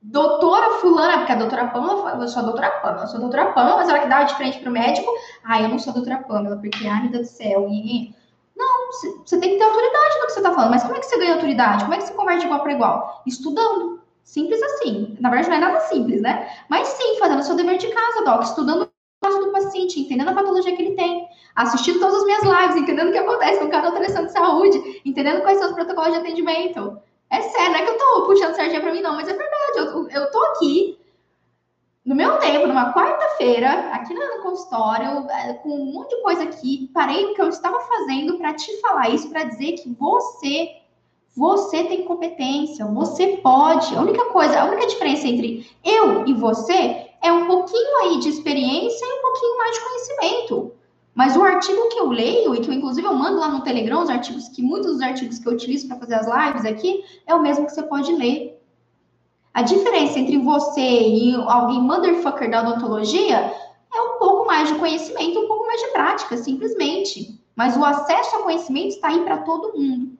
doutora 0.00 0.78
fulana, 0.78 1.18
porque 1.18 1.32
a 1.32 1.36
doutora 1.36 1.68
Pamela, 1.68 2.18
eu 2.22 2.28
sou 2.28 2.40
a 2.40 2.44
doutora 2.44 2.70
Pamela, 2.70 3.02
eu 3.02 3.08
sou 3.08 3.18
a 3.18 3.20
doutora 3.20 3.52
Pamela, 3.52 3.76
mas 3.76 3.88
a 3.88 3.92
hora 3.92 4.02
que 4.02 4.08
dá 4.08 4.22
de 4.22 4.34
frente 4.36 4.58
pro 4.60 4.70
médico, 4.70 5.10
ah, 5.44 5.60
eu 5.60 5.68
não 5.68 5.78
sou 5.78 5.90
a 5.90 5.94
doutora 5.94 6.24
Pamela, 6.26 6.56
porque, 6.56 6.86
ai, 6.86 7.02
meu 7.02 7.12
Deus 7.12 7.28
do 7.28 7.32
céu, 7.32 7.68
e... 7.68 8.14
Não, 8.56 8.86
você 8.90 9.38
tem 9.38 9.50
que 9.50 9.58
ter 9.58 9.64
autoridade 9.64 10.18
no 10.18 10.26
que 10.26 10.32
você 10.32 10.40
tá 10.40 10.54
falando, 10.54 10.70
mas 10.70 10.82
como 10.82 10.96
é 10.96 10.98
que 10.98 11.06
você 11.06 11.18
ganha 11.18 11.34
autoridade? 11.34 11.84
Como 11.84 11.94
é 11.94 11.98
que 11.98 12.06
você 12.06 12.14
converte 12.14 12.46
igual 12.46 12.60
para 12.62 12.72
igual? 12.72 13.22
Estudando. 13.26 14.00
Simples 14.24 14.60
assim. 14.62 15.16
Na 15.20 15.30
verdade, 15.30 15.50
não 15.50 15.56
é 15.56 15.60
nada 15.60 15.80
simples, 15.80 16.22
né? 16.22 16.50
Mas 16.68 16.88
sim, 16.88 17.18
fazendo 17.18 17.40
o 17.40 17.42
seu 17.44 17.54
dever 17.54 17.76
de 17.76 17.88
casa, 17.88 18.24
Doc, 18.24 18.42
estudando 18.42 18.82
o 18.82 18.88
caso 19.22 19.38
do 19.38 19.52
paciente, 19.52 20.00
entendendo 20.00 20.30
a 20.30 20.34
patologia 20.34 20.74
que 20.74 20.82
ele 20.82 20.96
tem, 20.96 21.28
assistindo 21.54 22.00
todas 22.00 22.16
as 22.16 22.24
minhas 22.24 22.42
lives, 22.42 22.76
entendendo 22.76 23.08
o 23.10 23.12
que 23.12 23.18
acontece 23.18 23.60
com 23.60 23.68
cada 23.68 23.88
alteração 23.88 24.24
de 24.24 24.32
saúde, 24.32 25.02
entendendo 25.04 25.42
quais 25.42 25.58
são 25.58 25.68
os 25.68 25.74
protocolos 25.74 26.12
de 26.12 26.18
atendimento. 26.18 26.98
É 27.30 27.42
sério, 27.42 27.72
não 27.72 27.78
é 27.78 27.84
que 27.84 27.90
eu 27.90 27.98
tô 27.98 28.26
puxando 28.26 28.54
sardinha 28.54 28.80
pra 28.80 28.92
mim, 28.92 29.00
não, 29.00 29.14
mas 29.14 29.28
é 29.28 29.32
verdade. 29.32 29.78
Eu, 29.78 30.08
eu 30.08 30.30
tô 30.30 30.42
aqui 30.46 30.98
no 32.06 32.14
meu 32.14 32.38
tempo, 32.38 32.68
numa 32.68 32.94
quarta-feira, 32.94 33.90
aqui 33.90 34.14
no 34.14 34.40
consultório, 34.40 35.28
é, 35.28 35.54
com 35.54 35.70
um 35.70 35.92
monte 35.92 36.14
de 36.14 36.22
coisa 36.22 36.44
aqui, 36.44 36.88
parei 36.94 37.24
o 37.24 37.34
que 37.34 37.42
eu 37.42 37.48
estava 37.48 37.80
fazendo 37.80 38.38
para 38.38 38.54
te 38.54 38.80
falar 38.80 39.10
isso, 39.10 39.28
para 39.28 39.42
dizer 39.42 39.72
que 39.72 39.92
você, 39.98 40.70
você 41.36 41.82
tem 41.82 42.04
competência, 42.04 42.86
você 42.86 43.38
pode. 43.38 43.92
A 43.96 44.00
única 44.00 44.24
coisa, 44.26 44.60
a 44.60 44.66
única 44.66 44.86
diferença 44.86 45.26
entre 45.26 45.68
eu 45.84 46.24
e 46.28 46.32
você 46.32 47.08
é 47.20 47.32
um 47.32 47.48
pouquinho 47.48 47.96
aí 48.02 48.20
de 48.20 48.28
experiência 48.28 49.04
e 49.04 49.18
um 49.18 49.22
pouquinho 49.22 49.58
mais 49.58 49.74
de 49.74 49.84
conhecimento. 49.84 50.72
Mas 51.12 51.36
o 51.36 51.42
artigo 51.42 51.88
que 51.88 51.98
eu 51.98 52.08
leio, 52.08 52.54
e 52.54 52.60
que 52.60 52.68
eu, 52.68 52.74
inclusive 52.74 53.04
eu 53.04 53.14
mando 53.14 53.40
lá 53.40 53.48
no 53.48 53.62
Telegram, 53.62 54.02
os 54.02 54.10
artigos 54.10 54.48
que 54.48 54.62
muitos 54.62 54.92
dos 54.92 55.00
artigos 55.00 55.40
que 55.40 55.48
eu 55.48 55.54
utilizo 55.54 55.88
para 55.88 55.96
fazer 55.96 56.14
as 56.14 56.26
lives 56.26 56.64
aqui, 56.64 57.02
é 57.26 57.34
o 57.34 57.42
mesmo 57.42 57.66
que 57.66 57.72
você 57.72 57.82
pode 57.82 58.12
ler. 58.12 58.55
A 59.56 59.62
diferença 59.62 60.18
entre 60.18 60.36
você 60.36 60.82
e 60.82 61.34
alguém 61.34 61.80
motherfucker 61.80 62.50
da 62.50 62.60
odontologia 62.60 63.54
é 63.90 64.00
um 64.02 64.18
pouco 64.18 64.46
mais 64.46 64.68
de 64.68 64.74
conhecimento, 64.74 65.40
um 65.40 65.48
pouco 65.48 65.66
mais 65.66 65.80
de 65.80 65.86
prática, 65.92 66.36
simplesmente. 66.36 67.40
Mas 67.54 67.74
o 67.74 67.82
acesso 67.82 68.36
ao 68.36 68.42
conhecimento 68.42 68.88
está 68.88 69.08
aí 69.08 69.24
para 69.24 69.38
todo 69.38 69.72
mundo. 69.74 70.10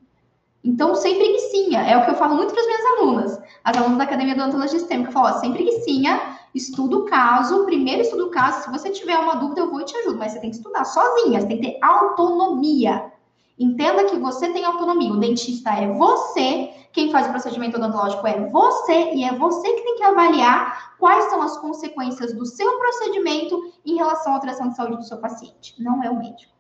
Então, 0.64 0.95
sem 0.95 1.16
preguiçinha. 1.16 1.82
É 1.82 1.99
o 1.99 2.07
que 2.07 2.12
eu 2.12 2.14
falo 2.14 2.34
muito 2.34 2.55
para 2.55 2.62
as 2.62 2.66
minhas 2.66 2.84
alunas. 2.87 3.41
As 3.62 3.76
alunas 3.76 3.99
da 3.99 4.05
Academia 4.05 4.34
de 4.34 4.41
Odontologia 4.41 4.78
Sistêmica. 4.78 5.11
Eu 5.11 5.12
falo, 5.12 5.28
ó, 5.28 5.32
sem 5.39 5.53
preguiçinha, 5.53 6.18
estuda 6.55 6.97
o 6.97 7.05
caso, 7.05 7.66
primeiro 7.66 8.01
estuda 8.01 8.24
o 8.24 8.30
caso, 8.30 8.64
se 8.64 8.70
você 8.70 8.89
tiver 8.89 9.18
uma 9.18 9.34
dúvida, 9.34 9.61
eu 9.61 9.70
vou 9.70 9.82
e 9.82 9.84
te 9.84 9.95
ajudo, 9.99 10.16
mas 10.16 10.32
você 10.32 10.41
tem 10.41 10.49
que 10.49 10.57
estudar 10.57 10.87
sozinha, 10.87 11.43
você 11.43 11.47
tem 11.47 11.61
que 11.61 11.72
ter 11.72 11.78
autonomia. 11.84 13.12
Entenda 13.59 14.05
que 14.05 14.16
você 14.16 14.51
tem 14.51 14.64
autonomia, 14.64 15.12
o 15.12 15.18
dentista 15.18 15.70
é 15.72 15.93
você, 15.93 16.70
quem 16.97 17.11
faz 17.11 17.26
o 17.26 17.30
procedimento 17.30 17.76
odontológico 17.76 18.26
é 18.26 18.49
você, 18.49 19.12
e 19.12 19.22
é 19.22 19.34
você 19.34 19.70
que 19.70 19.82
tem 19.82 19.97
que 19.97 20.03
avaliar 20.03 20.97
quais 20.99 21.26
são 21.26 21.42
as 21.42 21.59
consequências 21.59 22.32
do 22.32 22.47
seu 22.47 22.78
procedimento 22.78 23.70
em 23.84 23.97
relação 23.97 24.32
à 24.32 24.36
alteração 24.36 24.70
de 24.70 24.76
saúde 24.76 24.97
do 24.97 25.05
seu 25.05 25.18
paciente. 25.18 25.74
Não 25.78 26.03
é 26.03 26.09
o 26.09 26.18
médico, 26.18 26.55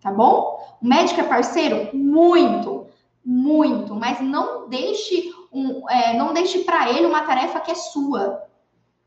tá 0.00 0.10
bom? 0.10 0.58
O 0.80 0.88
médico 0.88 1.20
é 1.20 1.24
parceiro? 1.24 1.94
Muito, 1.94 2.86
muito, 3.22 3.94
mas 3.94 4.18
não 4.22 4.66
deixe, 4.66 5.30
um, 5.52 5.86
é, 5.90 6.16
não 6.16 6.32
deixe 6.32 6.60
para 6.60 6.88
ele 6.88 7.04
uma 7.04 7.24
tarefa 7.24 7.60
que 7.60 7.70
é 7.70 7.74
sua. 7.74 8.44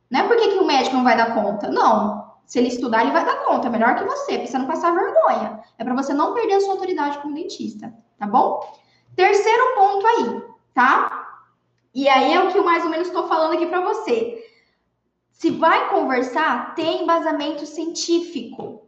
Não 0.08 0.20
é 0.20 0.28
porque 0.28 0.50
que 0.50 0.60
o 0.60 0.68
médico 0.68 0.96
não 0.96 1.04
vai 1.04 1.18
dar 1.18 1.34
conta. 1.34 1.68
Não. 1.68 2.32
Se 2.46 2.60
ele 2.60 2.68
estudar, 2.68 3.02
ele 3.02 3.12
vai 3.12 3.26
dar 3.26 3.44
conta. 3.44 3.70
É 3.70 3.72
melhor 3.72 3.96
que 3.96 4.04
você, 4.04 4.38
para 4.38 4.46
você 4.46 4.58
não 4.60 4.68
passar 4.68 4.94
vergonha. 4.94 5.62
É 5.80 5.84
para 5.84 5.96
você 5.96 6.14
não 6.14 6.36
perder 6.36 6.54
a 6.54 6.62
sua 6.62 6.74
autoridade 6.74 7.18
como 7.18 7.34
dentista, 7.34 7.92
tá 8.20 8.28
bom? 8.28 8.60
Terceiro 9.16 9.76
ponto 9.76 10.06
aí, 10.06 10.55
tá? 10.76 11.40
E 11.94 12.08
aí 12.08 12.34
é 12.34 12.44
o 12.44 12.52
que 12.52 12.58
eu 12.58 12.66
mais 12.66 12.84
ou 12.84 12.90
menos 12.90 13.08
estou 13.08 13.28
falando 13.28 13.54
aqui 13.54 13.66
para 13.66 13.82
você. 13.82 14.46
Se 15.32 15.50
vai 15.50 15.90
conversar, 15.90 16.76
tem 16.76 17.04
embasamento 17.04 17.66
científico. 17.66 18.88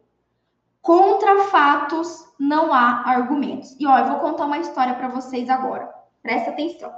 Contra 0.82 1.46
fatos 1.46 2.26
não 2.40 2.72
há 2.72 3.04
argumentos. 3.06 3.76
E 3.80 3.88
ó, 3.88 3.98
eu 3.98 4.06
vou 4.06 4.20
contar 4.20 4.46
uma 4.46 4.60
história 4.60 4.94
para 4.94 5.08
vocês 5.08 5.50
agora. 5.50 5.90
Presta 6.22 6.52
atenção. 6.52 6.94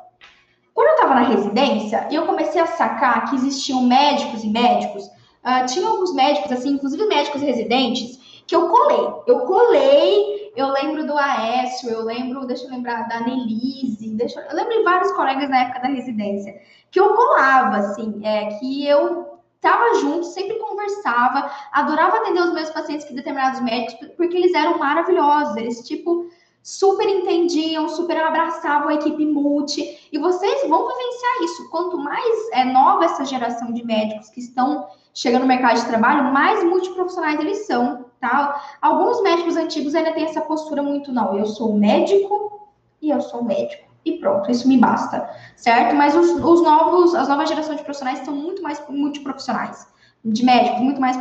Quando 0.73 0.87
eu 0.87 0.95
estava 0.95 1.15
na 1.15 1.21
residência, 1.21 2.07
eu 2.11 2.25
comecei 2.25 2.61
a 2.61 2.65
sacar 2.65 3.29
que 3.29 3.35
existiam 3.35 3.83
médicos 3.83 4.43
e 4.43 4.49
médicos, 4.49 5.05
uh, 5.05 5.65
tinha 5.67 5.87
alguns 5.87 6.13
médicos, 6.13 6.51
assim, 6.51 6.69
inclusive 6.69 7.05
médicos 7.05 7.41
residentes, 7.41 8.43
que 8.47 8.55
eu 8.55 8.69
colei. 8.69 9.13
Eu 9.27 9.39
colei, 9.41 10.48
eu 10.59 10.67
lembro 10.71 11.07
do 11.07 11.17
Aécio, 11.17 11.89
eu 11.89 12.03
lembro, 12.03 12.45
deixa 12.45 12.65
eu 12.65 12.69
lembrar, 12.69 13.07
da 13.07 13.21
Nelise, 13.21 14.13
deixa, 14.15 14.41
eu 14.41 14.55
lembro 14.55 14.77
de 14.77 14.83
vários 14.83 15.11
colegas 15.13 15.49
na 15.49 15.61
época 15.61 15.79
da 15.79 15.87
residência, 15.87 16.59
que 16.91 16.99
eu 16.99 17.13
colava, 17.13 17.77
assim, 17.77 18.19
é, 18.23 18.47
que 18.59 18.85
eu 18.85 19.39
estava 19.55 19.95
junto, 19.95 20.25
sempre 20.25 20.57
conversava, 20.59 21.49
adorava 21.71 22.17
atender 22.17 22.41
os 22.41 22.53
meus 22.53 22.69
pacientes 22.71 23.05
que 23.05 23.13
determinados 23.13 23.61
médicos, 23.61 24.09
porque 24.17 24.35
eles 24.35 24.53
eram 24.53 24.77
maravilhosos, 24.77 25.55
eles, 25.57 25.87
tipo, 25.87 26.29
super 26.69 27.09
entendiam, 27.09 27.89
super 27.89 28.15
abraçavam 28.17 28.89
a 28.89 28.93
equipe 28.93 29.25
multi. 29.25 30.07
E 30.11 30.19
vocês 30.19 30.69
vão 30.69 30.87
vivenciar 30.87 31.43
isso. 31.43 31.67
Quanto 31.71 31.97
mais 31.97 32.49
é 32.53 32.63
nova 32.63 33.05
essa 33.05 33.25
geração 33.25 33.73
de 33.73 33.83
médicos 33.83 34.29
que 34.29 34.39
estão 34.39 34.87
chegando 35.11 35.41
no 35.41 35.47
mercado 35.47 35.77
de 35.77 35.87
trabalho, 35.87 36.31
mais 36.31 36.63
multiprofissionais 36.63 37.39
eles 37.39 37.65
são, 37.65 38.05
tá? 38.19 38.77
Alguns 38.79 39.23
médicos 39.23 39.57
antigos 39.57 39.95
ainda 39.95 40.13
têm 40.13 40.25
essa 40.25 40.41
postura 40.41 40.83
muito, 40.83 41.11
não, 41.11 41.35
eu 41.35 41.47
sou 41.47 41.73
médico 41.73 42.69
e 43.01 43.09
eu 43.09 43.19
sou 43.19 43.43
médico. 43.43 43.89
E 44.05 44.19
pronto, 44.19 44.51
isso 44.51 44.67
me 44.67 44.77
basta, 44.77 45.27
certo? 45.55 45.95
Mas 45.95 46.15
os, 46.15 46.29
os 46.29 46.61
novos, 46.61 47.15
as 47.15 47.27
novas 47.27 47.49
gerações 47.49 47.77
de 47.77 47.83
profissionais 47.83 48.19
são 48.19 48.35
muito 48.35 48.61
mais 48.61 48.79
multiprofissionais 48.87 49.87
de 50.23 50.43
médicos, 50.43 50.81
muito 50.81 51.01
mais, 51.01 51.17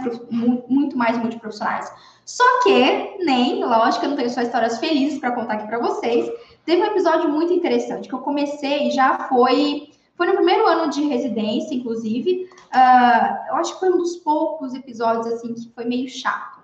muito 0.68 0.96
mais 0.96 1.18
multiprofissionais. 1.18 1.92
Só 2.24 2.44
que, 2.62 3.24
nem, 3.24 3.64
lógico, 3.64 4.04
eu 4.04 4.10
não 4.10 4.16
tenho 4.16 4.30
só 4.30 4.42
histórias 4.42 4.78
felizes 4.78 5.18
para 5.18 5.32
contar 5.32 5.54
aqui 5.54 5.66
para 5.66 5.78
vocês. 5.78 6.30
Teve 6.64 6.82
um 6.82 6.86
episódio 6.86 7.30
muito 7.30 7.52
interessante 7.52 8.08
que 8.08 8.14
eu 8.14 8.18
comecei 8.18 8.90
já 8.90 9.26
foi. 9.28 9.90
Foi 10.14 10.26
no 10.26 10.34
primeiro 10.34 10.66
ano 10.66 10.90
de 10.90 11.02
residência, 11.04 11.74
inclusive. 11.74 12.50
Uh, 12.74 13.48
eu 13.48 13.54
acho 13.56 13.72
que 13.74 13.80
foi 13.80 13.90
um 13.90 13.98
dos 13.98 14.16
poucos 14.16 14.74
episódios 14.74 15.26
assim 15.26 15.54
que 15.54 15.72
foi 15.74 15.84
meio 15.84 16.08
chato. 16.08 16.58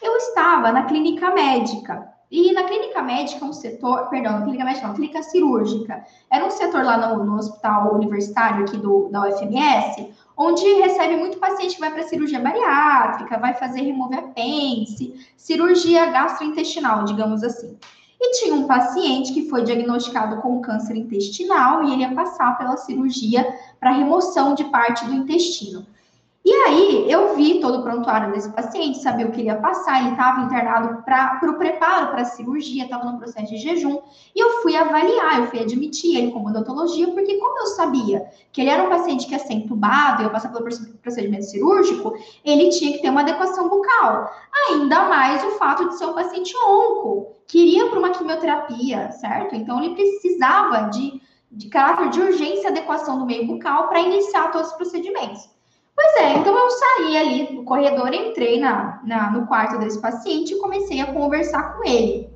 Eu 0.00 0.16
estava 0.16 0.72
na 0.72 0.84
clínica 0.84 1.30
médica. 1.30 2.14
E 2.30 2.52
na 2.52 2.64
clínica 2.64 3.02
médica, 3.02 3.44
um 3.44 3.52
setor, 3.52 4.08
perdão, 4.08 4.32
na 4.32 4.42
clínica 4.42 4.64
médica 4.64 4.88
não, 4.88 4.94
clínica 4.94 5.22
cirúrgica, 5.22 6.04
era 6.30 6.44
um 6.44 6.50
setor 6.50 6.84
lá 6.84 6.96
no, 6.96 7.24
no 7.24 7.36
hospital 7.36 7.94
universitário 7.94 8.64
aqui 8.64 8.76
do, 8.78 9.08
da 9.10 9.28
UFMS, 9.28 10.10
onde 10.36 10.64
recebe 10.74 11.16
muito 11.16 11.38
paciente 11.38 11.74
que 11.74 11.80
vai 11.80 11.90
para 11.90 12.02
cirurgia 12.02 12.40
bariátrica, 12.40 13.38
vai 13.38 13.54
fazer 13.54 13.80
remover 13.80 14.18
apêndice, 14.18 15.14
cirurgia 15.36 16.06
gastrointestinal, 16.06 17.04
digamos 17.04 17.42
assim. 17.42 17.76
E 18.20 18.32
tinha 18.38 18.54
um 18.54 18.66
paciente 18.66 19.32
que 19.32 19.48
foi 19.48 19.62
diagnosticado 19.62 20.40
com 20.40 20.60
câncer 20.60 20.96
intestinal 20.96 21.84
e 21.84 21.92
ele 21.92 22.02
ia 22.02 22.14
passar 22.14 22.56
pela 22.56 22.76
cirurgia 22.76 23.46
para 23.78 23.92
remoção 23.92 24.54
de 24.54 24.64
parte 24.64 25.04
do 25.06 25.14
intestino. 25.14 25.86
E 26.48 26.52
aí 26.52 27.10
eu 27.10 27.34
vi 27.34 27.58
todo 27.58 27.80
o 27.80 27.82
prontuário 27.82 28.32
desse 28.32 28.48
paciente, 28.52 29.02
sabia 29.02 29.26
o 29.26 29.32
que 29.32 29.40
ele 29.40 29.48
ia 29.48 29.56
passar, 29.56 29.98
ele 30.00 30.10
estava 30.10 30.42
internado 30.42 31.02
para 31.02 31.40
o 31.42 31.58
preparo 31.58 32.12
para 32.12 32.22
a 32.22 32.24
cirurgia, 32.24 32.84
estava 32.84 33.10
no 33.10 33.18
processo 33.18 33.48
de 33.48 33.58
jejum, 33.58 33.98
e 34.32 34.38
eu 34.38 34.62
fui 34.62 34.76
avaliar, 34.76 35.40
eu 35.40 35.48
fui 35.48 35.58
admitir 35.58 36.16
ele 36.16 36.30
como 36.30 36.48
odontologia, 36.50 37.08
porque 37.08 37.36
como 37.38 37.58
eu 37.58 37.66
sabia 37.66 38.30
que 38.52 38.60
ele 38.60 38.70
era 38.70 38.84
um 38.84 38.88
paciente 38.88 39.26
que 39.26 39.32
ia 39.32 39.40
ser 39.40 39.54
entubado, 39.54 40.22
ia 40.22 40.30
passar 40.30 40.52
pelo 40.52 40.64
procedimento 41.02 41.46
cirúrgico, 41.46 42.14
ele 42.44 42.68
tinha 42.68 42.92
que 42.92 43.02
ter 43.02 43.10
uma 43.10 43.22
adequação 43.22 43.68
bucal. 43.68 44.30
Ainda 44.68 45.08
mais 45.08 45.42
o 45.42 45.58
fato 45.58 45.88
de 45.88 45.98
ser 45.98 46.06
um 46.06 46.14
paciente 46.14 46.54
onco, 46.64 47.34
que 47.48 47.58
iria 47.58 47.90
para 47.90 47.98
uma 47.98 48.10
quimioterapia, 48.10 49.10
certo? 49.10 49.56
Então 49.56 49.82
ele 49.82 49.96
precisava 49.96 50.90
de, 50.90 51.20
de 51.50 51.68
caráter 51.68 52.08
de 52.10 52.20
urgência 52.20 52.70
adequação 52.70 53.18
do 53.18 53.26
meio 53.26 53.48
bucal 53.48 53.88
para 53.88 53.98
iniciar 53.98 54.52
todos 54.52 54.68
os 54.68 54.76
procedimentos. 54.76 55.55
Pois 55.96 56.16
é, 56.16 56.34
então 56.34 56.54
eu 56.54 56.68
saí 56.68 57.16
ali 57.16 57.56
do 57.56 57.64
corredor, 57.64 58.12
entrei 58.12 58.60
na, 58.60 59.00
na, 59.02 59.30
no 59.30 59.46
quarto 59.46 59.78
desse 59.78 59.98
paciente 59.98 60.52
e 60.52 60.58
comecei 60.58 61.00
a 61.00 61.10
conversar 61.10 61.72
com 61.72 61.88
ele. 61.88 62.28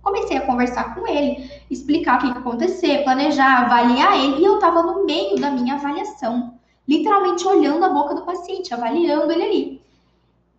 Comecei 0.00 0.36
a 0.36 0.46
conversar 0.46 0.94
com 0.94 1.06
ele, 1.08 1.50
explicar 1.68 2.16
o 2.16 2.20
que 2.20 2.26
ia 2.28 2.32
acontecer, 2.34 3.02
planejar, 3.02 3.64
avaliar 3.64 4.16
ele, 4.16 4.40
e 4.40 4.44
eu 4.44 4.54
estava 4.54 4.82
no 4.84 5.04
meio 5.04 5.36
da 5.40 5.50
minha 5.50 5.74
avaliação, 5.74 6.54
literalmente 6.86 7.46
olhando 7.46 7.84
a 7.84 7.88
boca 7.88 8.14
do 8.14 8.22
paciente, 8.22 8.72
avaliando 8.72 9.32
ele 9.32 9.42
ali. 9.42 9.82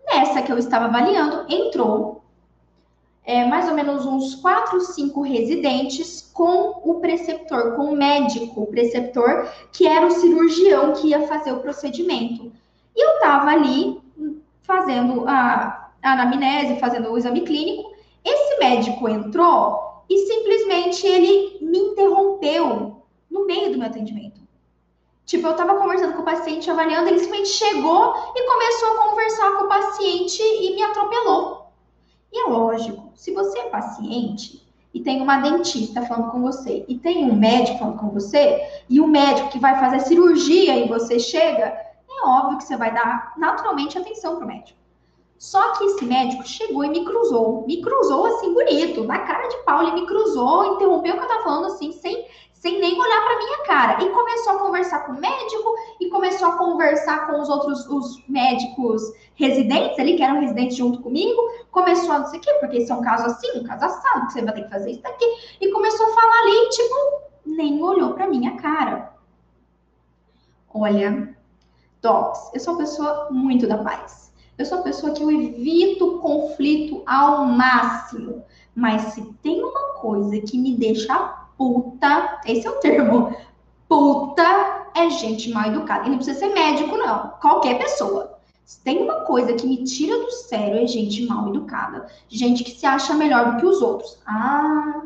Nessa 0.05 0.41
que 0.41 0.51
eu 0.51 0.57
estava 0.57 0.85
avaliando, 0.85 1.45
entrou 1.47 2.20
é, 3.23 3.45
mais 3.45 3.67
ou 3.67 3.75
menos 3.75 4.05
uns 4.05 4.35
quatro, 4.35 4.81
cinco 4.81 5.21
residentes 5.21 6.29
com 6.33 6.81
o 6.83 6.99
preceptor, 6.99 7.75
com 7.75 7.93
o 7.93 7.95
médico, 7.95 8.61
o 8.61 8.67
preceptor, 8.67 9.47
que 9.71 9.87
era 9.87 10.05
o 10.05 10.11
cirurgião 10.11 10.93
que 10.93 11.09
ia 11.09 11.27
fazer 11.27 11.51
o 11.51 11.59
procedimento. 11.59 12.51
E 12.95 13.05
eu 13.05 13.15
estava 13.15 13.51
ali 13.51 14.01
fazendo 14.63 15.27
a, 15.27 15.91
a 16.01 16.13
anamnese, 16.13 16.79
fazendo 16.79 17.11
o 17.11 17.17
exame 17.17 17.41
clínico. 17.41 17.91
Esse 18.23 18.59
médico 18.59 19.07
entrou 19.07 20.03
e 20.09 20.17
simplesmente 20.25 21.05
ele 21.05 21.57
me 21.61 21.77
interrompeu 21.77 23.03
no 23.29 23.45
meio 23.45 23.71
do 23.71 23.77
meu 23.77 23.87
atendimento. 23.87 24.41
Tipo, 25.25 25.47
eu 25.47 25.55
tava 25.55 25.75
conversando 25.75 26.13
com 26.13 26.23
o 26.23 26.25
paciente, 26.25 26.69
avaliando, 26.69 27.07
ele 27.07 27.19
simplesmente 27.19 27.49
chegou 27.49 28.13
e 28.35 28.43
começou 28.45 28.89
a 28.89 29.09
conversar 29.09 29.51
com 29.57 29.65
o 29.65 29.67
paciente 29.69 30.41
e 30.41 30.75
me 30.75 30.83
atropelou. 30.83 31.60
E 32.31 32.39
é 32.39 32.47
lógico, 32.47 33.11
se 33.15 33.33
você 33.33 33.59
é 33.59 33.69
paciente 33.69 34.65
e 34.93 35.01
tem 35.01 35.21
uma 35.21 35.39
dentista 35.39 36.05
falando 36.05 36.31
com 36.31 36.41
você 36.41 36.85
e 36.87 36.97
tem 36.97 37.25
um 37.29 37.35
médico 37.35 37.79
falando 37.79 37.99
com 37.99 38.09
você, 38.09 38.61
e 38.89 38.99
o 39.01 39.07
médico 39.07 39.49
que 39.49 39.59
vai 39.59 39.79
fazer 39.79 39.99
cirurgia 40.01 40.77
e 40.77 40.87
você 40.87 41.19
chega, 41.19 41.65
é 41.65 42.25
óbvio 42.25 42.57
que 42.57 42.63
você 42.63 42.77
vai 42.77 42.93
dar 42.93 43.33
naturalmente 43.37 43.97
atenção 43.97 44.37
pro 44.37 44.47
médico. 44.47 44.79
Só 45.41 45.71
que 45.71 45.85
esse 45.85 46.05
médico 46.05 46.47
chegou 46.47 46.85
e 46.85 46.89
me 46.89 47.03
cruzou. 47.03 47.65
Me 47.65 47.81
cruzou 47.81 48.27
assim, 48.27 48.53
bonito, 48.53 49.03
na 49.05 49.17
cara 49.19 49.47
de 49.47 49.57
pau. 49.63 49.81
Ele 49.81 50.01
me 50.01 50.05
cruzou, 50.05 50.75
interrompeu 50.75 51.15
o 51.15 51.17
que 51.17 51.23
eu 51.23 51.27
tava 51.27 51.43
falando 51.43 51.65
assim, 51.65 51.91
sem, 51.91 52.27
sem 52.61 52.79
nem 52.79 52.93
olhar 52.93 53.25
pra 53.25 53.37
minha 53.39 53.57
cara. 53.63 54.03
E 54.03 54.09
começou 54.11 54.53
a 54.53 54.59
conversar 54.59 54.99
com 54.99 55.13
o 55.13 55.19
médico 55.19 55.75
e 55.99 56.09
começou 56.09 56.47
a 56.47 56.57
conversar 56.57 57.25
com 57.25 57.41
os 57.41 57.49
outros 57.49 57.87
os 57.87 58.23
médicos 58.29 59.01
residentes 59.33 59.97
ali, 59.97 60.15
que 60.15 60.21
eram 60.21 60.41
residentes 60.41 60.77
junto 60.77 61.01
comigo. 61.01 61.41
Começou 61.71 62.11
a 62.11 62.19
não 62.19 62.27
sei 62.27 62.39
o 62.39 62.41
quê, 62.41 62.53
porque 62.59 62.77
esse 62.77 62.91
é 62.91 62.95
um 62.95 63.01
caso 63.01 63.25
assim, 63.25 63.59
um 63.59 63.63
caso 63.63 63.85
assado, 63.85 64.27
que 64.27 64.33
você 64.33 64.43
vai 64.43 64.53
ter 64.53 64.63
que 64.63 64.69
fazer 64.69 64.91
isso 64.91 65.01
daqui. 65.01 65.25
E 65.59 65.71
começou 65.71 66.05
a 66.05 66.13
falar 66.13 66.39
ali, 66.43 66.69
tipo, 66.69 66.95
nem 67.47 67.81
olhou 67.81 68.13
pra 68.13 68.27
minha 68.27 68.55
cara. 68.57 69.11
Olha, 70.71 71.35
Docs, 71.99 72.51
eu 72.53 72.59
sou 72.59 72.73
uma 72.73 72.79
pessoa 72.81 73.27
muito 73.31 73.65
da 73.65 73.79
paz. 73.79 74.31
Eu 74.55 74.65
sou 74.67 74.77
uma 74.77 74.83
pessoa 74.83 75.13
que 75.13 75.23
eu 75.23 75.31
evito 75.31 76.19
conflito 76.19 77.01
ao 77.07 77.43
máximo. 77.43 78.45
Mas 78.75 79.01
se 79.13 79.33
tem 79.41 79.63
uma 79.63 79.93
coisa 79.95 80.39
que 80.41 80.59
me 80.59 80.77
deixa 80.77 81.40
puta, 81.61 82.41
esse 82.45 82.65
é 82.65 82.69
o 82.69 82.79
termo, 82.79 83.37
puta 83.87 84.89
é 84.95 85.09
gente 85.11 85.51
mal 85.51 85.67
educada. 85.67 86.07
E 86.07 86.09
não 86.09 86.17
precisa 86.17 86.39
ser 86.39 86.53
médico, 86.53 86.97
não. 86.97 87.29
Qualquer 87.39 87.77
pessoa. 87.77 88.39
Se 88.65 88.81
tem 88.81 89.03
uma 89.03 89.21
coisa 89.25 89.53
que 89.53 89.67
me 89.67 89.83
tira 89.83 90.17
do 90.17 90.31
sério 90.31 90.81
é 90.81 90.87
gente 90.87 91.25
mal 91.27 91.49
educada. 91.49 92.07
Gente 92.27 92.63
que 92.63 92.71
se 92.71 92.85
acha 92.85 93.13
melhor 93.13 93.51
do 93.51 93.57
que 93.57 93.65
os 93.65 93.81
outros. 93.81 94.17
Ah, 94.25 95.03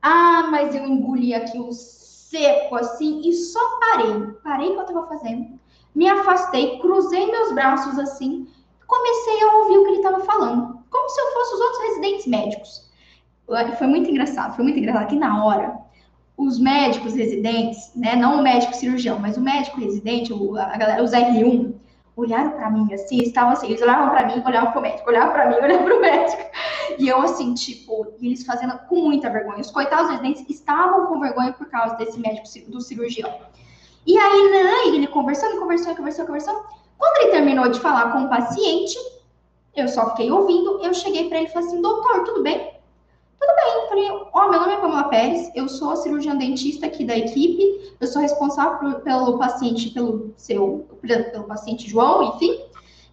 ah, 0.00 0.48
mas 0.50 0.74
eu 0.74 0.86
engoli 0.86 1.34
aqui 1.34 1.58
o 1.58 1.72
seco 1.72 2.76
assim 2.76 3.20
e 3.22 3.32
só 3.34 3.60
parei. 3.80 4.26
Parei 4.42 4.68
o 4.70 4.74
que 4.74 4.80
eu 4.80 4.86
tava 4.86 5.08
fazendo 5.08 5.60
me 5.94 6.08
afastei, 6.08 6.78
cruzei 6.78 7.30
meus 7.30 7.52
braços 7.52 7.98
assim, 7.98 8.46
comecei 8.86 9.42
a 9.42 9.56
ouvir 9.56 9.78
o 9.78 9.82
que 9.82 9.90
ele 9.90 9.96
estava 9.96 10.20
falando, 10.20 10.78
como 10.88 11.08
se 11.08 11.20
eu 11.20 11.32
fosse 11.32 11.54
os 11.54 11.60
outros 11.60 11.82
residentes 11.82 12.26
médicos. 12.26 12.89
Foi 13.78 13.86
muito 13.86 14.10
engraçado, 14.10 14.54
foi 14.54 14.64
muito 14.64 14.78
engraçado 14.78 15.08
que 15.08 15.16
na 15.16 15.44
hora, 15.44 15.76
os 16.36 16.58
médicos 16.58 17.14
residentes, 17.14 17.92
né, 17.94 18.14
não 18.16 18.38
o 18.38 18.42
médico 18.42 18.74
cirurgião, 18.74 19.18
mas 19.18 19.36
o 19.36 19.40
médico 19.40 19.80
residente, 19.80 20.32
a 20.32 20.78
galera, 20.78 21.02
os 21.02 21.10
R1, 21.10 21.74
olharam 22.16 22.50
para 22.52 22.70
mim 22.70 22.92
assim, 22.92 23.18
estavam 23.18 23.52
assim, 23.52 23.68
eles 23.68 23.82
olhavam 23.82 24.10
para 24.10 24.26
mim, 24.26 24.42
olhavam 24.44 24.72
pro 24.72 24.80
médico, 24.80 25.08
olhavam 25.08 25.32
para 25.32 25.48
mim, 25.48 25.56
olhavam 25.62 25.84
pro 25.84 26.00
médico. 26.00 26.42
E 26.98 27.08
eu 27.08 27.20
assim, 27.22 27.54
tipo, 27.54 28.06
eles 28.20 28.44
fazendo 28.44 28.78
com 28.88 28.96
muita 28.96 29.30
vergonha. 29.30 29.60
Os 29.60 29.70
coitados 29.70 30.10
residentes 30.10 30.44
estavam 30.48 31.06
com 31.06 31.20
vergonha 31.20 31.52
por 31.52 31.66
causa 31.68 31.96
desse 31.96 32.18
médico 32.18 32.46
do 32.70 32.80
cirurgião. 32.80 33.32
E 34.06 34.18
aí, 34.18 34.50
né, 34.50 34.96
ele 34.96 35.06
conversando, 35.06 35.58
conversando, 35.58 35.96
conversando, 35.96 36.26
conversando. 36.26 36.60
Quando 36.98 37.22
ele 37.22 37.30
terminou 37.32 37.68
de 37.68 37.80
falar 37.80 38.12
com 38.12 38.24
o 38.24 38.28
paciente, 38.28 38.96
eu 39.74 39.88
só 39.88 40.10
fiquei 40.10 40.30
ouvindo. 40.30 40.80
Eu 40.82 40.92
cheguei 40.92 41.28
para 41.28 41.38
ele 41.38 41.46
e 41.48 41.50
falei 41.50 41.68
assim: 41.68 41.80
doutor, 41.80 42.24
tudo 42.24 42.42
bem? 42.42 42.79
Tudo 43.40 43.54
bem. 43.56 43.88
Falei: 43.88 44.10
ó, 44.10 44.28
oh, 44.34 44.50
meu 44.50 44.60
nome 44.60 44.74
é 44.74 44.76
Pamela 44.76 45.04
Pérez, 45.04 45.50
eu 45.54 45.68
sou 45.68 45.96
cirurgiã 45.96 46.36
dentista 46.36 46.86
aqui 46.86 47.04
da 47.04 47.16
equipe, 47.16 47.94
eu 47.98 48.06
sou 48.06 48.20
responsável 48.20 49.00
pelo 49.00 49.38
paciente, 49.38 49.90
pelo 49.90 50.34
seu, 50.36 50.86
pelo 51.00 51.44
paciente 51.44 51.88
João, 51.88 52.34
enfim. 52.34 52.60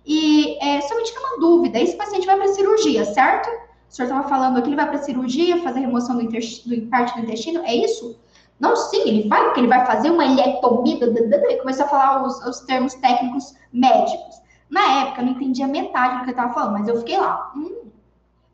E 0.05 0.57
é, 0.61 0.81
só 0.81 0.95
me 0.95 1.03
tira 1.03 1.19
uma 1.21 1.39
dúvida: 1.39 1.79
esse 1.79 1.95
paciente 1.95 2.25
vai 2.25 2.35
para 2.35 2.49
cirurgia, 2.49 3.05
certo? 3.05 3.47
O 3.89 3.93
senhor 3.95 4.09
estava 4.09 4.27
falando 4.27 4.61
que 4.61 4.67
ele 4.67 4.75
vai 4.75 4.87
para 4.87 4.97
cirurgia, 4.97 5.63
fazer 5.63 5.79
remoção 5.79 6.17
do, 6.17 6.23
do 6.25 6.87
parte 6.89 7.15
do 7.15 7.23
intestino, 7.23 7.63
é 7.63 7.73
isso? 7.73 8.19
Não, 8.59 8.75
sim, 8.75 9.01
ele 9.07 9.29
vai, 9.29 9.43
porque 9.45 9.61
ele 9.61 9.67
vai 9.67 9.85
fazer 9.85 10.09
uma 10.09 10.25
ilectomia, 10.25 10.97
ele 11.01 11.57
começou 11.57 11.85
a 11.85 11.89
falar 11.89 12.25
os, 12.25 12.43
os 12.45 12.59
termos 12.61 12.95
técnicos 12.95 13.55
médicos. 13.71 14.41
Na 14.69 15.01
época, 15.01 15.21
eu 15.21 15.25
não 15.25 15.31
entendia 15.33 15.67
metade 15.67 16.15
do 16.15 16.19
que 16.19 16.23
ele 16.25 16.31
estava 16.31 16.53
falando, 16.53 16.73
mas 16.73 16.87
eu 16.87 16.97
fiquei 16.97 17.17
lá. 17.17 17.53
Hum, 17.55 17.86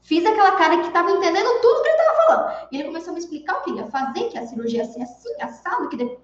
fiz 0.04 0.26
aquela 0.26 0.52
cara 0.52 0.78
que 0.78 0.88
estava 0.88 1.12
entendendo 1.12 1.62
tudo 1.62 1.82
que 1.82 1.90
ele 1.90 1.98
estava 1.98 2.18
falando. 2.18 2.68
E 2.72 2.76
ele 2.76 2.84
começou 2.86 3.12
a 3.12 3.14
me 3.14 3.20
explicar 3.20 3.58
o 3.58 3.62
que 3.62 3.72
ele 3.72 3.80
ia 3.80 3.88
fazer, 3.88 4.30
que 4.30 4.38
a 4.38 4.46
cirurgia 4.46 4.80
ia 4.80 4.86
ser 4.86 5.02
assim, 5.02 5.42
assado, 5.42 5.90
que, 5.90 5.98
de, 5.98 6.18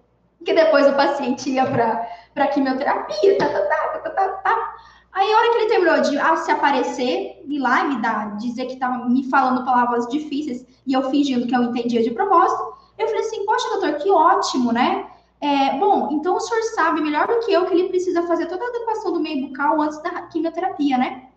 que 0.45 0.53
depois 0.53 0.87
o 0.87 0.95
paciente 0.95 1.49
ia 1.49 1.65
para 1.65 2.47
quimioterapia, 2.47 3.37
tá, 3.37 3.49
tá, 3.49 3.61
tá, 3.61 3.99
tá, 3.99 4.09
tá, 4.09 4.27
tá. 4.29 4.75
Aí, 5.11 5.33
a 5.33 5.37
hora 5.37 5.51
que 5.51 5.57
ele 5.57 5.69
terminou 5.69 6.01
de 6.01 6.19
ah, 6.19 6.35
se 6.35 6.51
aparecer, 6.51 7.43
ir 7.47 7.59
lá 7.59 7.83
e 7.83 7.87
me 7.89 8.01
dar, 8.01 8.37
dizer 8.37 8.65
que 8.67 8.73
estava 8.73 9.09
me 9.09 9.27
falando 9.29 9.65
palavras 9.65 10.07
difíceis 10.07 10.65
e 10.85 10.93
eu 10.93 11.09
fingindo 11.09 11.47
que 11.47 11.55
eu 11.55 11.63
entendia 11.63 12.03
de 12.03 12.11
propósito, 12.11 12.73
eu 12.97 13.07
falei 13.07 13.21
assim, 13.21 13.45
poxa, 13.45 13.69
doutor, 13.69 13.93
que 13.95 14.09
ótimo, 14.11 14.71
né? 14.71 15.07
É, 15.41 15.79
bom, 15.79 16.09
então 16.11 16.35
o 16.35 16.39
senhor 16.39 16.61
sabe 16.75 17.01
melhor 17.01 17.25
do 17.25 17.39
que 17.39 17.51
eu 17.51 17.65
que 17.65 17.73
ele 17.73 17.87
precisa 17.87 18.27
fazer 18.27 18.45
toda 18.47 18.63
a 18.63 18.67
adequação 18.67 19.13
do 19.13 19.21
meio 19.21 19.47
bucal 19.47 19.81
antes 19.81 19.97
da 20.03 20.23
quimioterapia, 20.23 20.97
né? 20.97 21.29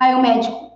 Aí 0.00 0.14
o 0.16 0.20
médico, 0.20 0.71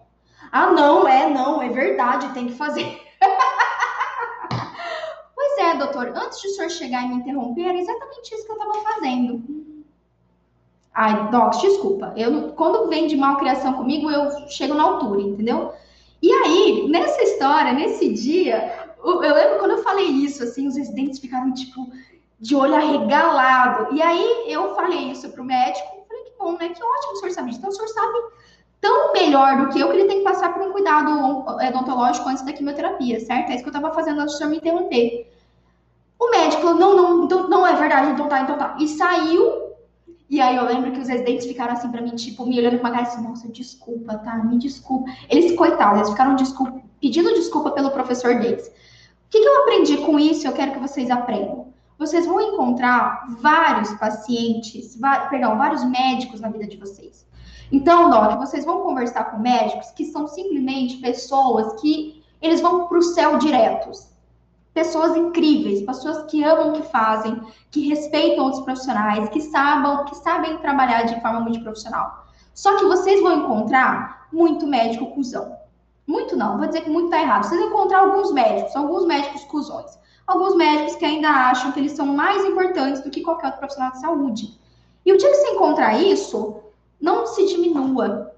ah, 0.53 0.73
não, 0.73 1.07
é, 1.07 1.29
não, 1.29 1.63
é 1.63 1.69
verdade, 1.69 2.33
tem 2.33 2.47
que 2.47 2.55
fazer. 2.55 3.01
pois 5.35 5.59
é, 5.59 5.75
doutor, 5.75 6.13
antes 6.15 6.41
de 6.41 6.49
o 6.49 6.51
senhor 6.51 6.71
chegar 6.71 7.05
e 7.05 7.09
me 7.09 7.17
interromper, 7.17 7.69
era 7.69 7.79
exatamente 7.79 8.35
isso 8.35 8.45
que 8.45 8.53
eu 8.53 8.57
estava 8.57 8.75
fazendo. 8.83 9.43
Ai, 10.95 11.31
Docs, 11.31 11.61
desculpa. 11.61 12.13
Eu, 12.17 12.53
quando 12.53 12.89
vem 12.89 13.07
de 13.07 13.17
malcriação 13.17 13.75
comigo, 13.75 14.11
eu 14.11 14.49
chego 14.49 14.75
na 14.75 14.85
altura, 14.85 15.21
entendeu? 15.21 15.73
E 16.23 16.33
aí, 16.33 16.89
nessa 16.89 17.23
história, 17.23 17.73
nesse 17.73 18.13
dia, 18.13 18.95
eu 19.05 19.21
lembro 19.21 19.59
quando 19.59 19.73
eu 19.73 19.83
falei 19.83 20.07
isso, 20.07 20.43
assim, 20.43 20.67
os 20.67 20.77
residentes 20.77 21.19
ficaram, 21.19 21.53
tipo, 21.53 21.91
de 22.41 22.55
olho 22.55 22.75
arregalado. 22.75 23.95
E 23.95 24.03
aí 24.03 24.45
eu 24.47 24.75
falei 24.75 25.11
isso 25.11 25.29
pro 25.31 25.45
médico, 25.45 26.05
falei, 26.09 26.25
que 26.25 26.39
bom, 26.39 26.53
né? 26.53 26.69
Que 26.69 26.83
ótimo 26.83 27.13
o 27.13 27.17
senhor 27.17 27.33
sabe. 27.33 27.55
Então 27.55 27.71
o 27.71 27.73
senhor 27.73 27.89
sabe 27.89 28.19
tão 28.87 29.13
melhor 29.13 29.57
do 29.59 29.69
que 29.71 29.81
eu 29.81 29.91
que 29.91 29.97
ele 29.97 30.07
tem 30.07 30.19
que 30.19 30.25
passar 30.25 30.55
por 30.55 30.63
um 30.63 30.71
cuidado 30.71 31.11
odontológico 31.49 32.29
antes 32.29 32.45
da 32.45 32.53
quimioterapia, 32.53 33.19
certo? 33.19 33.51
É 33.51 33.55
isso 33.55 33.65
que 33.65 33.69
eu 33.69 33.73
tava 33.73 33.93
fazendo 33.93 34.21
antes 34.21 34.35
do 34.35 34.39
senhor 34.39 34.51
me 34.51 34.59
interromper. 34.59 35.29
O 36.17 36.31
médico 36.31 36.63
falou, 36.63 36.79
não, 36.79 36.97
não, 36.97 37.25
então, 37.25 37.49
não 37.49 37.67
é 37.67 37.75
verdade, 37.75 38.13
então 38.13 38.29
tá, 38.29 38.41
então 38.43 38.57
tá. 38.57 38.77
E 38.79 38.87
saiu. 38.87 39.67
E 40.31 40.41
aí 40.41 40.57
eu 40.57 40.65
lembro 40.65 40.93
que 40.93 41.01
os 41.01 41.09
residentes 41.09 41.47
ficaram 41.47 41.73
assim 41.73 41.91
pra 41.91 42.01
mim, 42.01 42.11
tipo, 42.11 42.47
me 42.47 42.59
olhando 42.59 42.79
com 42.79 42.85
uma 42.85 42.93
cara 42.93 43.03
assim, 43.03 43.23
nossa, 43.23 43.49
desculpa, 43.49 44.19
tá? 44.19 44.37
Me 44.37 44.57
desculpa. 44.57 45.11
Eles, 45.29 45.57
coitados, 45.57 45.99
eles 45.99 46.11
ficaram 46.11 46.37
desculpa, 46.37 46.81
pedindo 47.01 47.35
desculpa 47.35 47.73
pelo 47.73 47.91
professor 47.91 48.39
deles. 48.39 48.69
O 48.69 49.31
que, 49.31 49.41
que 49.41 49.49
eu 49.49 49.63
aprendi 49.63 49.97
com 49.99 50.17
isso? 50.17 50.47
Eu 50.47 50.53
quero 50.53 50.73
que 50.73 50.79
vocês 50.79 51.11
aprendam. 51.11 51.75
Vocês 51.99 52.25
vão 52.25 52.41
encontrar 52.41 53.27
vários 53.41 53.93
pacientes, 53.95 54.97
perdão, 55.29 55.59
vários 55.59 55.83
médicos 55.85 56.41
na 56.41 56.49
vida 56.49 56.67
de 56.67 56.77
vocês. 56.77 57.26
Então, 57.71 58.11
Doc, 58.11 58.39
vocês 58.39 58.65
vão 58.65 58.83
conversar 58.83 59.25
com 59.25 59.39
médicos 59.39 59.91
que 59.91 60.05
são 60.05 60.29
simplesmente 60.29 60.99
pessoas 60.99 61.81
que 61.81 62.23
eles 62.41 62.61
vão 62.61 62.87
para 62.87 62.99
o 62.99 63.03
céu 63.03 63.39
diretos. 63.39 64.09
Pessoas 64.73 65.17
incríveis, 65.17 65.83
pessoas 65.83 66.31
que 66.31 66.45
amam 66.45 66.71
o 66.71 66.73
que 66.75 66.83
fazem, 66.83 67.41
que 67.71 67.89
respeitam 67.89 68.45
outros 68.45 68.63
profissionais, 68.63 69.29
que 69.31 69.41
sabem, 69.41 70.05
que 70.05 70.17
sabem 70.17 70.59
trabalhar 70.59 71.05
de 71.05 71.21
forma 71.21 71.41
multiprofissional. 71.41 72.27
Só 72.55 72.77
que 72.77 72.85
vocês 72.85 73.23
vão 73.23 73.45
encontrar 73.45 74.29
muito 74.33 74.67
médico 74.67 75.15
cuzão. 75.15 75.57
Muito 76.07 76.37
não, 76.37 76.59
vou 76.59 76.67
dizer 76.67 76.83
que 76.83 76.91
muito 76.91 77.11
tá 77.11 77.21
errado. 77.21 77.45
Vocês 77.45 77.61
vão 77.61 77.71
encontrar 77.71 78.01
alguns 78.01 78.33
médicos, 78.33 78.77
alguns 78.77 79.07
médicos 79.07 79.45
cuzões. 79.45 79.99
Alguns 80.27 80.57
médicos 80.57 80.97
que 80.97 81.05
ainda 81.05 81.29
acham 81.29 81.73
que 81.73 81.81
eles 81.81 81.93
são 81.93 82.07
mais 82.07 82.45
importantes 82.45 83.01
do 83.03 83.11
que 83.11 83.23
qualquer 83.23 83.47
outro 83.47 83.61
profissional 83.61 83.93
de 83.93 84.01
saúde. 84.01 84.61
E 85.05 85.13
o 85.13 85.17
dia 85.17 85.31
que 85.31 85.37
você 85.37 85.49
encontrar 85.51 86.01
isso, 86.01 86.61
não 87.01 87.27
se 87.27 87.47
diminua. 87.47 88.33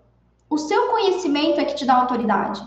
O 0.50 0.56
seu 0.58 0.88
conhecimento 0.88 1.60
é 1.60 1.64
que 1.64 1.74
te 1.74 1.84
dá 1.84 1.96
autoridade. 1.96 2.66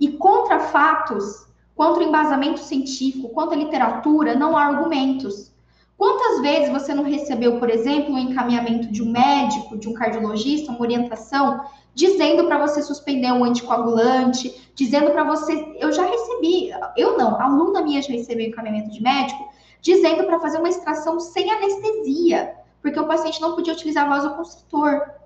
E 0.00 0.08
contra 0.08 0.60
fatos, 0.60 1.46
contra 1.74 2.04
embasamento 2.04 2.60
científico, 2.60 3.28
contra 3.30 3.56
literatura, 3.56 4.34
não 4.34 4.56
há 4.56 4.64
argumentos. 4.64 5.52
Quantas 5.96 6.40
vezes 6.40 6.70
você 6.70 6.94
não 6.94 7.02
recebeu, 7.02 7.58
por 7.58 7.68
exemplo, 7.68 8.14
um 8.14 8.18
encaminhamento 8.18 8.88
de 8.92 9.02
um 9.02 9.10
médico, 9.10 9.76
de 9.76 9.88
um 9.88 9.92
cardiologista, 9.92 10.70
uma 10.70 10.80
orientação, 10.80 11.60
dizendo 11.92 12.44
para 12.46 12.64
você 12.64 12.80
suspender 12.80 13.32
um 13.32 13.42
anticoagulante, 13.42 14.70
dizendo 14.76 15.10
para 15.10 15.24
você. 15.24 15.76
Eu 15.80 15.90
já 15.92 16.04
recebi, 16.04 16.70
eu 16.96 17.18
não, 17.18 17.40
aluna 17.40 17.82
minha 17.82 18.00
já 18.00 18.12
recebeu 18.12 18.46
encaminhamento 18.46 18.92
de 18.92 19.02
médico, 19.02 19.48
dizendo 19.80 20.22
para 20.22 20.38
fazer 20.38 20.58
uma 20.58 20.68
extração 20.68 21.18
sem 21.18 21.50
anestesia, 21.50 22.54
porque 22.80 23.00
o 23.00 23.06
paciente 23.08 23.40
não 23.40 23.56
podia 23.56 23.72
utilizar 23.72 24.08
vasoconstritor. 24.08 25.17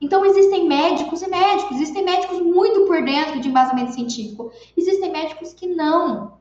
Então, 0.00 0.24
existem 0.24 0.68
médicos 0.68 1.22
e 1.22 1.28
médicos, 1.28 1.76
existem 1.76 2.04
médicos 2.04 2.40
muito 2.40 2.86
por 2.86 3.02
dentro 3.02 3.40
de 3.40 3.48
embasamento 3.48 3.92
científico, 3.92 4.52
existem 4.76 5.10
médicos 5.10 5.52
que 5.52 5.66
não. 5.66 6.38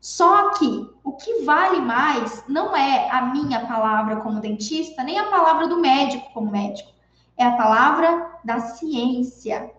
Só 0.00 0.50
que 0.54 0.88
o 1.04 1.12
que 1.12 1.42
vale 1.42 1.80
mais 1.80 2.42
não 2.48 2.74
é 2.74 3.10
a 3.10 3.22
minha 3.26 3.66
palavra 3.66 4.16
como 4.16 4.40
dentista, 4.40 5.04
nem 5.04 5.18
a 5.18 5.26
palavra 5.26 5.68
do 5.68 5.78
médico 5.78 6.32
como 6.32 6.50
médico. 6.50 6.90
É 7.36 7.44
a 7.44 7.52
palavra 7.52 8.38
da 8.42 8.60
ciência. 8.60 9.70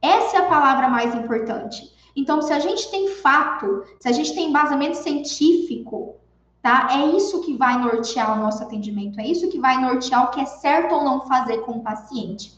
Essa 0.00 0.38
é 0.38 0.40
a 0.40 0.48
palavra 0.48 0.88
mais 0.88 1.14
importante. 1.14 1.92
Então, 2.16 2.40
se 2.40 2.52
a 2.52 2.58
gente 2.58 2.90
tem 2.90 3.08
fato, 3.08 3.84
se 4.00 4.08
a 4.08 4.12
gente 4.12 4.34
tem 4.34 4.48
embasamento 4.48 4.96
científico, 4.96 6.16
tá? 6.62 6.88
É 6.92 7.16
isso 7.16 7.42
que 7.42 7.56
vai 7.56 7.78
nortear 7.78 8.38
o 8.38 8.42
nosso 8.42 8.62
atendimento, 8.62 9.20
é 9.20 9.26
isso 9.26 9.50
que 9.50 9.58
vai 9.58 9.80
nortear 9.80 10.24
o 10.24 10.30
que 10.30 10.40
é 10.40 10.46
certo 10.46 10.94
ou 10.94 11.04
não 11.04 11.26
fazer 11.26 11.58
com 11.58 11.72
o 11.72 11.82
paciente. 11.82 12.52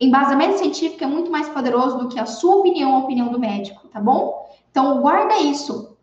Embasamento 0.00 0.58
científico 0.58 1.04
é 1.04 1.06
muito 1.06 1.30
mais 1.30 1.48
poderoso 1.50 1.98
do 1.98 2.08
que 2.08 2.18
a 2.18 2.26
sua 2.26 2.56
opinião 2.56 2.96
a 2.96 2.98
opinião 3.00 3.28
do 3.28 3.38
médico, 3.38 3.86
tá 3.88 4.00
bom? 4.00 4.50
Então, 4.70 5.00
guarda 5.00 5.38
isso. 5.38 5.96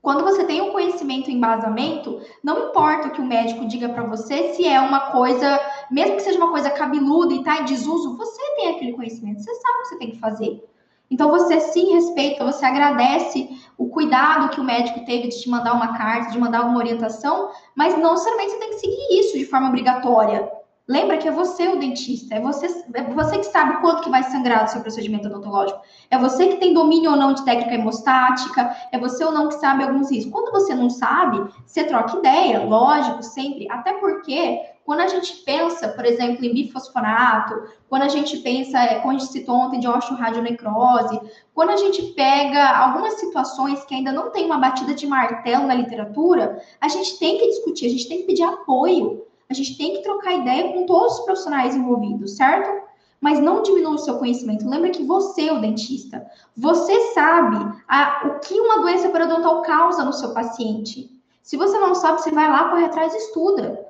Quando 0.00 0.24
você 0.24 0.44
tem 0.44 0.60
um 0.60 0.72
conhecimento 0.72 1.30
em 1.30 1.34
embasamento, 1.34 2.20
não 2.42 2.68
importa 2.68 3.08
o 3.08 3.10
que 3.10 3.20
o 3.20 3.24
médico 3.24 3.66
diga 3.66 3.88
para 3.88 4.04
você, 4.04 4.54
se 4.54 4.66
é 4.66 4.80
uma 4.80 5.10
coisa, 5.10 5.60
mesmo 5.90 6.16
que 6.16 6.22
seja 6.22 6.38
uma 6.38 6.50
coisa 6.50 6.70
cabeluda 6.70 7.34
e 7.34 7.42
tá 7.42 7.58
em 7.58 7.64
desuso, 7.64 8.16
você 8.16 8.40
tem 8.54 8.68
aquele 8.68 8.92
conhecimento, 8.92 9.40
você 9.40 9.52
sabe 9.52 9.78
o 9.78 9.82
que 9.82 9.88
você 9.88 9.98
tem 9.98 10.10
que 10.12 10.18
fazer. 10.18 10.64
Então 11.10 11.30
você 11.30 11.60
sim 11.60 11.94
respeita, 11.94 12.44
você 12.44 12.64
agradece 12.64 13.48
o 13.78 13.88
cuidado 13.88 14.48
que 14.50 14.60
o 14.60 14.64
médico 14.64 15.04
teve 15.04 15.28
de 15.28 15.40
te 15.40 15.48
mandar 15.48 15.74
uma 15.74 15.96
carta, 15.96 16.32
de 16.32 16.38
mandar 16.38 16.58
alguma 16.58 16.78
orientação, 16.78 17.50
mas 17.74 17.96
não 17.98 18.12
necessariamente 18.12 18.52
você 18.52 18.58
tem 18.58 18.70
que 18.70 18.80
seguir 18.80 19.20
isso 19.20 19.38
de 19.38 19.44
forma 19.44 19.68
obrigatória. 19.68 20.50
Lembra 20.88 21.18
que 21.18 21.26
é 21.26 21.32
você 21.32 21.66
o 21.66 21.80
dentista, 21.80 22.36
é 22.36 22.40
você, 22.40 22.66
é 22.94 23.02
você 23.02 23.38
que 23.38 23.46
sabe 23.46 23.80
quanto 23.80 24.02
que 24.02 24.10
vai 24.10 24.22
sangrar 24.22 24.64
do 24.64 24.70
seu 24.70 24.80
procedimento 24.80 25.26
odontológico. 25.26 25.80
É 26.08 26.16
você 26.16 26.46
que 26.46 26.56
tem 26.58 26.72
domínio 26.72 27.10
ou 27.10 27.16
não 27.16 27.32
de 27.32 27.44
técnica 27.44 27.74
hemostática, 27.74 28.74
é 28.92 28.98
você 28.98 29.24
ou 29.24 29.32
não 29.32 29.48
que 29.48 29.54
sabe 29.54 29.82
alguns 29.82 30.12
riscos. 30.12 30.32
Quando 30.32 30.52
você 30.52 30.74
não 30.76 30.88
sabe, 30.88 31.44
você 31.66 31.82
troca 31.82 32.18
ideia, 32.18 32.64
lógico, 32.64 33.20
sempre. 33.24 33.68
Até 33.68 33.94
porque 33.94 34.60
quando 34.86 35.00
a 35.00 35.08
gente 35.08 35.38
pensa, 35.38 35.88
por 35.88 36.04
exemplo, 36.04 36.44
em 36.44 36.54
bifosfonato, 36.54 37.60
quando 37.88 38.02
a 38.02 38.08
gente 38.08 38.36
pensa, 38.38 38.78
é, 38.78 39.00
como 39.00 39.16
a 39.16 39.18
gente 39.18 39.32
citou 39.32 39.56
ontem, 39.56 39.80
de 39.80 39.88
osteoradionecrose, 39.88 41.20
quando 41.52 41.70
a 41.70 41.76
gente 41.76 42.02
pega 42.14 42.78
algumas 42.78 43.14
situações 43.14 43.84
que 43.84 43.96
ainda 43.96 44.12
não 44.12 44.30
tem 44.30 44.46
uma 44.46 44.58
batida 44.58 44.94
de 44.94 45.04
martelo 45.04 45.66
na 45.66 45.74
literatura, 45.74 46.62
a 46.80 46.86
gente 46.86 47.18
tem 47.18 47.36
que 47.36 47.48
discutir, 47.48 47.86
a 47.86 47.90
gente 47.90 48.08
tem 48.08 48.18
que 48.18 48.24
pedir 48.24 48.44
apoio. 48.44 49.26
A 49.50 49.54
gente 49.54 49.76
tem 49.76 49.94
que 49.94 50.02
trocar 50.02 50.34
ideia 50.34 50.72
com 50.72 50.86
todos 50.86 51.18
os 51.18 51.24
profissionais 51.24 51.74
envolvidos, 51.74 52.36
certo? 52.36 52.86
Mas 53.20 53.40
não 53.40 53.62
diminua 53.62 53.94
o 53.94 53.98
seu 53.98 54.18
conhecimento. 54.18 54.68
Lembra 54.68 54.90
que 54.90 55.02
você 55.02 55.48
é 55.48 55.52
o 55.52 55.60
dentista. 55.60 56.24
Você 56.56 57.12
sabe 57.12 57.56
a, 57.88 58.22
o 58.26 58.40
que 58.40 58.54
uma 58.54 58.80
doença 58.80 59.08
periodontal 59.08 59.62
causa 59.62 60.04
no 60.04 60.12
seu 60.12 60.32
paciente. 60.32 61.10
Se 61.42 61.56
você 61.56 61.78
não 61.78 61.94
sabe, 61.94 62.20
você 62.20 62.30
vai 62.30 62.48
lá, 62.48 62.68
corre 62.68 62.84
atrás 62.84 63.14
e 63.14 63.18
estuda. 63.18 63.85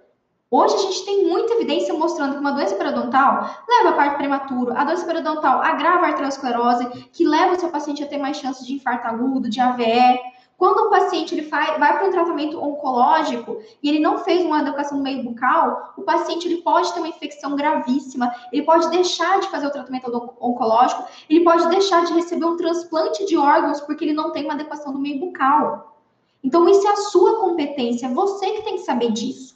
Hoje 0.48 0.76
a 0.76 0.78
gente 0.78 1.04
tem 1.04 1.26
muita 1.26 1.54
evidência 1.54 1.92
mostrando 1.92 2.34
que 2.34 2.38
uma 2.38 2.52
doença 2.52 2.76
periodontal 2.76 3.50
leva 3.68 3.88
a 3.88 3.92
parto 3.94 4.16
prematuro, 4.16 4.72
a 4.76 4.84
doença 4.84 5.04
periodontal 5.04 5.60
agrava 5.60 6.06
a 6.06 6.08
arteriosclerose, 6.10 7.08
que 7.12 7.26
leva 7.26 7.54
o 7.54 7.58
seu 7.58 7.68
paciente 7.68 8.04
a 8.04 8.06
ter 8.06 8.18
mais 8.18 8.36
chances 8.36 8.64
de 8.64 8.74
infarto 8.74 9.08
agudo, 9.08 9.50
de 9.50 9.60
AVE. 9.60 10.20
Quando 10.56 10.86
o 10.86 10.90
paciente 10.90 11.34
ele 11.34 11.48
vai, 11.48 11.76
vai 11.80 11.98
para 11.98 12.06
um 12.06 12.12
tratamento 12.12 12.62
oncológico 12.62 13.60
e 13.82 13.88
ele 13.88 13.98
não 13.98 14.18
fez 14.18 14.44
uma 14.44 14.60
educação 14.60 14.98
no 14.98 15.02
meio 15.02 15.24
bucal, 15.24 15.92
o 15.96 16.02
paciente 16.02 16.46
ele 16.46 16.62
pode 16.62 16.92
ter 16.94 17.00
uma 17.00 17.08
infecção 17.08 17.56
gravíssima, 17.56 18.32
ele 18.52 18.62
pode 18.62 18.88
deixar 18.90 19.40
de 19.40 19.48
fazer 19.48 19.66
o 19.66 19.72
tratamento 19.72 20.06
oncológico, 20.40 21.02
ele 21.28 21.42
pode 21.42 21.68
deixar 21.70 22.04
de 22.04 22.12
receber 22.12 22.44
um 22.44 22.56
transplante 22.56 23.26
de 23.26 23.36
órgãos 23.36 23.80
porque 23.80 24.04
ele 24.04 24.14
não 24.14 24.30
tem 24.30 24.44
uma 24.44 24.54
adequação 24.54 24.92
no 24.92 25.00
meio 25.00 25.18
bucal. 25.18 25.98
Então, 26.42 26.68
isso 26.68 26.86
é 26.86 26.92
a 26.92 26.96
sua 26.96 27.40
competência, 27.40 28.06
é 28.06 28.10
você 28.10 28.48
que 28.52 28.62
tem 28.62 28.76
que 28.76 28.82
saber 28.82 29.10
disso, 29.10 29.55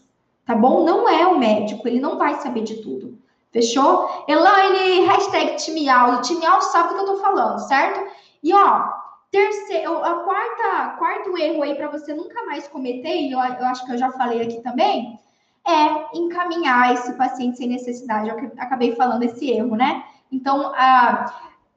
tá 0.51 0.57
bom? 0.57 0.85
Não 0.85 1.09
é 1.09 1.27
o 1.29 1.39
médico, 1.39 1.87
ele 1.87 2.01
não 2.01 2.19
vai 2.19 2.35
saber 2.41 2.63
de 2.63 2.83
tudo. 2.83 3.17
Fechou? 3.53 4.25
Elaine, 4.27 5.07
hashtag 5.07 5.57
Timial. 5.57 6.21
Timial 6.23 6.61
sabe 6.61 6.89
do 6.89 6.95
que 6.97 7.01
eu 7.03 7.07
tô 7.07 7.17
falando, 7.19 7.59
certo? 7.61 8.01
E 8.43 8.53
ó, 8.53 9.01
Terceiro, 9.31 10.05
a 10.05 10.25
quarta, 10.25 10.97
quarto 10.99 11.39
erro 11.39 11.63
aí 11.63 11.77
para 11.77 11.87
você 11.87 12.13
nunca 12.13 12.45
mais 12.47 12.67
cometer, 12.67 13.15
e 13.15 13.31
eu, 13.31 13.39
eu 13.39 13.67
acho 13.67 13.87
que 13.87 13.93
eu 13.93 13.99
já 13.99 14.11
falei 14.11 14.43
aqui 14.43 14.61
também, 14.61 15.21
é 15.65 16.19
encaminhar 16.19 16.93
esse 16.95 17.13
paciente 17.13 17.59
sem 17.59 17.69
necessidade. 17.69 18.29
Eu 18.29 18.53
acabei 18.59 18.97
falando 18.97 19.23
esse 19.23 19.49
erro, 19.49 19.77
né? 19.77 20.03
Então, 20.33 20.73
a 20.75 21.33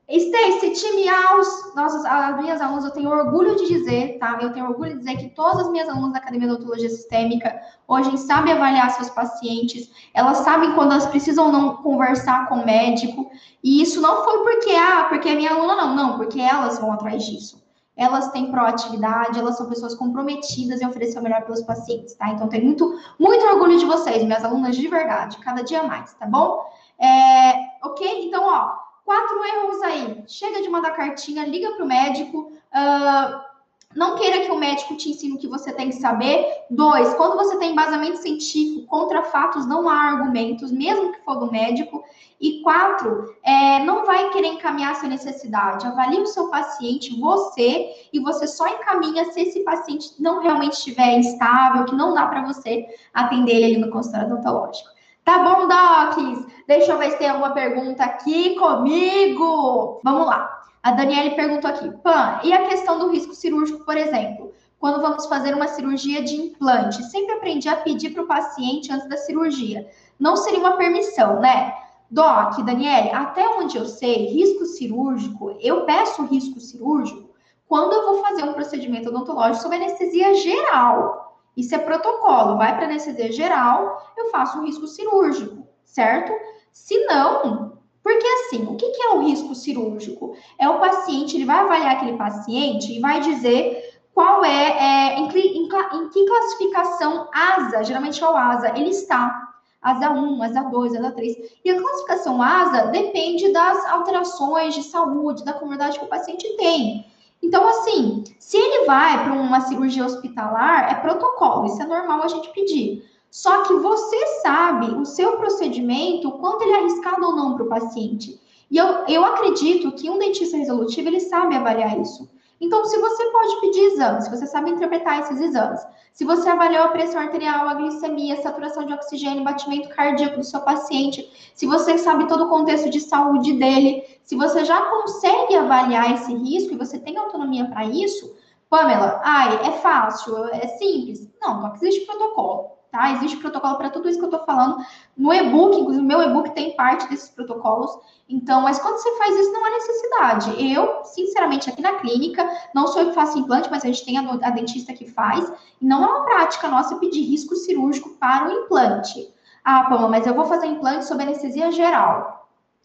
Stacy, 0.09 0.71
time 0.71 1.07
aos 1.07 1.73
nossas 1.75 2.03
as 2.03 2.37
minhas 2.37 2.59
alunas, 2.59 2.83
eu 2.83 2.91
tenho 2.91 3.09
orgulho 3.09 3.55
de 3.55 3.67
dizer, 3.67 4.17
tá? 4.19 4.37
Eu 4.41 4.51
tenho 4.51 4.67
orgulho 4.67 4.91
de 4.91 4.99
dizer 4.99 5.15
que 5.15 5.29
todas 5.29 5.61
as 5.61 5.69
minhas 5.71 5.87
alunas 5.87 6.11
da 6.11 6.19
Academia 6.19 6.49
de 6.49 6.55
Odontologia 6.55 6.89
Sistêmica 6.89 7.57
hoje 7.87 8.17
sabem 8.17 8.53
avaliar 8.53 8.91
seus 8.91 9.09
pacientes, 9.09 9.89
elas 10.13 10.39
sabem 10.39 10.73
quando 10.73 10.91
elas 10.91 11.05
precisam 11.05 11.51
não 11.51 11.77
conversar 11.77 12.49
com 12.49 12.55
o 12.55 12.65
médico, 12.65 13.31
e 13.63 13.81
isso 13.81 14.01
não 14.01 14.25
foi 14.25 14.43
porque, 14.43 14.71
ah, 14.71 15.05
porque 15.07 15.29
a 15.29 15.35
minha 15.35 15.51
aluna 15.51 15.75
não, 15.75 15.95
não, 15.95 16.17
porque 16.17 16.39
elas 16.39 16.79
vão 16.79 16.91
atrás 16.91 17.23
disso. 17.25 17.63
Elas 17.95 18.29
têm 18.31 18.51
proatividade, 18.51 19.39
elas 19.39 19.55
são 19.55 19.69
pessoas 19.69 19.95
comprometidas 19.95 20.81
em 20.81 20.87
oferecer 20.87 21.19
o 21.19 21.21
melhor 21.21 21.43
para 21.43 21.53
os 21.53 21.61
pacientes, 21.61 22.13
tá? 22.15 22.27
Então, 22.29 22.49
tenho 22.49 22.65
muito, 22.65 22.99
muito 23.17 23.45
orgulho 23.45 23.77
de 23.77 23.85
vocês, 23.85 24.23
minhas 24.23 24.43
alunas 24.43 24.75
de 24.75 24.87
verdade, 24.87 25.37
cada 25.37 25.63
dia 25.63 25.83
mais, 25.83 26.13
tá 26.15 26.25
bom? 26.25 26.65
É, 26.99 27.53
ok? 27.83 28.25
Então, 28.25 28.43
ó, 28.45 28.82
Quatro 29.05 29.43
erros 29.43 29.81
aí. 29.81 30.23
Chega 30.27 30.61
de 30.61 30.69
mandar 30.69 30.91
cartinha, 30.91 31.45
liga 31.45 31.71
para 31.71 31.83
o 31.83 31.87
médico. 31.87 32.51
Uh, 32.73 33.53
não 33.95 34.15
queira 34.15 34.45
que 34.45 34.51
o 34.51 34.57
médico 34.57 34.95
te 34.95 35.09
ensine 35.09 35.35
o 35.35 35.37
que 35.37 35.47
você 35.47 35.71
tem 35.71 35.89
que 35.89 35.95
saber. 35.95 36.45
Dois, 36.69 37.13
quando 37.13 37.35
você 37.35 37.57
tem 37.57 37.71
embasamento 37.71 38.17
científico 38.17 38.87
contra 38.87 39.23
fatos, 39.23 39.67
não 39.67 39.87
há 39.87 39.95
argumentos, 39.95 40.71
mesmo 40.71 41.11
que 41.11 41.23
for 41.23 41.35
do 41.35 41.51
médico. 41.51 42.03
E 42.41 42.61
quatro, 42.61 43.35
é, 43.43 43.83
não 43.83 44.05
vai 44.05 44.29
querer 44.31 44.47
encaminhar 44.47 44.95
sua 44.95 45.09
necessidade. 45.09 45.85
Avalie 45.85 46.21
o 46.21 46.25
seu 46.25 46.49
paciente, 46.49 47.19
você, 47.19 48.07
e 48.11 48.19
você 48.19 48.47
só 48.47 48.67
encaminha 48.67 49.25
se 49.31 49.41
esse 49.41 49.59
paciente 49.63 50.15
não 50.19 50.41
realmente 50.41 50.73
estiver 50.73 51.17
instável, 51.17 51.85
que 51.85 51.95
não 51.95 52.13
dá 52.13 52.27
para 52.27 52.45
você 52.45 52.85
atender 53.13 53.61
ele 53.61 53.77
no 53.77 53.91
consultório 53.91 54.27
odontológico. 54.27 54.89
Tá 55.23 55.39
bom, 55.39 55.67
Docs? 55.67 56.47
Deixa 56.67 56.91
eu 56.91 56.97
ver 56.97 57.11
se 57.11 57.17
tem 57.17 57.29
alguma 57.29 57.51
pergunta 57.51 58.03
aqui 58.03 58.55
comigo. 58.55 60.01
Vamos 60.03 60.27
lá. 60.27 60.61
A 60.81 60.91
Daniele 60.91 61.35
perguntou 61.35 61.69
aqui, 61.69 61.89
Pan, 62.03 62.41
e 62.43 62.51
a 62.51 62.67
questão 62.67 62.99
do 62.99 63.09
risco 63.09 63.33
cirúrgico, 63.33 63.85
por 63.85 63.95
exemplo? 63.95 64.51
Quando 64.77 65.01
vamos 65.01 65.25
fazer 65.27 65.55
uma 65.55 65.67
cirurgia 65.69 66.21
de 66.21 66.35
implante, 66.35 67.01
sempre 67.03 67.35
aprendi 67.35 67.69
a 67.69 67.77
pedir 67.77 68.09
para 68.09 68.23
o 68.23 68.27
paciente 68.27 68.91
antes 68.91 69.07
da 69.07 69.15
cirurgia. 69.15 69.89
Não 70.19 70.35
seria 70.35 70.59
uma 70.59 70.75
permissão, 70.75 71.39
né? 71.39 71.73
Doc, 72.11 72.59
Daniele, 72.59 73.11
até 73.11 73.47
onde 73.47 73.77
eu 73.77 73.85
sei, 73.85 74.27
risco 74.27 74.65
cirúrgico, 74.65 75.57
eu 75.61 75.85
peço 75.85 76.25
risco 76.25 76.59
cirúrgico 76.59 77.29
quando 77.65 77.93
eu 77.93 78.05
vou 78.05 78.21
fazer 78.21 78.43
um 78.43 78.53
procedimento 78.53 79.07
odontológico 79.07 79.63
sob 79.63 79.75
anestesia 79.75 80.35
geral. 80.35 81.32
Isso 81.55 81.75
é 81.75 81.77
protocolo. 81.77 82.57
Vai 82.57 82.75
para 82.75 82.85
anestesia 82.85 83.31
geral, 83.31 84.13
eu 84.17 84.29
faço 84.29 84.59
um 84.59 84.65
risco 84.65 84.87
cirúrgico, 84.87 85.67
certo? 85.83 86.31
Se 86.71 87.05
não, 87.05 87.73
porque 88.03 88.27
assim, 88.27 88.65
o 88.65 88.75
que, 88.75 88.89
que 88.89 89.01
é 89.01 89.09
o 89.11 89.21
risco 89.21 89.55
cirúrgico? 89.55 90.35
É 90.59 90.67
o 90.67 90.79
paciente, 90.79 91.37
ele 91.37 91.45
vai 91.45 91.59
avaliar 91.59 91.93
aquele 91.93 92.17
paciente 92.17 92.91
e 92.91 92.99
vai 92.99 93.21
dizer 93.21 94.01
qual 94.13 94.43
é, 94.43 94.49
é 94.49 95.19
em, 95.19 95.29
em, 95.29 95.63
em, 95.63 96.09
que 96.09 96.25
classificação 96.25 97.29
ASA, 97.33 97.83
geralmente 97.83 98.21
é 98.21 98.27
o 98.27 98.35
ASA, 98.35 98.73
ele 98.77 98.89
está. 98.89 99.49
ASA 99.81 100.11
1, 100.11 100.43
ASA 100.43 100.63
2, 100.63 100.95
ASA 100.95 101.11
3. 101.11 101.37
E 101.63 101.69
a 101.69 101.81
classificação 101.81 102.41
ASA 102.41 102.87
depende 102.87 103.51
das 103.51 103.85
alterações 103.85 104.75
de 104.75 104.83
saúde, 104.83 105.43
da 105.43 105.53
comunidade 105.53 105.97
que 105.97 106.05
o 106.05 106.09
paciente 106.09 106.47
tem. 106.57 107.05
Então, 107.43 107.67
assim, 107.67 108.23
se 108.39 108.55
ele 108.55 108.85
vai 108.85 109.21
para 109.21 109.33
uma 109.33 109.59
cirurgia 109.59 110.05
hospitalar, 110.05 110.89
é 110.89 110.95
protocolo, 110.95 111.65
isso 111.65 111.81
é 111.81 111.85
normal 111.85 112.23
a 112.23 112.27
gente 112.29 112.49
pedir. 112.53 113.03
Só 113.29 113.63
que 113.63 113.73
você 113.73 114.25
sabe 114.41 114.91
o 114.95 115.05
seu 115.05 115.37
procedimento, 115.37 116.31
quanto 116.33 116.61
ele 116.61 116.71
é 116.71 116.79
arriscado 116.79 117.25
ou 117.25 117.35
não 117.35 117.55
para 117.55 117.65
o 117.65 117.69
paciente. 117.69 118.39
E 118.71 118.77
eu, 118.77 118.85
eu 119.07 119.25
acredito 119.25 119.91
que 119.91 120.09
um 120.09 120.17
dentista 120.17 120.55
resolutivo, 120.55 121.09
ele 121.09 121.19
sabe 121.19 121.55
avaliar 121.55 121.99
isso. 121.99 122.29
Então, 122.61 122.85
se 122.85 122.97
você 122.97 123.25
pode 123.25 123.59
pedir 123.59 123.81
exames, 123.81 124.23
se 124.23 124.29
você 124.29 124.47
sabe 124.47 124.71
interpretar 124.71 125.19
esses 125.19 125.41
exames, 125.41 125.85
se 126.13 126.23
você 126.23 126.47
avaliou 126.47 126.83
a 126.83 126.89
pressão 126.89 127.19
arterial, 127.19 127.67
a 127.67 127.73
glicemia, 127.73 128.35
a 128.35 128.41
saturação 128.41 128.85
de 128.85 128.93
oxigênio, 128.93 129.43
batimento 129.43 129.89
cardíaco 129.89 130.37
do 130.37 130.45
seu 130.45 130.61
paciente, 130.61 131.29
se 131.53 131.65
você 131.65 131.97
sabe 131.97 132.27
todo 132.27 132.45
o 132.45 132.49
contexto 132.49 132.89
de 132.89 133.01
saúde 133.01 133.53
dele, 133.53 134.03
se 134.23 134.35
você 134.35 134.63
já 134.65 134.81
consegue 134.89 135.55
avaliar 135.55 136.13
esse 136.13 136.33
risco 136.33 136.73
e 136.73 136.77
você 136.77 136.97
tem 136.97 137.17
autonomia 137.17 137.65
para 137.65 137.85
isso, 137.85 138.35
Pamela, 138.69 139.21
ai, 139.23 139.67
é 139.67 139.71
fácil, 139.73 140.45
é 140.47 140.67
simples. 140.67 141.29
Não, 141.39 141.61
não 141.61 141.75
existe 141.75 142.05
protocolo. 142.05 142.71
tá? 142.91 143.11
Existe 143.11 143.37
protocolo 143.37 143.75
para 143.75 143.89
tudo 143.89 144.09
isso 144.09 144.17
que 144.17 144.25
eu 144.25 144.29
estou 144.29 144.45
falando. 144.45 144.77
No 145.15 145.31
e-book, 145.33 145.77
inclusive, 145.77 146.03
meu 146.03 146.21
e-book 146.21 146.51
tem 146.51 146.75
parte 146.75 147.07
desses 147.09 147.29
protocolos. 147.29 147.91
Então, 148.27 148.61
mas 148.61 148.79
quando 148.79 148.97
você 148.97 149.15
faz 149.17 149.37
isso, 149.37 149.51
não 149.51 149.65
há 149.65 149.69
necessidade. 149.69 150.73
Eu, 150.73 151.03
sinceramente, 151.03 151.69
aqui 151.69 151.81
na 151.81 151.95
clínica, 151.95 152.49
não 152.73 152.87
sou 152.87 153.01
eu 153.01 153.09
que 153.09 153.15
faço 153.15 153.37
implante, 153.37 153.69
mas 153.69 153.83
a 153.83 153.87
gente 153.87 154.05
tem 154.05 154.17
a, 154.17 154.21
a 154.21 154.49
dentista 154.49 154.93
que 154.93 155.07
faz. 155.07 155.51
E 155.81 155.85
não 155.85 156.03
é 156.03 156.07
uma 156.07 156.23
prática 156.23 156.67
nossa 156.67 156.95
pedir 156.95 157.21
risco 157.21 157.55
cirúrgico 157.55 158.09
para 158.11 158.47
o 158.47 158.51
implante. 158.51 159.31
Ah, 159.63 159.83
Pama, 159.83 160.07
mas 160.07 160.25
eu 160.25 160.33
vou 160.33 160.45
fazer 160.45 160.65
implante 160.65 161.05
sob 161.05 161.21
anestesia 161.21 161.71
geral. 161.71 162.42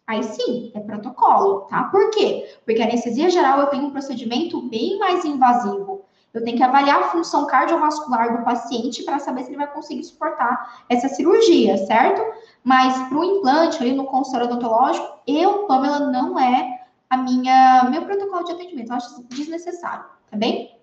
Aí 0.08 0.22
sim, 0.22 0.72
é 0.74 0.80
protocolo, 0.80 1.66
tá? 1.66 1.84
Por 1.84 2.10
quê? 2.10 2.50
Porque 2.64 2.80
a 2.80 2.86
anestesia 2.86 3.28
geral 3.28 3.60
eu 3.60 3.66
tenho 3.66 3.84
um 3.84 3.90
procedimento 3.90 4.58
bem 4.62 4.98
mais 4.98 5.22
invasivo. 5.22 6.06
Eu 6.32 6.42
tenho 6.42 6.56
que 6.56 6.62
avaliar 6.62 7.00
a 7.00 7.08
função 7.08 7.46
cardiovascular 7.46 8.38
do 8.38 8.42
paciente 8.42 9.02
para 9.02 9.18
saber 9.18 9.42
se 9.42 9.50
ele 9.50 9.58
vai 9.58 9.70
conseguir 9.70 10.02
suportar 10.04 10.84
essa 10.88 11.10
cirurgia, 11.10 11.76
certo? 11.86 12.22
Mas 12.64 12.96
para 13.06 13.18
o 13.18 13.24
implante 13.24 13.82
ali 13.82 13.92
no 13.92 14.06
consultório 14.06 14.46
odontológico, 14.46 15.06
eu, 15.26 15.66
Pamela, 15.66 16.00
não 16.00 16.38
é 16.38 16.86
a 17.10 17.18
minha 17.18 17.86
meu 17.90 18.02
protocolo 18.06 18.44
de 18.44 18.52
atendimento. 18.52 18.88
Eu 18.88 18.96
acho 18.96 19.22
desnecessário, 19.24 20.06
tá 20.30 20.38
bem? 20.38 20.77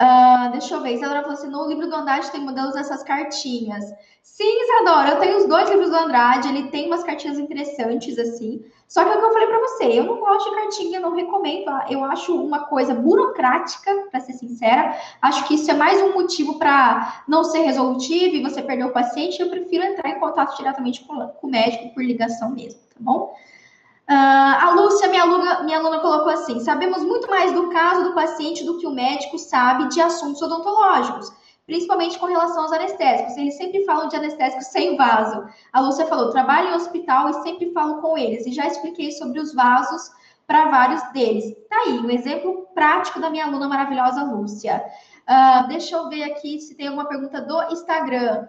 Uh, 0.00 0.50
deixa 0.50 0.74
eu 0.74 0.80
ver, 0.80 0.94
Isadora 0.94 1.22
falou 1.22 1.34
assim: 1.34 1.48
no 1.48 1.68
livro 1.68 1.88
do 1.88 1.94
Andrade 1.94 2.30
tem 2.30 2.40
modelos 2.40 2.74
dessas 2.74 3.02
cartinhas. 3.04 3.84
Sim, 4.22 4.62
Isadora, 4.64 5.10
eu 5.10 5.20
tenho 5.20 5.36
os 5.36 5.46
dois 5.46 5.68
livros 5.70 5.90
do 5.90 5.96
Andrade, 5.96 6.48
ele 6.48 6.68
tem 6.68 6.86
umas 6.86 7.04
cartinhas 7.04 7.38
interessantes, 7.38 8.18
assim. 8.18 8.64
Só 8.88 9.04
que 9.04 9.10
é 9.10 9.14
o 9.14 9.18
que 9.18 9.24
eu 9.24 9.32
falei 9.32 9.48
para 9.48 9.60
você, 9.60 9.84
eu 9.84 10.04
não 10.04 10.18
gosto 10.18 10.50
de 10.50 10.56
cartinha, 10.56 10.98
não 10.98 11.14
recomendo. 11.14 11.66
Tá? 11.66 11.86
Eu 11.88 12.04
acho 12.04 12.34
uma 12.34 12.64
coisa 12.66 12.94
burocrática, 12.94 14.08
para 14.10 14.20
ser 14.20 14.32
sincera. 14.32 14.98
Acho 15.22 15.46
que 15.46 15.54
isso 15.54 15.70
é 15.70 15.74
mais 15.74 16.02
um 16.02 16.14
motivo 16.14 16.58
para 16.58 17.24
não 17.28 17.44
ser 17.44 17.60
resolutivo 17.60 18.36
e 18.36 18.42
você 18.42 18.62
perder 18.62 18.84
o 18.84 18.92
paciente. 18.92 19.40
Eu 19.40 19.50
prefiro 19.50 19.84
entrar 19.84 20.10
em 20.10 20.18
contato 20.18 20.56
diretamente 20.56 21.04
com, 21.04 21.28
com 21.28 21.46
o 21.46 21.50
médico 21.50 21.94
por 21.94 22.04
ligação 22.04 22.50
mesmo, 22.50 22.80
tá 22.80 22.96
bom? 22.98 23.34
Uh, 24.08 24.12
a 24.60 24.70
Lúcia, 24.76 25.08
minha 25.08 25.22
aluna, 25.22 25.62
minha 25.62 25.78
aluna, 25.78 26.00
colocou 26.00 26.30
assim: 26.30 26.60
sabemos 26.60 27.02
muito 27.02 27.28
mais 27.30 27.52
do 27.52 27.70
caso 27.70 28.04
do 28.04 28.14
paciente 28.14 28.62
do 28.64 28.76
que 28.78 28.86
o 28.86 28.90
médico 28.90 29.38
sabe 29.38 29.88
de 29.88 30.00
assuntos 30.00 30.42
odontológicos, 30.42 31.32
principalmente 31.66 32.18
com 32.18 32.26
relação 32.26 32.64
aos 32.64 32.72
anestésicos. 32.72 33.34
Eles 33.36 33.56
sempre 33.56 33.82
falam 33.86 34.08
de 34.08 34.16
anestésicos 34.16 34.66
sem 34.66 34.96
vaso. 34.96 35.44
A 35.72 35.80
Lúcia 35.80 36.06
falou: 36.06 36.30
trabalho 36.30 36.68
em 36.68 36.74
hospital 36.74 37.30
e 37.30 37.42
sempre 37.42 37.72
falo 37.72 38.02
com 38.02 38.18
eles, 38.18 38.46
e 38.46 38.52
já 38.52 38.66
expliquei 38.66 39.10
sobre 39.12 39.40
os 39.40 39.54
vasos 39.54 40.10
para 40.46 40.68
vários 40.68 41.02
deles. 41.12 41.54
Tá 41.70 41.76
aí, 41.86 41.98
um 41.98 42.10
exemplo 42.10 42.68
prático 42.74 43.18
da 43.18 43.30
minha 43.30 43.46
aluna 43.46 43.68
maravilhosa, 43.68 44.22
Lúcia. 44.22 44.84
Uh, 45.26 45.66
deixa 45.68 45.96
eu 45.96 46.10
ver 46.10 46.24
aqui 46.24 46.60
se 46.60 46.74
tem 46.74 46.88
alguma 46.88 47.08
pergunta 47.08 47.40
do 47.40 47.72
Instagram. 47.72 48.46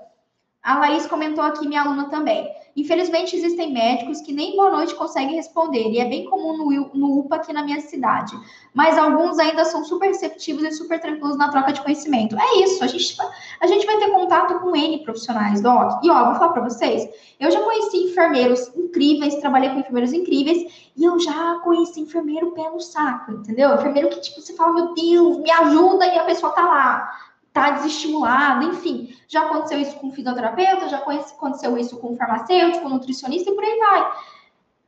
A 0.66 0.80
Laís 0.80 1.05
comentou 1.05 1.43
aqui, 1.43 1.68
minha 1.68 1.84
aluna 1.84 2.09
também. 2.09 2.51
Infelizmente, 2.76 3.36
existem 3.36 3.72
médicos 3.72 4.20
que 4.22 4.34
nem 4.34 4.55
boa 4.55 4.72
noite 4.72 4.95
conseguem 4.95 5.36
responder, 5.36 5.91
e 5.91 5.99
é 5.99 6.05
bem 6.05 6.26
comum 6.26 6.57
no, 6.57 6.89
no 6.91 7.20
UPA 7.20 7.36
aqui 7.36 7.53
na 7.53 7.61
minha 7.61 7.80
cidade. 7.82 8.36
Mas 8.74 8.97
alguns 8.97 9.38
ainda 9.38 9.63
são 9.63 9.86
super 9.86 10.07
receptivos 10.07 10.63
e 10.63 10.72
super 10.72 10.99
tranquilos 10.99 11.38
na 11.38 11.49
troca 11.49 11.72
de 11.72 11.82
conhecimento. 11.82 12.36
É 12.36 12.63
isso, 12.63 12.84
a 12.84 12.88
gente, 12.88 13.16
a 13.61 13.68
gente 13.68 13.86
vai 13.86 13.97
ter 13.97 14.09
contato 14.09 14.59
com 14.59 14.76
N 14.76 15.03
profissionais, 15.03 15.61
Doc. 15.61 16.03
E 16.03 16.09
ó, 16.09 16.26
vou 16.26 16.34
falar 16.34 16.53
para 16.53 16.63
vocês, 16.63 17.07
eu 17.39 17.51
já 17.51 17.61
conheci 17.61 17.97
enfermeiros 17.97 18.76
incríveis, 18.76 19.36
trabalhei 19.36 19.70
com 19.70 19.80
enfermeiros 19.82 20.13
incríveis, 20.13 20.89
e 20.97 21.05
eu 21.05 21.20
já 21.20 21.59
conheci 21.63 22.01
enfermeiro 22.01 22.53
pé 22.53 22.72
no 22.72 22.80
saco, 22.80 23.34
entendeu? 23.34 23.76
Enfermeiro 23.76 24.09
que, 24.09 24.20
tipo, 24.20 24.41
você 24.41 24.55
fala, 24.55 24.74
meu 24.74 24.95
Deus, 24.95 25.38
me 25.38 25.51
ajuda, 25.51 26.07
e 26.07 26.18
a 26.18 26.24
pessoa 26.24 26.51
tá 26.53 26.66
lá 26.66 27.11
tá 27.56 27.72
desestimulado, 27.72 28.66
enfim. 28.66 29.16
Já 29.30 29.43
aconteceu 29.45 29.80
isso 29.80 29.95
com 29.95 30.12
fisioterapeuta, 30.12 30.89
já 30.89 30.97
aconteceu 30.97 31.78
isso 31.78 31.97
com 31.97 32.14
farmacêutico, 32.18 32.89
nutricionista 32.89 33.49
e 33.49 33.56
por 33.56 33.64
aí 33.64 33.80
vai. 33.80 34.12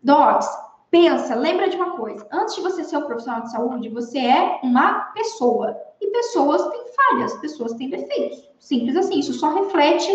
Docs, 0.03 0.49
pensa, 0.91 1.33
lembra 1.33 1.69
de 1.69 1.77
uma 1.77 1.91
coisa. 1.91 2.27
Antes 2.29 2.55
de 2.55 2.61
você 2.61 2.83
ser 2.83 2.97
um 2.97 3.03
profissional 3.03 3.41
de 3.43 3.51
saúde, 3.51 3.87
você 3.87 4.19
é 4.19 4.59
uma 4.61 4.99
pessoa. 5.13 5.77
E 6.01 6.07
pessoas 6.07 6.67
têm 6.67 6.81
falhas, 6.93 7.33
pessoas 7.37 7.73
têm 7.75 7.89
defeitos. 7.89 8.43
Simples 8.59 8.97
assim, 8.97 9.19
isso 9.19 9.33
só 9.33 9.49
reflete. 9.49 10.11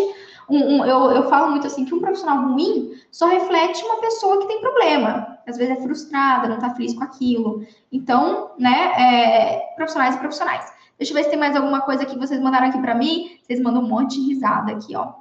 Um, 0.47 0.75
um, 0.75 0.85
eu, 0.85 1.09
eu 1.09 1.29
falo 1.29 1.49
muito 1.49 1.65
assim 1.65 1.85
que 1.85 1.95
um 1.95 2.01
profissional 2.01 2.49
ruim 2.49 2.93
só 3.11 3.25
reflete 3.25 3.83
uma 3.83 3.97
pessoa 3.97 4.39
que 4.39 4.47
tem 4.47 4.61
problema. 4.61 5.39
Às 5.47 5.57
vezes 5.57 5.75
é 5.75 5.81
frustrada, 5.81 6.47
não 6.47 6.59
tá 6.59 6.69
feliz 6.75 6.93
com 6.93 7.03
aquilo. 7.03 7.65
Então, 7.91 8.51
né, 8.59 8.93
é, 8.95 9.73
profissionais 9.75 10.15
e 10.15 10.19
profissionais. 10.19 10.82
Deixa 11.03 11.11
eu 11.11 11.17
ver 11.17 11.23
se 11.25 11.31
tem 11.31 11.39
mais 11.39 11.53
alguma 11.53 11.81
coisa 11.81 12.05
que 12.05 12.17
vocês 12.17 12.39
mandaram 12.39 12.69
aqui 12.69 12.79
para 12.79 12.95
mim. 12.95 13.37
Vocês 13.41 13.59
mandam 13.59 13.83
um 13.83 13.87
monte 13.89 14.21
de 14.21 14.29
risada 14.29 14.71
aqui, 14.71 14.95
ó. 14.95 15.15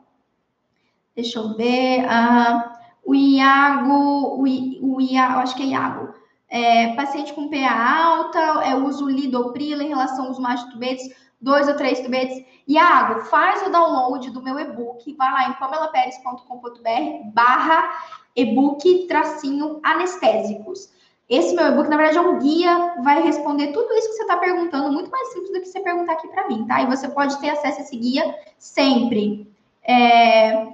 Deixa 1.13 1.41
eu 1.41 1.57
ver. 1.57 2.07
Ah, 2.09 2.79
o 3.05 3.13
Iago, 3.13 3.93
o, 3.93 4.95
o 4.95 5.01
Iago, 5.01 5.41
acho 5.41 5.57
que 5.57 5.65
é 5.65 5.67
Iago. 5.67 6.15
É, 6.49 6.95
paciente 6.95 7.33
com 7.33 7.49
PA 7.49 8.05
alta, 8.07 8.39
é, 8.65 8.77
uso 8.77 9.09
lidoprila 9.09 9.83
em 9.83 9.89
relação 9.89 10.27
aos 10.27 10.39
mais 10.39 10.63
tubetes, 10.67 11.13
dois 11.41 11.67
ou 11.67 11.75
três 11.75 11.99
tubetes. 11.99 12.45
Iago, 12.69 13.23
faz 13.23 13.67
o 13.67 13.71
download 13.71 14.31
do 14.31 14.41
meu 14.41 14.61
e-book, 14.61 15.13
vai 15.15 15.33
lá 15.33 15.49
em 15.49 15.55
pamelaperes.com.br 15.55 17.33
barra 17.35 17.91
e-book 18.37 19.09
tracinho 19.09 19.81
anestésicos. 19.83 20.93
Esse 21.33 21.55
meu 21.55 21.67
e-book, 21.67 21.89
na 21.89 21.97
verdade, 21.97 22.19
é 22.19 22.21
um 22.21 22.39
guia, 22.39 22.95
vai 23.03 23.23
responder 23.23 23.69
tudo 23.69 23.91
isso 23.95 24.09
que 24.09 24.17
você 24.17 24.23
está 24.23 24.37
perguntando, 24.37 24.93
muito 24.93 25.11
mais 25.11 25.33
simples 25.33 25.51
do 25.51 25.61
que 25.61 25.67
você 25.67 25.81
perguntar 25.81 26.13
aqui 26.13 26.29
para 26.29 26.47
mim, 26.47 26.67
tá? 26.67 26.83
E 26.83 26.87
você 26.87 27.09
pode 27.09 27.41
ter 27.41 27.49
acesso 27.49 27.79
a 27.79 27.83
esse 27.85 27.97
guia 27.97 28.39
sempre. 28.59 29.51
É... 29.83 30.69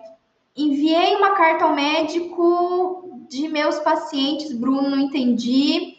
Enviei 0.57 1.15
uma 1.15 1.37
carta 1.37 1.65
ao 1.65 1.77
médico 1.77 3.09
de 3.29 3.47
meus 3.47 3.79
pacientes, 3.79 4.53
Bruno, 4.53 4.91
não 4.91 4.99
entendi. 4.99 5.97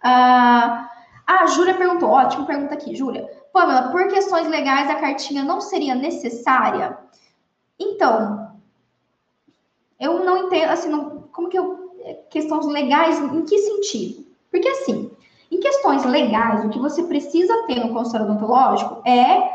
Ah, 0.00 0.88
a 1.26 1.46
Júlia 1.46 1.74
perguntou, 1.74 2.08
ótimo 2.08 2.46
pergunta 2.46 2.74
aqui, 2.74 2.94
Júlia. 2.94 3.28
Pamela, 3.52 3.90
por 3.90 4.06
questões 4.06 4.46
legais 4.46 4.88
a 4.88 4.94
cartinha 4.94 5.42
não 5.42 5.60
seria 5.60 5.96
necessária? 5.96 6.96
Então, 7.76 8.52
eu 9.98 10.24
não 10.24 10.46
entendo, 10.46 10.70
assim, 10.70 10.88
não, 10.88 11.22
como 11.32 11.48
que 11.48 11.58
eu 11.58 11.85
questões 12.30 12.66
legais, 12.66 13.18
em 13.18 13.42
que 13.44 13.58
sentido? 13.58 14.26
Porque 14.50 14.68
assim, 14.68 15.10
em 15.50 15.60
questões 15.60 16.04
legais, 16.04 16.64
o 16.64 16.70
que 16.70 16.78
você 16.78 17.02
precisa 17.04 17.66
ter 17.66 17.76
no 17.76 17.92
consultório 17.92 18.26
odontológico 18.26 19.02
é 19.06 19.50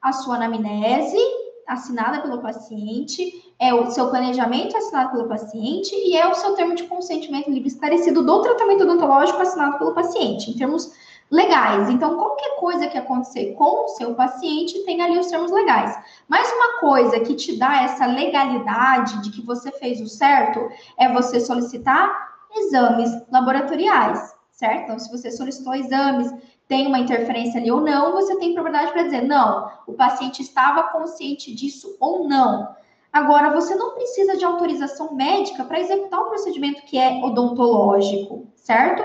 a 0.00 0.12
sua 0.12 0.36
anamnese 0.36 1.18
assinada 1.66 2.20
pelo 2.20 2.40
paciente, 2.40 3.52
é 3.58 3.72
o 3.72 3.90
seu 3.90 4.08
planejamento 4.10 4.76
assinado 4.76 5.12
pelo 5.12 5.28
paciente 5.28 5.94
e 5.94 6.16
é 6.16 6.26
o 6.26 6.34
seu 6.34 6.54
termo 6.54 6.74
de 6.74 6.84
consentimento 6.84 7.50
livre 7.50 7.68
esclarecido 7.68 8.22
do 8.22 8.42
tratamento 8.42 8.82
odontológico 8.82 9.40
assinado 9.40 9.78
pelo 9.78 9.94
paciente, 9.94 10.50
em 10.50 10.54
termos 10.54 10.92
legais. 11.32 11.88
Então, 11.88 12.14
qualquer 12.16 12.56
coisa 12.56 12.86
que 12.86 12.98
acontecer 12.98 13.54
com 13.54 13.86
o 13.86 13.88
seu 13.88 14.14
paciente 14.14 14.84
tem 14.84 15.00
ali 15.00 15.18
os 15.18 15.28
termos 15.28 15.50
legais. 15.50 15.98
Mas 16.28 16.52
uma 16.52 16.78
coisa 16.78 17.18
que 17.20 17.34
te 17.34 17.58
dá 17.58 17.82
essa 17.84 18.04
legalidade 18.04 19.22
de 19.22 19.30
que 19.30 19.44
você 19.44 19.72
fez 19.72 19.98
o 20.02 20.06
certo 20.06 20.68
é 20.98 21.10
você 21.10 21.40
solicitar 21.40 22.30
exames 22.54 23.10
laboratoriais, 23.32 24.34
certo? 24.50 24.82
Então, 24.82 24.98
se 24.98 25.10
você 25.10 25.30
solicitou 25.30 25.74
exames, 25.74 26.30
tem 26.68 26.86
uma 26.86 26.98
interferência 26.98 27.58
ali 27.58 27.70
ou 27.70 27.80
não, 27.80 28.12
você 28.12 28.36
tem 28.36 28.52
propriedade 28.52 28.92
para 28.92 29.04
dizer, 29.04 29.22
não, 29.22 29.70
o 29.86 29.94
paciente 29.94 30.42
estava 30.42 30.82
consciente 30.84 31.54
disso 31.54 31.96
ou 31.98 32.28
não. 32.28 32.76
Agora, 33.10 33.52
você 33.54 33.74
não 33.74 33.94
precisa 33.94 34.36
de 34.36 34.44
autorização 34.44 35.14
médica 35.14 35.64
para 35.64 35.80
executar 35.80 36.20
o 36.20 36.28
procedimento 36.28 36.82
que 36.82 36.98
é 36.98 37.22
odontológico, 37.24 38.46
certo? 38.54 39.02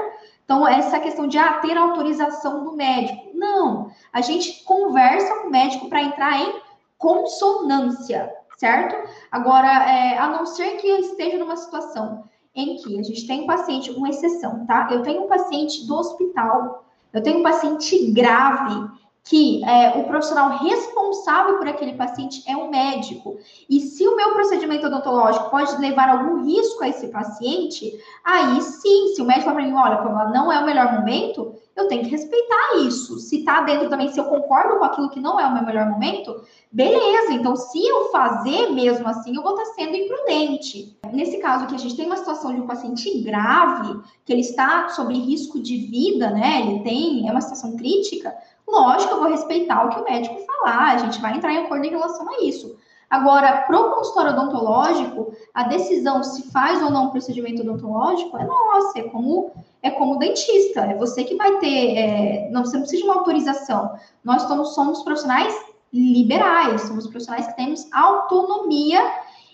Então, 0.48 0.66
essa 0.66 0.98
questão 0.98 1.28
de 1.28 1.38
ah, 1.38 1.60
ter 1.60 1.78
autorização 1.78 2.64
do 2.64 2.72
médico. 2.72 3.32
Não. 3.34 3.92
A 4.14 4.22
gente 4.22 4.64
conversa 4.64 5.42
com 5.42 5.50
o 5.50 5.52
médico 5.52 5.90
para 5.90 6.02
entrar 6.02 6.40
em 6.40 6.62
consonância, 6.98 8.34
certo? 8.58 8.96
Agora, 9.30 9.68
é, 9.68 10.18
a 10.18 10.30
não 10.30 10.46
ser 10.46 10.78
que 10.78 10.88
esteja 10.88 11.38
numa 11.38 11.58
situação 11.58 12.24
em 12.56 12.78
que 12.78 12.98
a 12.98 13.04
gente 13.04 13.28
tem 13.28 13.42
um 13.42 13.46
paciente, 13.46 13.92
uma 13.92 14.08
exceção, 14.08 14.66
tá? 14.66 14.88
Eu 14.90 15.04
tenho 15.04 15.26
um 15.26 15.28
paciente 15.28 15.86
do 15.86 15.94
hospital, 15.98 16.86
eu 17.12 17.22
tenho 17.22 17.40
um 17.40 17.44
paciente 17.44 18.10
grave 18.12 18.90
que 19.30 19.64
é, 19.66 19.98
o 20.00 20.06
profissional 20.06 20.58
responsável 20.58 21.58
por 21.58 21.68
aquele 21.68 21.94
paciente 21.94 22.44
é 22.48 22.56
um 22.56 22.70
médico. 22.70 23.38
E 23.70 23.82
se 23.82 24.08
o 24.08 24.16
meu 24.16 24.32
procedimento 24.32 24.88
odontológico 24.88 25.50
pode 25.50 25.76
levar 25.82 26.10
algum 26.10 26.44
risco 26.44 26.84
a 26.84 26.90
esse 26.90 27.08
paciente, 27.10 27.92
aí 28.24 28.62
sim, 28.62 29.14
se 29.16 29.22
o 29.22 29.26
médico 29.26 29.46
falar 29.46 29.58
para 29.58 29.66
mim, 29.66 29.74
olha, 29.74 29.98
como 29.98 30.34
não 30.34 30.52
é 30.52 30.60
o 30.60 30.66
melhor 30.66 30.94
momento, 30.94 31.56
eu 31.76 31.88
tenho 31.88 32.04
que 32.04 32.10
respeitar 32.10 32.78
isso. 32.88 33.20
Se 33.20 33.44
tá 33.44 33.62
dentro 33.62 33.90
também, 33.90 34.10
se 34.10 34.20
eu 34.20 34.26
concordo 34.26 34.80
com 34.80 34.86
aquilo 34.86 35.10
que 35.10 35.20
não 35.20 35.40
é 35.40 35.46
o 35.46 35.54
meu 35.54 35.64
melhor 35.64 35.88
momento, 35.90 36.42
beleza. 36.72 37.34
Então, 37.34 37.56
se 37.56 37.86
eu 37.86 38.10
fazer 38.10 38.72
mesmo 38.72 39.08
assim, 39.08 39.36
eu 39.36 39.44
vou 39.44 39.52
estar 39.52 39.74
sendo 39.74 39.96
imprudente. 39.96 40.98
Nesse 41.14 41.38
caso 41.38 41.68
que 41.68 41.76
a 41.76 41.78
gente 41.78 41.96
tem 41.96 42.08
uma 42.08 42.18
situação 42.18 42.54
de 42.54 42.62
um 42.62 42.68
paciente 42.68 43.22
grave, 43.22 44.00
que 44.26 44.34
ele 44.34 44.42
está 44.42 44.90
sob 44.90 45.14
risco 45.14 45.60
de 45.60 45.78
vida, 45.78 46.32
né? 46.32 46.62
Ele 46.62 46.80
tem, 46.80 47.28
é 47.28 47.32
uma 47.32 47.42
situação 47.42 47.76
crítica, 47.78 48.36
Lógico, 48.68 49.14
eu 49.14 49.20
vou 49.20 49.30
respeitar 49.30 49.86
o 49.86 49.90
que 49.90 50.00
o 50.02 50.04
médico 50.04 50.46
falar, 50.46 50.94
a 50.94 50.98
gente 50.98 51.22
vai 51.22 51.36
entrar 51.36 51.54
em 51.54 51.66
acordo 51.66 51.86
em 51.86 51.92
relação 51.92 52.30
a 52.30 52.44
isso. 52.44 52.78
Agora, 53.10 53.62
para 53.62 53.80
o 53.80 53.92
consultório 53.96 54.34
odontológico, 54.34 55.32
a 55.54 55.64
decisão 55.64 56.22
se 56.24 56.52
faz 56.52 56.84
ou 56.84 56.90
não 56.90 57.06
um 57.06 57.10
procedimento 57.10 57.62
odontológico 57.62 58.38
é 58.38 58.44
nossa, 58.44 59.00
é 59.00 59.04
como 59.04 59.52
é 59.82 59.92
como 59.92 60.18
dentista, 60.18 60.82
é 60.82 60.96
você 60.96 61.24
que 61.24 61.36
vai 61.36 61.58
ter, 61.60 61.98
é, 61.98 62.50
não, 62.52 62.66
você 62.66 62.76
não 62.76 62.82
precisa 62.82 63.04
de 63.04 63.08
uma 63.08 63.20
autorização. 63.20 63.96
Nós 64.24 64.42
somos, 64.42 64.74
somos 64.74 65.04
profissionais 65.04 65.56
liberais, 65.94 66.82
somos 66.82 67.08
profissionais 67.08 67.48
que 67.48 67.56
temos 67.56 67.88
autonomia 67.94 69.00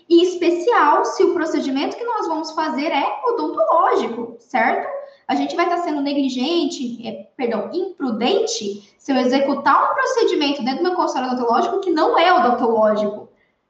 e 0.08 0.22
especial 0.24 1.04
se 1.04 1.22
o 1.22 1.34
procedimento 1.34 1.96
que 1.96 2.04
nós 2.04 2.26
vamos 2.26 2.50
fazer 2.52 2.86
é 2.86 3.04
odontológico, 3.26 4.36
certo? 4.40 4.88
A 5.26 5.34
gente 5.34 5.56
vai 5.56 5.64
estar 5.64 5.78
sendo 5.78 6.00
negligente, 6.00 7.06
é, 7.06 7.28
perdão, 7.36 7.70
imprudente 7.72 8.94
se 8.98 9.12
eu 9.12 9.16
executar 9.16 9.90
um 9.90 9.94
procedimento 9.94 10.62
dentro 10.62 10.82
do 10.82 10.88
meu 10.88 10.94
consultório 10.94 11.32
odontológico 11.32 11.80
que 11.80 11.90
não 11.90 12.18
é 12.18 12.32
odontológico. 12.32 13.28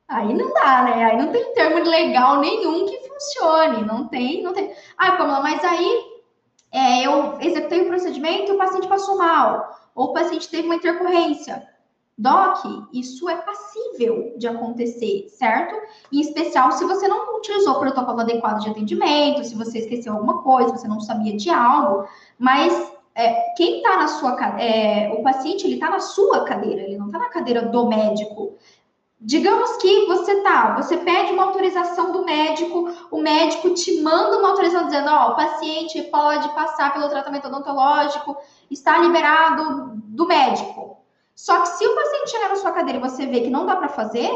Aí 0.08 0.34
não 0.34 0.52
dá, 0.52 0.82
né? 0.82 1.04
Aí 1.04 1.16
não 1.16 1.32
tem 1.32 1.54
termo 1.54 1.78
legal 1.78 2.40
nenhum 2.40 2.86
que 2.86 3.08
funcione. 3.08 3.84
Não 3.84 4.06
tem, 4.08 4.42
não 4.42 4.52
tem. 4.52 4.72
Ah, 4.98 5.12
Pamela, 5.12 5.40
mas 5.40 5.64
aí 5.64 6.04
é, 6.70 7.06
eu 7.06 7.38
executei 7.40 7.82
o 7.82 7.86
procedimento 7.86 8.50
e 8.50 8.54
o 8.54 8.58
paciente 8.58 8.88
passou 8.88 9.16
mal. 9.16 9.90
Ou 9.94 10.06
o 10.06 10.12
paciente 10.12 10.48
teve 10.48 10.66
uma 10.66 10.74
intercorrência. 10.74 11.66
Doc, 12.16 12.64
isso 12.92 13.28
é 13.28 13.36
passível 13.36 14.34
de 14.36 14.46
acontecer, 14.46 15.26
certo? 15.28 15.74
Em 16.12 16.20
especial 16.20 16.70
se 16.70 16.84
você 16.84 17.08
não 17.08 17.36
utilizou 17.36 17.74
o 17.74 17.80
protocolo 17.80 18.20
adequado 18.20 18.60
de 18.60 18.70
atendimento, 18.70 19.44
se 19.44 19.56
você 19.56 19.80
esqueceu 19.80 20.12
alguma 20.12 20.40
coisa, 20.42 20.70
se 20.70 20.82
você 20.82 20.88
não 20.88 21.00
sabia 21.00 21.36
de 21.36 21.50
algo. 21.50 22.06
Mas 22.38 22.92
é, 23.16 23.54
quem 23.56 23.78
está 23.78 23.96
na 23.96 24.08
sua 24.08 24.36
é, 24.60 25.12
o 25.12 25.22
paciente 25.24 25.66
ele 25.66 25.74
está 25.74 25.90
na 25.90 25.98
sua 25.98 26.44
cadeira, 26.44 26.82
ele 26.82 26.96
não 26.96 27.06
está 27.06 27.18
na 27.18 27.28
cadeira 27.28 27.62
do 27.62 27.88
médico. 27.88 28.56
Digamos 29.20 29.76
que 29.78 30.06
você 30.06 30.42
tá, 30.42 30.74
você 30.76 30.98
pede 30.98 31.32
uma 31.32 31.44
autorização 31.44 32.12
do 32.12 32.24
médico, 32.24 32.92
o 33.10 33.22
médico 33.22 33.70
te 33.70 34.00
manda 34.02 34.38
uma 34.38 34.50
autorização 34.50 34.86
dizendo, 34.86 35.08
ó, 35.08 35.32
o 35.32 35.36
paciente 35.36 36.02
pode 36.02 36.48
passar 36.50 36.92
pelo 36.92 37.08
tratamento 37.08 37.48
odontológico, 37.48 38.36
está 38.70 38.98
liberado 38.98 39.94
do 39.94 40.26
médico. 40.26 41.03
Só 41.34 41.60
que 41.60 41.68
se 41.68 41.86
o 41.86 41.94
paciente 41.94 42.30
chegar 42.30 42.48
na 42.48 42.56
sua 42.56 42.72
cadeira 42.72 42.98
e 42.98 43.02
você 43.02 43.26
vê 43.26 43.40
que 43.40 43.50
não 43.50 43.66
dá 43.66 43.76
para 43.76 43.88
fazer, 43.88 44.30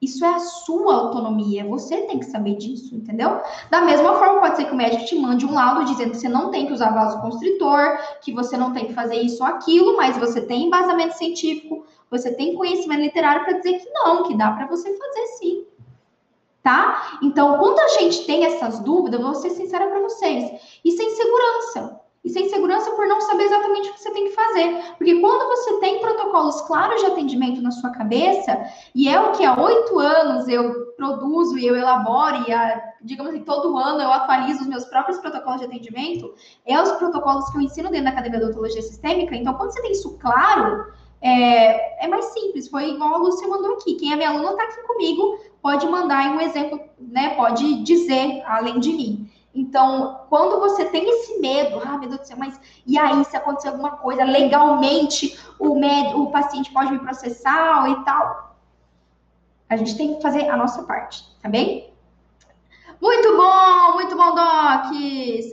isso 0.00 0.24
é 0.24 0.28
a 0.28 0.38
sua 0.38 0.94
autonomia, 0.94 1.64
você 1.64 2.02
tem 2.02 2.20
que 2.20 2.26
saber 2.26 2.54
disso, 2.54 2.94
entendeu? 2.94 3.40
Da 3.68 3.80
mesma 3.80 4.14
forma, 4.14 4.40
pode 4.40 4.56
ser 4.56 4.66
que 4.66 4.72
o 4.72 4.76
médico 4.76 5.04
te 5.04 5.18
mande 5.18 5.44
um 5.44 5.52
laudo 5.52 5.84
dizendo 5.84 6.12
que 6.12 6.18
você 6.18 6.28
não 6.28 6.50
tem 6.50 6.66
que 6.66 6.72
usar 6.72 6.94
vasoconstritor, 6.94 7.98
que 8.22 8.32
você 8.32 8.56
não 8.56 8.72
tem 8.72 8.86
que 8.86 8.94
fazer 8.94 9.16
isso 9.16 9.42
ou 9.42 9.48
aquilo, 9.48 9.96
mas 9.96 10.16
você 10.16 10.40
tem 10.40 10.66
embasamento 10.66 11.16
científico, 11.16 11.84
você 12.08 12.32
tem 12.32 12.54
conhecimento 12.54 13.00
literário 13.00 13.44
para 13.44 13.58
dizer 13.58 13.80
que 13.80 13.90
não, 13.90 14.22
que 14.22 14.36
dá 14.36 14.52
para 14.52 14.66
você 14.66 14.96
fazer 14.96 15.26
sim. 15.38 15.66
Tá? 16.62 17.18
Então, 17.22 17.58
quando 17.58 17.80
a 17.80 17.88
gente 17.88 18.24
tem 18.24 18.44
essas 18.44 18.78
dúvidas, 18.78 19.20
vou 19.20 19.34
ser 19.34 19.50
sincera 19.50 19.88
para 19.88 20.00
vocês, 20.00 20.60
isso 20.84 21.02
é 21.02 21.04
insegurança. 21.04 22.00
Isso 22.24 22.38
é 22.38 22.42
insegurança 22.42 22.90
por 22.90 23.06
não 23.06 23.20
saber 23.20 23.44
exatamente 23.44 23.88
o 23.88 23.94
que 23.94 24.00
você 24.00 24.10
tem 24.10 24.24
que 24.24 24.34
fazer. 24.34 24.87
Você 25.58 25.80
tem 25.80 26.00
protocolos 26.00 26.60
claros 26.62 27.00
de 27.00 27.06
atendimento 27.06 27.60
na 27.60 27.70
sua 27.70 27.90
cabeça, 27.90 28.58
e 28.94 29.08
é 29.08 29.20
o 29.20 29.32
que 29.32 29.44
há 29.44 29.60
oito 29.60 29.98
anos 29.98 30.48
eu 30.48 30.86
produzo 30.96 31.58
e 31.58 31.66
eu 31.66 31.76
elaboro, 31.76 32.44
e 32.48 32.52
há, 32.52 32.94
digamos 33.02 33.32
assim, 33.32 33.44
todo 33.44 33.76
ano 33.76 34.00
eu 34.00 34.12
atualizo 34.12 34.62
os 34.62 34.66
meus 34.66 34.84
próprios 34.84 35.18
protocolos 35.18 35.60
de 35.60 35.66
atendimento, 35.66 36.32
é 36.64 36.80
os 36.80 36.92
protocolos 36.92 37.50
que 37.50 37.58
eu 37.58 37.62
ensino 37.62 37.90
dentro 37.90 38.04
da 38.04 38.10
Academia 38.10 38.38
de 38.38 38.44
Odontologia 38.46 38.82
Sistêmica. 38.82 39.34
Então, 39.34 39.54
quando 39.54 39.72
você 39.72 39.82
tem 39.82 39.92
isso 39.92 40.16
claro, 40.18 40.86
é, 41.20 42.04
é 42.04 42.08
mais 42.08 42.26
simples, 42.26 42.68
foi 42.68 42.90
igual 42.90 43.14
a 43.14 43.18
Lúcia 43.18 43.48
mandou 43.48 43.74
aqui. 43.74 43.94
Quem 43.94 44.12
é 44.12 44.16
minha 44.16 44.30
aluna 44.30 44.50
está 44.50 44.62
aqui 44.64 44.82
comigo, 44.86 45.38
pode 45.60 45.86
mandar 45.86 46.30
um 46.30 46.40
exemplo, 46.40 46.80
né? 46.98 47.34
Pode 47.34 47.82
dizer 47.82 48.42
além 48.46 48.78
de 48.78 48.92
mim. 48.92 49.30
Então, 49.54 50.26
quando 50.28 50.60
você 50.60 50.84
tem 50.84 51.08
esse 51.08 51.40
medo, 51.40 51.80
ah, 51.84 51.98
meu 51.98 52.08
Deus 52.08 52.20
do 52.20 52.26
céu, 52.26 52.36
mas 52.38 52.60
e 52.86 52.98
aí, 52.98 53.24
se 53.24 53.36
acontecer 53.36 53.68
alguma 53.68 53.92
coisa 53.92 54.22
legalmente, 54.24 55.38
o, 55.58 55.74
med, 55.74 56.14
o 56.14 56.30
paciente 56.30 56.72
pode 56.72 56.92
me 56.92 56.98
processar 56.98 57.90
e 57.90 58.04
tal. 58.04 58.56
A 59.68 59.76
gente 59.76 59.96
tem 59.96 60.14
que 60.14 60.22
fazer 60.22 60.48
a 60.48 60.56
nossa 60.56 60.82
parte, 60.84 61.24
tá 61.42 61.48
bem? 61.48 61.92
Muito 63.00 63.36
bom, 63.36 63.94
muito 63.94 64.16
bom, 64.16 64.34
Doc. 64.34 64.92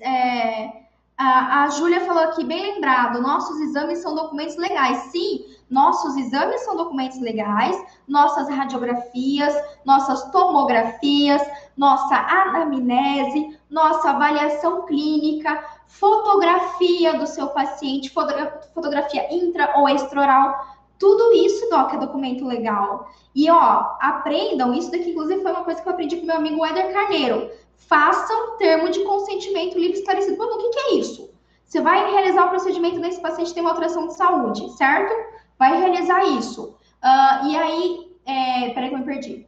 É, 0.02 0.85
a, 1.18 1.64
a 1.64 1.70
Júlia 1.70 2.02
falou 2.02 2.24
aqui, 2.24 2.44
bem 2.44 2.62
lembrado, 2.74 3.22
nossos 3.22 3.60
exames 3.62 4.00
são 4.00 4.14
documentos 4.14 4.58
legais. 4.58 4.98
Sim, 5.12 5.46
nossos 5.70 6.16
exames 6.18 6.62
são 6.66 6.76
documentos 6.76 7.20
legais, 7.22 7.82
nossas 8.08 8.50
radiografias, 8.50 9.56
nossas 9.86 10.30
tomografias, 10.32 11.42
nossa 11.78 12.16
anamnese, 12.16 13.58
nossa 13.70 14.10
avaliação 14.10 14.86
clínica, 14.86 15.64
fotografia 15.88 17.18
do 17.18 17.26
seu 17.26 17.48
paciente, 17.48 18.12
fotografia 18.74 19.34
intra 19.34 19.74
ou 19.78 19.88
extraoral, 19.88 20.76
tudo 20.98 21.34
isso, 21.34 21.70
Doc, 21.70 21.94
é 21.94 21.98
documento 21.98 22.46
legal. 22.46 23.10
E, 23.34 23.50
ó, 23.50 23.96
aprendam, 24.00 24.74
isso 24.74 24.92
daqui, 24.92 25.12
inclusive, 25.12 25.42
foi 25.42 25.52
uma 25.52 25.64
coisa 25.66 25.82
que 25.82 25.88
eu 25.88 25.94
aprendi 25.94 26.18
com 26.18 26.26
meu 26.26 26.38
amigo 26.38 26.66
Eder 26.66 26.94
Carneiro 26.94 27.52
façam 27.78 28.58
termo 28.58 28.90
de 28.90 29.04
consentimento 29.04 29.78
livre 29.78 29.98
esclarecido. 29.98 30.38
Bom, 30.38 30.46
o 30.46 30.58
que, 30.58 30.70
que 30.70 30.80
é 30.80 30.94
isso? 30.96 31.30
Você 31.66 31.82
vai 31.82 32.12
realizar 32.12 32.46
o 32.46 32.50
procedimento 32.50 33.00
nesse 33.00 33.22
paciente 33.22 33.54
tem 33.54 33.62
uma 33.62 33.72
alteração 33.72 34.08
de 34.08 34.16
saúde, 34.16 34.70
certo? 34.78 35.14
Vai 35.58 35.78
realizar 35.78 36.24
isso. 36.24 36.76
Uh, 37.04 37.48
e 37.48 37.58
aí, 37.58 38.12
é, 38.26 38.70
peraí 38.70 38.90
que 38.90 38.96
eu 38.96 39.00
me 39.00 39.06
perdi. 39.06 39.48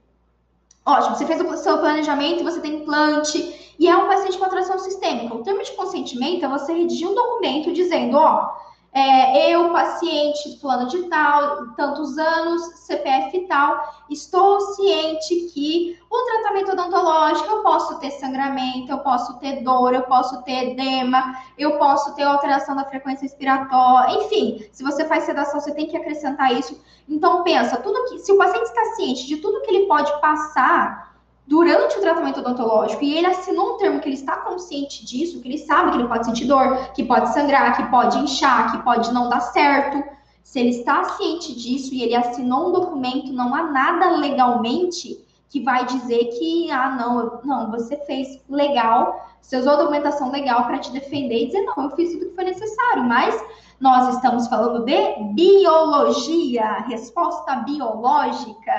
Ótimo, 0.86 1.16
você 1.16 1.26
fez 1.26 1.42
o 1.42 1.58
seu 1.58 1.78
planejamento, 1.80 2.44
você 2.44 2.62
tem 2.62 2.82
implante, 2.82 3.76
e 3.78 3.88
é 3.88 3.96
um 3.96 4.08
paciente 4.08 4.38
com 4.38 4.46
alteração 4.46 4.80
sistêmica. 4.80 5.36
O 5.36 5.44
termo 5.44 5.62
de 5.62 5.72
consentimento 5.74 6.46
é 6.46 6.48
você 6.48 6.74
redigir 6.74 7.08
um 7.10 7.14
documento 7.14 7.74
dizendo, 7.74 8.18
ó, 8.18 8.56
é, 8.98 9.54
eu, 9.54 9.72
paciente 9.72 10.60
fulano 10.60 10.88
de 10.88 11.04
tal, 11.04 11.68
tantos 11.76 12.18
anos, 12.18 12.64
CPF 12.80 13.42
tal, 13.48 14.04
estou 14.10 14.60
ciente 14.74 15.52
que 15.54 16.00
o 16.10 16.26
tratamento 16.26 16.72
odontológico 16.72 17.48
eu 17.48 17.62
posso 17.62 18.00
ter 18.00 18.10
sangramento, 18.12 18.92
eu 18.92 18.98
posso 19.00 19.38
ter 19.38 19.62
dor, 19.62 19.94
eu 19.94 20.02
posso 20.04 20.42
ter 20.42 20.72
edema, 20.72 21.36
eu 21.60 21.78
posso 21.78 22.16
ter 22.16 22.24
alteração 22.24 22.76
da 22.76 22.86
frequência 22.86 23.22
respiratória, 23.22 24.16
enfim, 24.24 24.68
se 24.72 24.84
você 24.84 25.06
faz 25.06 25.26
sedação, 25.26 25.60
você 25.60 25.76
tem 25.76 25.86
que 25.86 25.96
acrescentar 25.96 26.52
isso. 26.54 26.82
Então 27.08 27.44
pensa, 27.44 27.78
tudo 27.78 28.06
que, 28.06 28.18
se 28.18 28.32
o 28.32 28.38
paciente 28.38 28.66
está 28.66 28.84
ciente 28.96 29.28
de 29.28 29.38
tudo 29.38 29.62
que 29.62 29.70
ele 29.70 29.86
pode 29.86 30.20
passar 30.20 31.07
durante 31.48 31.98
o 31.98 32.02
tratamento 32.02 32.42
odontológico 32.42 33.04
e 33.04 33.18
ele 33.18 33.28
assinou 33.28 33.76
um 33.76 33.78
termo 33.78 34.02
que 34.02 34.10
ele 34.10 34.16
está 34.16 34.36
consciente 34.38 35.06
disso, 35.06 35.42
que 35.42 35.48
ele 35.48 35.58
sabe 35.58 35.92
que 35.92 35.98
ele 35.98 36.08
pode 36.08 36.26
sentir 36.26 36.46
dor, 36.46 36.92
que 36.94 37.06
pode 37.06 37.34
sangrar, 37.34 37.76
que 37.78 37.90
pode 37.90 38.18
inchar, 38.20 38.72
que 38.72 38.84
pode 38.84 39.14
não 39.14 39.30
dar 39.30 39.40
certo. 39.40 40.04
Se 40.44 40.60
ele 40.60 40.70
está 40.70 41.04
ciente 41.06 41.56
disso 41.56 41.94
e 41.94 42.04
ele 42.04 42.16
assinou 42.16 42.70
um 42.70 42.72
documento, 42.74 43.32
não 43.32 43.56
há 43.56 43.64
nada 43.64 44.10
legalmente 44.18 45.26
que 45.50 45.62
vai 45.64 45.86
dizer 45.86 46.26
que, 46.38 46.70
ah, 46.70 46.90
não, 46.90 47.40
não, 47.44 47.72
você 47.72 47.96
fez 48.06 48.42
legal, 48.50 49.26
você 49.42 49.58
usou 49.58 49.74
a 49.74 49.78
documentação 49.78 50.30
legal 50.30 50.66
para 50.66 50.80
te 50.80 50.92
defender 50.92 51.44
e 51.44 51.46
dizer, 51.48 51.62
não, 51.62 51.86
eu 51.86 51.92
fiz 51.92 52.12
tudo 52.12 52.26
que 52.26 52.36
foi 52.36 52.44
necessário, 52.44 53.04
mas 53.06 53.42
nós 53.80 54.16
estamos 54.16 54.48
falando 54.48 54.84
de 54.84 55.24
biologia, 55.34 56.80
resposta 56.90 57.56
biológica, 57.58 58.74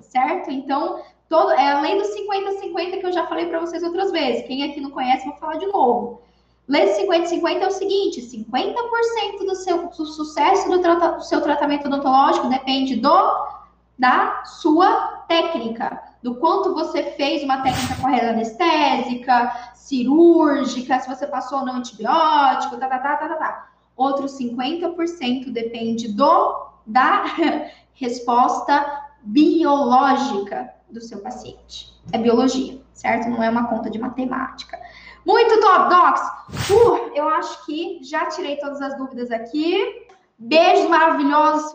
certo? 0.00 0.50
Então, 0.50 1.00
Todo, 1.30 1.52
é 1.52 1.70
a 1.70 1.80
lei 1.80 1.96
dos 1.96 2.08
50-50 2.08 2.98
que 2.98 3.06
eu 3.06 3.12
já 3.12 3.24
falei 3.28 3.46
para 3.46 3.60
vocês 3.60 3.84
outras 3.84 4.10
vezes. 4.10 4.44
Quem 4.48 4.64
aqui 4.64 4.80
não 4.80 4.90
conhece, 4.90 5.28
vou 5.28 5.36
falar 5.36 5.58
de 5.58 5.66
novo. 5.66 6.20
Lei 6.66 6.86
dos 6.86 6.98
50-50 6.98 7.60
é 7.60 7.66
o 7.68 7.70
seguinte: 7.70 8.20
50% 8.20 9.46
do 9.46 9.54
seu 9.54 9.86
do 9.86 10.06
sucesso 10.06 10.68
do, 10.68 10.80
trata, 10.80 11.12
do 11.12 11.22
seu 11.22 11.40
tratamento 11.40 11.86
odontológico 11.86 12.48
depende 12.48 12.96
do 12.96 13.48
da 13.96 14.42
sua 14.44 15.24
técnica, 15.28 16.02
do 16.20 16.34
quanto 16.34 16.74
você 16.74 17.12
fez 17.12 17.44
uma 17.44 17.62
técnica 17.62 18.00
correta 18.00 18.30
anestésica, 18.30 19.72
cirúrgica, 19.74 20.98
se 20.98 21.08
você 21.08 21.28
passou 21.28 21.60
ou 21.60 21.66
não 21.66 21.76
antibiótico, 21.76 22.76
tá, 22.76 22.88
tá, 22.88 22.98
tá, 22.98 23.16
tá, 23.16 23.28
tá, 23.28 23.34
tá. 23.36 23.68
Outro 23.96 24.26
50% 24.26 25.52
depende 25.52 26.08
do 26.08 26.70
da 26.84 27.24
resposta 27.94 29.04
biológica 29.22 30.79
do 30.92 31.00
seu 31.00 31.20
paciente. 31.20 31.92
É 32.12 32.18
biologia, 32.18 32.80
certo? 32.92 33.28
Não 33.28 33.42
é 33.42 33.50
uma 33.50 33.68
conta 33.68 33.90
de 33.90 33.98
matemática. 33.98 34.78
Muito 35.26 35.60
top, 35.60 35.90
Docs! 35.90 36.70
Uh, 36.70 37.12
eu 37.14 37.28
acho 37.28 37.64
que 37.66 38.00
já 38.02 38.26
tirei 38.26 38.56
todas 38.56 38.80
as 38.80 38.96
dúvidas 38.96 39.30
aqui. 39.30 40.06
Beijos 40.38 40.88
maravilhosos. 40.88 41.74